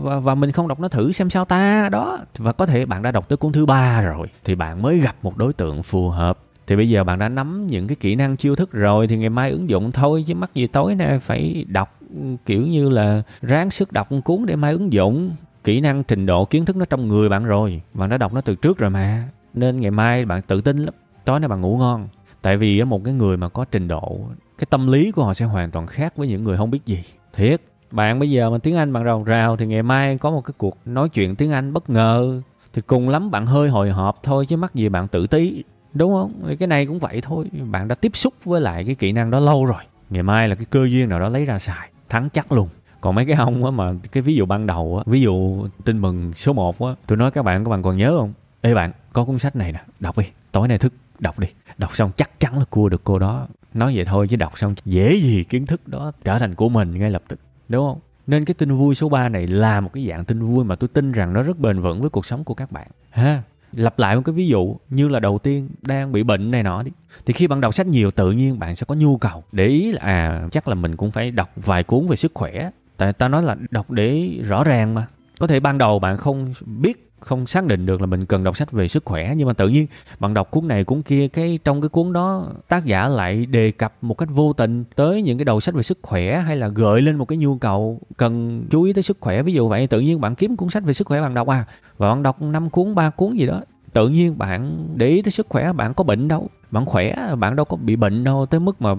và 0.00 0.18
và 0.18 0.34
mình 0.34 0.50
không 0.50 0.68
đọc 0.68 0.80
nó 0.80 0.88
thử 0.88 1.12
xem 1.12 1.30
sao 1.30 1.44
ta, 1.44 1.88
đó. 1.88 2.18
Và 2.38 2.52
có 2.52 2.66
thể 2.66 2.86
bạn 2.86 3.02
đã 3.02 3.10
đọc 3.10 3.28
tới 3.28 3.36
cuốn 3.36 3.52
thứ 3.52 3.66
ba 3.66 4.00
rồi, 4.00 4.28
thì 4.44 4.54
bạn 4.54 4.82
mới 4.82 4.98
gặp 4.98 5.16
một 5.22 5.36
đối 5.36 5.52
tượng 5.52 5.82
phù 5.82 6.08
hợp. 6.08 6.38
Thì 6.66 6.76
bây 6.76 6.88
giờ 6.88 7.04
bạn 7.04 7.18
đã 7.18 7.28
nắm 7.28 7.66
những 7.66 7.86
cái 7.86 7.96
kỹ 8.00 8.14
năng 8.14 8.36
chiêu 8.36 8.56
thức 8.56 8.72
rồi, 8.72 9.06
thì 9.06 9.16
ngày 9.16 9.30
mai 9.30 9.50
ứng 9.50 9.70
dụng 9.70 9.92
thôi, 9.92 10.24
chứ 10.26 10.34
mắc 10.34 10.54
gì 10.54 10.66
tối 10.66 10.94
nay 10.94 11.18
phải 11.18 11.64
đọc, 11.68 12.00
kiểu 12.46 12.66
như 12.66 12.88
là 12.88 13.22
ráng 13.42 13.70
sức 13.70 13.92
đọc 13.92 14.08
cuốn 14.24 14.46
để 14.46 14.56
mai 14.56 14.72
ứng 14.72 14.92
dụng 14.92 15.30
kỹ 15.64 15.80
năng 15.80 16.04
trình 16.04 16.26
độ 16.26 16.44
kiến 16.44 16.64
thức 16.64 16.76
nó 16.76 16.84
trong 16.84 17.08
người 17.08 17.28
bạn 17.28 17.44
rồi, 17.44 17.82
bạn 17.94 18.08
đã 18.08 18.18
đọc 18.18 18.32
nó 18.32 18.40
từ 18.40 18.54
trước 18.54 18.78
rồi 18.78 18.90
mà. 18.90 19.28
Nên 19.54 19.80
ngày 19.80 19.90
mai 19.90 20.24
bạn 20.24 20.42
tự 20.42 20.60
tin 20.60 20.76
lắm, 20.76 20.94
tối 21.24 21.40
nay 21.40 21.48
bạn 21.48 21.60
ngủ 21.60 21.76
ngon. 21.76 22.08
Tại 22.42 22.56
vì 22.56 22.84
một 22.84 23.04
cái 23.04 23.14
người 23.14 23.36
mà 23.36 23.48
có 23.48 23.64
trình 23.64 23.88
độ, 23.88 24.20
cái 24.58 24.66
tâm 24.70 24.92
lý 24.92 25.12
của 25.12 25.24
họ 25.24 25.34
sẽ 25.34 25.44
hoàn 25.44 25.70
toàn 25.70 25.86
khác 25.86 26.16
với 26.16 26.28
những 26.28 26.44
người 26.44 26.56
không 26.56 26.70
biết 26.70 26.86
gì. 26.86 27.04
Thiệt, 27.34 27.60
bạn 27.90 28.18
bây 28.18 28.30
giờ 28.30 28.50
mà 28.50 28.58
tiếng 28.58 28.76
anh 28.76 28.92
bạn 28.92 29.02
rào 29.02 29.22
rào 29.22 29.56
thì 29.56 29.66
ngày 29.66 29.82
mai 29.82 30.18
có 30.18 30.30
một 30.30 30.40
cái 30.40 30.54
cuộc 30.58 30.78
nói 30.84 31.08
chuyện 31.08 31.36
tiếng 31.36 31.52
anh 31.52 31.72
bất 31.72 31.90
ngờ. 31.90 32.40
Thì 32.72 32.82
cùng 32.86 33.08
lắm 33.08 33.30
bạn 33.30 33.46
hơi 33.46 33.68
hồi 33.68 33.90
hộp 33.90 34.22
thôi, 34.22 34.46
chứ 34.46 34.56
mắc 34.56 34.74
gì 34.74 34.88
bạn 34.88 35.08
tự 35.08 35.26
tí, 35.26 35.62
đúng 35.94 36.12
không? 36.12 36.42
Thì 36.48 36.56
cái 36.56 36.66
này 36.66 36.86
cũng 36.86 36.98
vậy 36.98 37.20
thôi, 37.22 37.46
bạn 37.70 37.88
đã 37.88 37.94
tiếp 37.94 38.16
xúc 38.16 38.34
với 38.44 38.60
lại 38.60 38.84
cái 38.84 38.94
kỹ 38.94 39.12
năng 39.12 39.30
đó 39.30 39.40
lâu 39.40 39.64
rồi. 39.64 39.82
Ngày 40.10 40.22
mai 40.22 40.48
là 40.48 40.54
cái 40.54 40.66
cơ 40.70 40.84
duyên 40.84 41.08
nào 41.08 41.20
đó 41.20 41.28
lấy 41.28 41.44
ra 41.44 41.58
xài, 41.58 41.90
thắng 42.08 42.28
chắc 42.32 42.52
luôn 42.52 42.68
còn 43.02 43.14
mấy 43.14 43.24
cái 43.24 43.36
ông 43.36 43.64
á 43.64 43.70
mà, 43.70 43.94
cái 44.12 44.22
ví 44.22 44.34
dụ 44.34 44.46
ban 44.46 44.66
đầu 44.66 44.96
á, 44.96 45.04
ví 45.06 45.20
dụ 45.20 45.66
tin 45.84 45.98
mừng 45.98 46.32
số 46.36 46.52
1 46.52 46.82
á, 46.86 46.94
tôi 47.06 47.18
nói 47.18 47.30
các 47.30 47.42
bạn 47.42 47.64
các 47.64 47.70
bạn 47.70 47.82
còn 47.82 47.96
nhớ 47.96 48.16
không? 48.18 48.32
Ê 48.60 48.74
bạn, 48.74 48.92
có 49.12 49.24
cuốn 49.24 49.38
sách 49.38 49.56
này 49.56 49.72
nè, 49.72 49.82
đọc 50.00 50.18
đi, 50.18 50.24
tối 50.52 50.68
nay 50.68 50.78
thức, 50.78 50.92
đọc 51.18 51.38
đi. 51.38 51.46
Đọc 51.78 51.96
xong 51.96 52.10
chắc 52.16 52.40
chắn 52.40 52.58
là 52.58 52.64
cua 52.64 52.88
được 52.88 53.04
cô 53.04 53.18
đó. 53.18 53.46
Nói 53.74 53.92
vậy 53.96 54.04
thôi 54.04 54.26
chứ 54.30 54.36
đọc 54.36 54.58
xong 54.58 54.74
dễ 54.84 55.14
gì 55.14 55.44
kiến 55.44 55.66
thức 55.66 55.88
đó 55.88 56.12
trở 56.24 56.38
thành 56.38 56.54
của 56.54 56.68
mình 56.68 56.98
ngay 56.98 57.10
lập 57.10 57.22
tức, 57.28 57.38
đúng 57.68 57.86
không? 57.86 57.98
Nên 58.26 58.44
cái 58.44 58.54
tin 58.54 58.76
vui 58.76 58.94
số 58.94 59.08
3 59.08 59.28
này 59.28 59.46
là 59.46 59.80
một 59.80 59.90
cái 59.92 60.06
dạng 60.08 60.24
tin 60.24 60.42
vui 60.42 60.64
mà 60.64 60.76
tôi 60.76 60.88
tin 60.88 61.12
rằng 61.12 61.32
nó 61.32 61.42
rất 61.42 61.58
bền 61.58 61.80
vững 61.80 62.00
với 62.00 62.10
cuộc 62.10 62.26
sống 62.26 62.44
của 62.44 62.54
các 62.54 62.72
bạn. 62.72 62.86
Ha, 63.10 63.42
lặp 63.72 63.98
lại 63.98 64.16
một 64.16 64.22
cái 64.24 64.32
ví 64.32 64.46
dụ 64.46 64.76
như 64.90 65.08
là 65.08 65.20
đầu 65.20 65.38
tiên 65.38 65.68
đang 65.82 66.12
bị 66.12 66.22
bệnh 66.22 66.50
này 66.50 66.62
nọ 66.62 66.82
đi. 66.82 66.90
Thì 67.26 67.32
khi 67.32 67.46
bạn 67.46 67.60
đọc 67.60 67.74
sách 67.74 67.86
nhiều 67.86 68.10
tự 68.10 68.32
nhiên 68.32 68.58
bạn 68.58 68.76
sẽ 68.76 68.84
có 68.88 68.94
nhu 68.94 69.16
cầu 69.16 69.42
để 69.52 69.66
ý 69.66 69.92
là 69.92 70.00
à 70.02 70.48
chắc 70.52 70.68
là 70.68 70.74
mình 70.74 70.96
cũng 70.96 71.10
phải 71.10 71.30
đọc 71.30 71.50
vài 71.56 71.82
cuốn 71.82 72.06
về 72.06 72.16
sức 72.16 72.32
khỏe 72.34 72.70
tại 72.96 73.12
ta 73.12 73.28
nói 73.28 73.42
là 73.42 73.56
đọc 73.70 73.90
để 73.90 74.28
rõ 74.48 74.64
ràng 74.64 74.94
mà. 74.94 75.06
Có 75.40 75.46
thể 75.46 75.60
ban 75.60 75.78
đầu 75.78 75.98
bạn 75.98 76.16
không 76.16 76.52
biết, 76.66 77.12
không 77.20 77.46
xác 77.46 77.66
định 77.66 77.86
được 77.86 78.00
là 78.00 78.06
mình 78.06 78.24
cần 78.24 78.44
đọc 78.44 78.56
sách 78.56 78.72
về 78.72 78.88
sức 78.88 79.04
khỏe, 79.04 79.34
nhưng 79.36 79.46
mà 79.46 79.52
tự 79.52 79.68
nhiên 79.68 79.86
bạn 80.20 80.34
đọc 80.34 80.50
cuốn 80.50 80.68
này, 80.68 80.84
cuốn 80.84 81.02
kia, 81.02 81.28
cái 81.28 81.58
trong 81.64 81.80
cái 81.80 81.88
cuốn 81.88 82.12
đó, 82.12 82.52
tác 82.68 82.84
giả 82.84 83.08
lại 83.08 83.46
đề 83.46 83.70
cập 83.70 83.94
một 84.00 84.14
cách 84.14 84.28
vô 84.32 84.52
tình 84.52 84.84
tới 84.96 85.22
những 85.22 85.38
cái 85.38 85.44
đầu 85.44 85.60
sách 85.60 85.74
về 85.74 85.82
sức 85.82 85.98
khỏe 86.02 86.40
hay 86.40 86.56
là 86.56 86.68
gợi 86.68 87.02
lên 87.02 87.16
một 87.16 87.24
cái 87.24 87.38
nhu 87.38 87.56
cầu 87.56 88.00
cần 88.16 88.64
chú 88.70 88.82
ý 88.82 88.92
tới 88.92 89.02
sức 89.02 89.16
khỏe. 89.20 89.42
Ví 89.42 89.52
dụ 89.52 89.68
vậy, 89.68 89.86
tự 89.86 90.00
nhiên 90.00 90.20
bạn 90.20 90.34
kiếm 90.34 90.56
cuốn 90.56 90.70
sách 90.70 90.84
về 90.84 90.92
sức 90.92 91.06
khỏe 91.06 91.20
bạn 91.20 91.34
đọc 91.34 91.48
à 91.48 91.64
và 91.98 92.08
bạn 92.08 92.22
đọc 92.22 92.42
năm 92.42 92.70
cuốn, 92.70 92.94
ba 92.94 93.10
cuốn 93.10 93.32
gì 93.32 93.46
đó, 93.46 93.62
tự 93.92 94.08
nhiên 94.08 94.38
bạn 94.38 94.88
để 94.94 95.08
ý 95.08 95.22
tới 95.22 95.30
sức 95.30 95.46
khỏe, 95.48 95.72
bạn 95.72 95.94
có 95.94 96.04
bệnh 96.04 96.28
đâu 96.28 96.48
bạn 96.72 96.86
khỏe 96.86 97.34
bạn 97.38 97.56
đâu 97.56 97.64
có 97.64 97.76
bị 97.76 97.96
bệnh 97.96 98.24
đâu 98.24 98.46
tới 98.46 98.60
mức 98.60 98.82
mà 98.82 98.94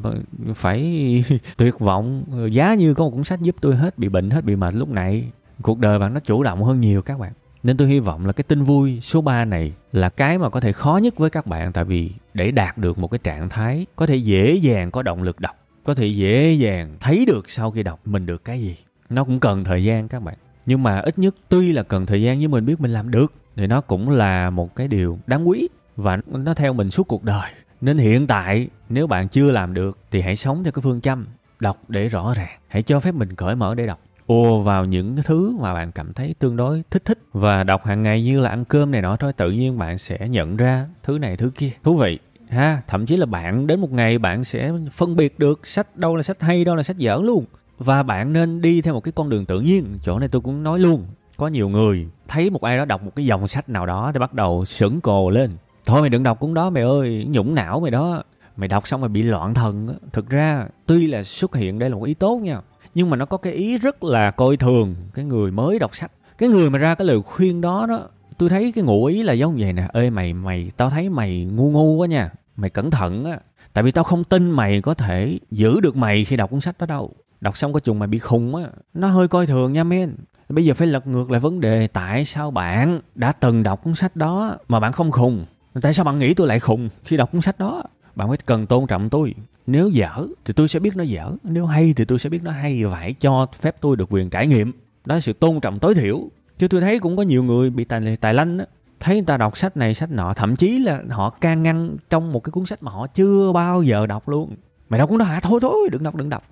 phải 0.55 1.23
tuyệt 1.57 1.79
vọng 1.79 2.23
giá 2.51 2.73
như 2.73 2.93
có 2.93 3.03
một 3.03 3.09
cuốn 3.09 3.23
sách 3.23 3.41
giúp 3.41 3.55
tôi 3.61 3.75
hết 3.75 3.97
bị 3.97 4.09
bệnh 4.09 4.29
hết 4.29 4.45
bị 4.45 4.55
mệt 4.55 4.75
lúc 4.75 4.89
này 4.89 5.31
cuộc 5.61 5.79
đời 5.79 5.99
bạn 5.99 6.13
nó 6.13 6.19
chủ 6.19 6.43
động 6.43 6.63
hơn 6.63 6.81
nhiều 6.81 7.01
các 7.01 7.19
bạn 7.19 7.31
nên 7.63 7.77
tôi 7.77 7.87
hy 7.87 7.99
vọng 7.99 8.25
là 8.25 8.31
cái 8.31 8.43
tin 8.43 8.63
vui 8.63 8.99
số 9.01 9.21
3 9.21 9.45
này 9.45 9.73
là 9.91 10.09
cái 10.09 10.37
mà 10.37 10.49
có 10.49 10.59
thể 10.59 10.71
khó 10.71 10.97
nhất 10.97 11.17
với 11.17 11.29
các 11.29 11.47
bạn 11.47 11.73
tại 11.73 11.83
vì 11.83 12.11
để 12.33 12.51
đạt 12.51 12.77
được 12.77 12.97
một 12.97 13.07
cái 13.07 13.19
trạng 13.23 13.49
thái 13.49 13.85
có 13.95 14.05
thể 14.05 14.15
dễ 14.15 14.53
dàng 14.55 14.91
có 14.91 15.01
động 15.01 15.23
lực 15.23 15.39
đọc, 15.39 15.55
có 15.83 15.95
thể 15.95 16.07
dễ 16.07 16.53
dàng 16.53 16.97
thấy 16.99 17.25
được 17.25 17.49
sau 17.49 17.71
khi 17.71 17.83
đọc 17.83 17.99
mình 18.05 18.25
được 18.25 18.45
cái 18.45 18.61
gì. 18.61 18.75
Nó 19.09 19.23
cũng 19.23 19.39
cần 19.39 19.63
thời 19.63 19.83
gian 19.83 20.07
các 20.07 20.23
bạn. 20.23 20.35
Nhưng 20.65 20.83
mà 20.83 20.99
ít 20.99 21.19
nhất 21.19 21.35
tuy 21.49 21.71
là 21.71 21.83
cần 21.83 22.05
thời 22.05 22.21
gian 22.21 22.39
nhưng 22.39 22.51
mình 22.51 22.65
biết 22.65 22.81
mình 22.81 22.93
làm 22.93 23.11
được 23.11 23.33
thì 23.55 23.67
nó 23.67 23.81
cũng 23.81 24.09
là 24.09 24.49
một 24.49 24.75
cái 24.75 24.87
điều 24.87 25.19
đáng 25.27 25.49
quý 25.49 25.67
và 25.95 26.19
nó 26.25 26.53
theo 26.53 26.73
mình 26.73 26.91
suốt 26.91 27.07
cuộc 27.07 27.23
đời. 27.23 27.49
Nên 27.83 27.97
hiện 27.97 28.27
tại, 28.27 28.67
nếu 28.89 29.07
bạn 29.07 29.27
chưa 29.27 29.51
làm 29.51 29.73
được, 29.73 29.97
thì 30.11 30.21
hãy 30.21 30.35
sống 30.35 30.63
theo 30.63 30.71
cái 30.71 30.81
phương 30.81 31.01
châm 31.01 31.25
đọc 31.59 31.77
để 31.87 32.07
rõ 32.07 32.33
ràng. 32.37 32.59
Hãy 32.67 32.83
cho 32.83 32.99
phép 32.99 33.15
mình 33.15 33.35
cởi 33.35 33.55
mở 33.55 33.75
để 33.75 33.87
đọc. 33.87 33.99
Ùa 34.27 34.59
vào 34.59 34.85
những 34.85 35.15
thứ 35.23 35.57
mà 35.61 35.73
bạn 35.73 35.91
cảm 35.91 36.13
thấy 36.13 36.35
tương 36.39 36.55
đối 36.55 36.83
thích 36.91 37.05
thích 37.05 37.19
và 37.33 37.63
đọc 37.63 37.85
hàng 37.85 38.03
ngày 38.03 38.23
như 38.23 38.39
là 38.39 38.49
ăn 38.49 38.65
cơm 38.65 38.91
này 38.91 39.01
nọ 39.01 39.15
thôi, 39.15 39.33
tự 39.33 39.51
nhiên 39.51 39.77
bạn 39.77 39.97
sẽ 39.97 40.27
nhận 40.29 40.57
ra 40.57 40.87
thứ 41.03 41.17
này 41.17 41.37
thứ 41.37 41.51
kia. 41.55 41.69
Thú 41.83 41.97
vị, 41.97 42.19
ha? 42.49 42.81
Thậm 42.87 43.05
chí 43.05 43.17
là 43.17 43.25
bạn, 43.25 43.67
đến 43.67 43.81
một 43.81 43.91
ngày 43.91 44.17
bạn 44.17 44.43
sẽ 44.43 44.71
phân 44.91 45.15
biệt 45.15 45.39
được 45.39 45.67
sách 45.67 45.97
đâu 45.97 46.15
là 46.15 46.23
sách 46.23 46.41
hay, 46.41 46.65
đâu 46.65 46.75
là 46.75 46.83
sách 46.83 46.97
dở 46.97 47.19
luôn. 47.23 47.45
Và 47.77 48.03
bạn 48.03 48.33
nên 48.33 48.61
đi 48.61 48.81
theo 48.81 48.93
một 48.93 49.01
cái 49.01 49.11
con 49.11 49.29
đường 49.29 49.45
tự 49.45 49.59
nhiên. 49.59 49.85
Chỗ 50.01 50.19
này 50.19 50.27
tôi 50.27 50.41
cũng 50.41 50.63
nói 50.63 50.79
luôn, 50.79 51.05
có 51.37 51.47
nhiều 51.47 51.69
người 51.69 52.07
thấy 52.27 52.49
một 52.49 52.63
ai 52.63 52.77
đó 52.77 52.85
đọc 52.85 53.03
một 53.03 53.11
cái 53.15 53.25
dòng 53.25 53.47
sách 53.47 53.69
nào 53.69 53.85
đó 53.85 54.11
thì 54.13 54.19
bắt 54.19 54.33
đầu 54.33 54.65
sững 54.65 55.01
cồ 55.01 55.29
lên 55.29 55.51
thôi 55.85 56.01
mày 56.01 56.09
đừng 56.09 56.23
đọc 56.23 56.39
cuốn 56.39 56.53
đó 56.53 56.69
mày 56.69 56.83
ơi, 56.83 57.25
nhũng 57.29 57.55
não 57.55 57.79
mày 57.79 57.91
đó. 57.91 58.23
Mày 58.55 58.67
đọc 58.67 58.87
xong 58.87 59.01
mày 59.01 59.09
bị 59.09 59.21
loạn 59.21 59.53
thần 59.53 59.97
thực 60.13 60.29
ra, 60.29 60.67
tuy 60.85 61.07
là 61.07 61.23
xuất 61.23 61.55
hiện 61.55 61.79
đây 61.79 61.89
là 61.89 61.95
một 61.95 62.03
ý 62.03 62.13
tốt 62.13 62.39
nha, 62.43 62.61
nhưng 62.95 63.09
mà 63.09 63.17
nó 63.17 63.25
có 63.25 63.37
cái 63.37 63.53
ý 63.53 63.77
rất 63.77 64.03
là 64.03 64.31
coi 64.31 64.57
thường 64.57 64.95
cái 65.13 65.25
người 65.25 65.51
mới 65.51 65.79
đọc 65.79 65.95
sách. 65.95 66.11
Cái 66.37 66.49
người 66.49 66.69
mà 66.69 66.79
ra 66.79 66.95
cái 66.95 67.07
lời 67.07 67.21
khuyên 67.21 67.61
đó 67.61 67.85
đó, 67.89 68.07
tôi 68.37 68.49
thấy 68.49 68.71
cái 68.75 68.83
ngụ 68.83 69.05
ý 69.05 69.23
là 69.23 69.33
giống 69.33 69.55
vậy 69.59 69.73
nè. 69.73 69.87
Ơi 69.93 70.09
mày 70.09 70.33
mày, 70.33 70.71
tao 70.77 70.89
thấy 70.89 71.09
mày 71.09 71.45
ngu 71.45 71.69
ngu 71.69 71.95
quá 71.95 72.07
nha. 72.07 72.31
Mày 72.55 72.69
cẩn 72.69 72.91
thận 72.91 73.25
á. 73.25 73.39
Tại 73.73 73.83
vì 73.83 73.91
tao 73.91 74.03
không 74.03 74.23
tin 74.23 74.51
mày 74.51 74.81
có 74.81 74.93
thể 74.93 75.39
giữ 75.51 75.79
được 75.79 75.95
mày 75.95 76.25
khi 76.25 76.35
đọc 76.35 76.49
cuốn 76.49 76.61
sách 76.61 76.77
đó 76.77 76.85
đâu. 76.85 77.13
Đọc 77.41 77.57
xong 77.57 77.73
có 77.73 77.79
chừng 77.79 77.99
mày 77.99 78.07
bị 78.07 78.19
khùng 78.19 78.55
á. 78.55 78.63
Nó 78.93 79.07
hơi 79.07 79.27
coi 79.27 79.45
thường 79.45 79.73
nha, 79.73 79.83
men. 79.83 80.15
Bây 80.49 80.65
giờ 80.65 80.73
phải 80.73 80.87
lật 80.87 81.07
ngược 81.07 81.31
lại 81.31 81.39
vấn 81.39 81.59
đề 81.59 81.87
tại 81.87 82.25
sao 82.25 82.51
bạn 82.51 82.99
đã 83.15 83.31
từng 83.31 83.63
đọc 83.63 83.83
cuốn 83.83 83.95
sách 83.95 84.15
đó 84.15 84.57
mà 84.67 84.79
bạn 84.79 84.91
không 84.91 85.11
khùng? 85.11 85.45
Tại 85.81 85.93
sao 85.93 86.05
bạn 86.05 86.19
nghĩ 86.19 86.33
tôi 86.33 86.47
lại 86.47 86.59
khùng 86.59 86.89
khi 87.03 87.17
đọc 87.17 87.31
cuốn 87.31 87.41
sách 87.41 87.59
đó? 87.59 87.83
Bạn 88.15 88.27
phải 88.27 88.37
cần 88.45 88.65
tôn 88.65 88.87
trọng 88.87 89.09
tôi. 89.09 89.33
Nếu 89.67 89.89
dở 89.89 90.27
thì 90.45 90.53
tôi 90.53 90.67
sẽ 90.67 90.79
biết 90.79 90.95
nó 90.95 91.03
dở. 91.03 91.31
Nếu 91.43 91.65
hay 91.65 91.93
thì 91.93 92.05
tôi 92.05 92.19
sẽ 92.19 92.29
biết 92.29 92.43
nó 92.43 92.51
hay 92.51 92.85
và 92.85 92.97
hãy 92.97 93.13
cho 93.13 93.47
phép 93.59 93.75
tôi 93.81 93.95
được 93.95 94.13
quyền 94.13 94.29
trải 94.29 94.47
nghiệm. 94.47 94.71
Đó 95.05 95.15
là 95.15 95.19
sự 95.19 95.33
tôn 95.33 95.59
trọng 95.59 95.79
tối 95.79 95.95
thiểu. 95.95 96.21
Chứ 96.57 96.67
tôi 96.67 96.81
thấy 96.81 96.99
cũng 96.99 97.17
có 97.17 97.23
nhiều 97.23 97.43
người 97.43 97.69
bị 97.69 97.83
tài 97.83 98.17
tài 98.21 98.33
lanh 98.33 98.59
á. 98.59 98.65
Thấy 98.99 99.15
người 99.15 99.25
ta 99.25 99.37
đọc 99.37 99.57
sách 99.57 99.77
này, 99.77 99.93
sách 99.93 100.11
nọ. 100.11 100.33
Thậm 100.33 100.55
chí 100.55 100.79
là 100.79 101.01
họ 101.09 101.29
can 101.29 101.63
ngăn 101.63 101.97
trong 102.09 102.33
một 102.33 102.39
cái 102.39 102.51
cuốn 102.51 102.65
sách 102.65 102.83
mà 102.83 102.91
họ 102.91 103.07
chưa 103.07 103.51
bao 103.53 103.83
giờ 103.83 104.07
đọc 104.07 104.29
luôn. 104.29 104.55
Mày 104.89 104.97
đọc 104.97 105.09
cuốn 105.09 105.17
đó 105.17 105.25
hả? 105.25 105.39
Thôi 105.39 105.59
thôi, 105.61 105.89
đừng 105.91 106.03
đọc 106.03 106.15
đừng 106.15 106.29
đọc. 106.29 106.43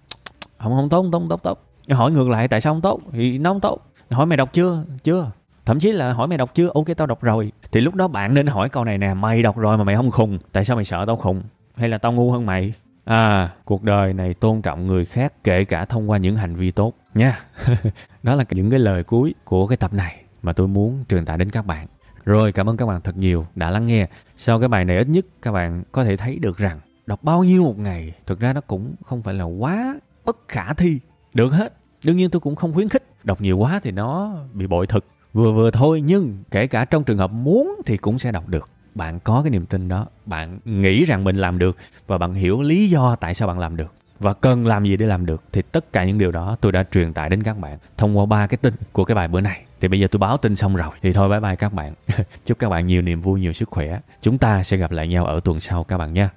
Không 0.58 0.74
không 0.74 0.90
tốt 0.90 1.02
không 1.02 1.12
tốt 1.12 1.20
không 1.20 1.30
tốt 1.30 1.44
tốt. 1.44 1.68
Hỏi 1.90 2.12
ngược 2.12 2.30
lại, 2.30 2.48
tại 2.48 2.62
sao 2.62 2.74
không 2.74 2.82
tốt? 2.82 3.02
Thì 3.12 3.38
nó 3.38 3.50
không 3.50 3.60
tốt. 3.60 3.94
Hỏi 4.10 4.26
mày 4.26 4.38
đọc 4.38 4.54
chưa? 4.54 4.84
Chưa 5.04 5.32
thậm 5.65 5.80
chí 5.80 5.91
là 5.91 6.13
hỏi 6.13 6.28
mày 6.28 6.38
đọc 6.38 6.52
chưa? 6.56 6.69
Ok, 6.74 6.86
tao 6.97 7.08
đọc 7.08 7.21
rồi. 7.21 7.52
Thì 7.71 7.82
lúc 7.82 7.95
đó 7.95 8.08
bạn 8.08 8.34
nên 8.34 8.47
hỏi 8.47 8.69
câu 8.69 8.84
này 8.84 8.97
nè, 8.97 9.13
mày 9.13 9.41
đọc 9.41 9.58
rồi 9.58 9.78
mà 9.78 9.84
mày 9.84 9.95
không 9.95 10.12
khùng, 10.12 10.39
tại 10.52 10.65
sao 10.65 10.76
mày 10.76 10.86
sợ 10.86 11.04
tao 11.08 11.17
khùng? 11.17 11.41
Hay 11.76 11.89
là 11.89 11.97
tao 11.97 12.12
ngu 12.12 12.32
hơn 12.32 12.45
mày? 12.45 12.74
À 13.06 13.50
cuộc 13.65 13.84
đời 13.84 14.13
này 14.13 14.34
tôn 14.34 14.62
trọng 14.62 14.88
người 14.88 15.06
khác 15.06 15.34
kể 15.43 15.63
cả 15.63 15.86
thông 15.86 16.10
qua 16.10 16.17
những 16.17 16.36
hành 16.36 16.56
vi 16.56 16.71
tốt 16.71 16.93
nha. 17.13 17.39
Đó 18.24 18.36
là 18.36 18.45
những 18.52 18.69
cái 18.69 18.80
lời 18.80 19.04
cuối 19.04 19.34
của 19.43 19.67
cái 19.67 19.78
tập 19.78 19.93
này 19.93 20.24
mà 20.41 20.54
tôi 20.54 20.67
muốn 20.67 21.04
truyền 21.10 21.26
tải 21.26 21.38
đến 21.38 21.50
các 21.50 21.65
bạn. 21.65 21.88
Rồi, 22.26 22.52
cảm 22.52 22.69
ơn 22.69 22.78
các 22.78 22.86
bạn 22.86 23.02
thật 23.02 23.17
nhiều 23.17 23.45
đã 23.56 23.71
lắng 23.71 23.86
nghe. 23.86 24.08
Sau 24.38 24.60
cái 24.60 24.67
bài 24.67 24.86
này 24.86 24.97
ít 24.97 25.10
nhất 25.10 25.26
các 25.41 25.52
bạn 25.52 25.84
có 25.91 26.04
thể 26.04 26.17
thấy 26.17 26.39
được 26.39 26.58
rằng 26.58 26.80
đọc 27.06 27.24
bao 27.24 27.43
nhiêu 27.43 27.63
một 27.63 27.80
ngày, 27.80 28.13
thực 28.26 28.39
ra 28.39 28.54
nó 28.54 28.62
cũng 28.62 28.95
không 29.04 29.21
phải 29.21 29.34
là 29.34 29.43
quá 29.43 29.95
bất 30.26 30.38
khả 30.47 30.74
thi. 30.74 31.00
Được 31.34 31.50
hết. 31.50 31.74
Đương 32.04 32.17
nhiên 32.17 32.30
tôi 32.30 32.39
cũng 32.39 32.56
không 32.56 32.74
khuyến 32.74 32.89
khích. 32.89 33.04
Đọc 33.24 33.41
nhiều 33.41 33.58
quá 33.58 33.80
thì 33.84 33.91
nó 33.91 34.36
bị 34.54 34.67
bội 34.67 34.88
thực 34.88 35.06
vừa 35.34 35.52
vừa 35.52 35.72
thôi, 35.72 36.02
nhưng 36.02 36.44
kể 36.52 36.67
cả 36.67 36.86
trong 36.86 37.04
trường 37.04 37.17
hợp 37.17 37.32
muốn 37.32 37.76
thì 37.86 37.98
cũng 37.98 38.20
sẽ 38.20 38.32
đọc 38.32 38.48
được. 38.48 38.70
Bạn 38.96 39.20
có 39.20 39.41
cái 39.41 39.50
niềm 39.50 39.65
tin 39.65 39.88
đó, 39.88 40.08
bạn 40.26 40.60
nghĩ 40.65 41.06
rằng 41.06 41.24
mình 41.24 41.36
làm 41.36 41.60
được 41.60 41.78
và 42.08 42.17
bạn 42.17 42.34
hiểu 42.34 42.62
lý 42.62 42.89
do 42.89 43.15
tại 43.15 43.34
sao 43.34 43.48
bạn 43.48 43.60
làm 43.60 43.78
được 43.78 43.94
và 44.20 44.34
cần 44.34 44.67
làm 44.67 44.84
gì 44.84 44.98
để 44.98 45.06
làm 45.06 45.26
được 45.26 45.44
thì 45.52 45.62
tất 45.62 45.94
cả 45.94 46.04
những 46.04 46.17
điều 46.17 46.32
đó 46.32 46.58
tôi 46.62 46.72
đã 46.72 46.84
truyền 46.91 47.13
tải 47.13 47.30
đến 47.30 47.44
các 47.44 47.60
bạn 47.60 47.78
thông 47.98 48.17
qua 48.17 48.26
ba 48.26 48.48
cái 48.48 48.58
tin 48.58 48.74
của 48.91 49.06
cái 49.06 49.15
bài 49.15 49.28
bữa 49.28 49.41
này 49.41 49.62
thì 49.82 49.88
bây 49.88 50.00
giờ 50.00 50.08
tôi 50.12 50.17
báo 50.17 50.38
tin 50.38 50.56
xong 50.56 50.76
rồi. 50.76 50.89
Thì 51.02 51.13
thôi, 51.13 51.30
bye 51.30 51.39
bye 51.39 51.56
các 51.56 51.74
bạn. 51.74 51.94
Chúc 52.46 52.60
các 52.60 52.70
bạn 52.70 52.88
nhiều 52.88 53.02
niềm 53.02 53.22
vui, 53.22 53.39
nhiều 53.39 53.54
sức 53.54 53.70
khỏe. 53.70 54.00
Chúng 54.22 54.38
ta 54.38 54.63
sẽ 54.63 54.78
gặp 54.78 54.91
lại 54.91 55.08
nhau 55.08 55.26
ở 55.26 55.39
tuần 55.39 55.60
sau 55.60 55.84
các 55.84 55.98
bạn 55.98 56.13
nhé 56.13 56.28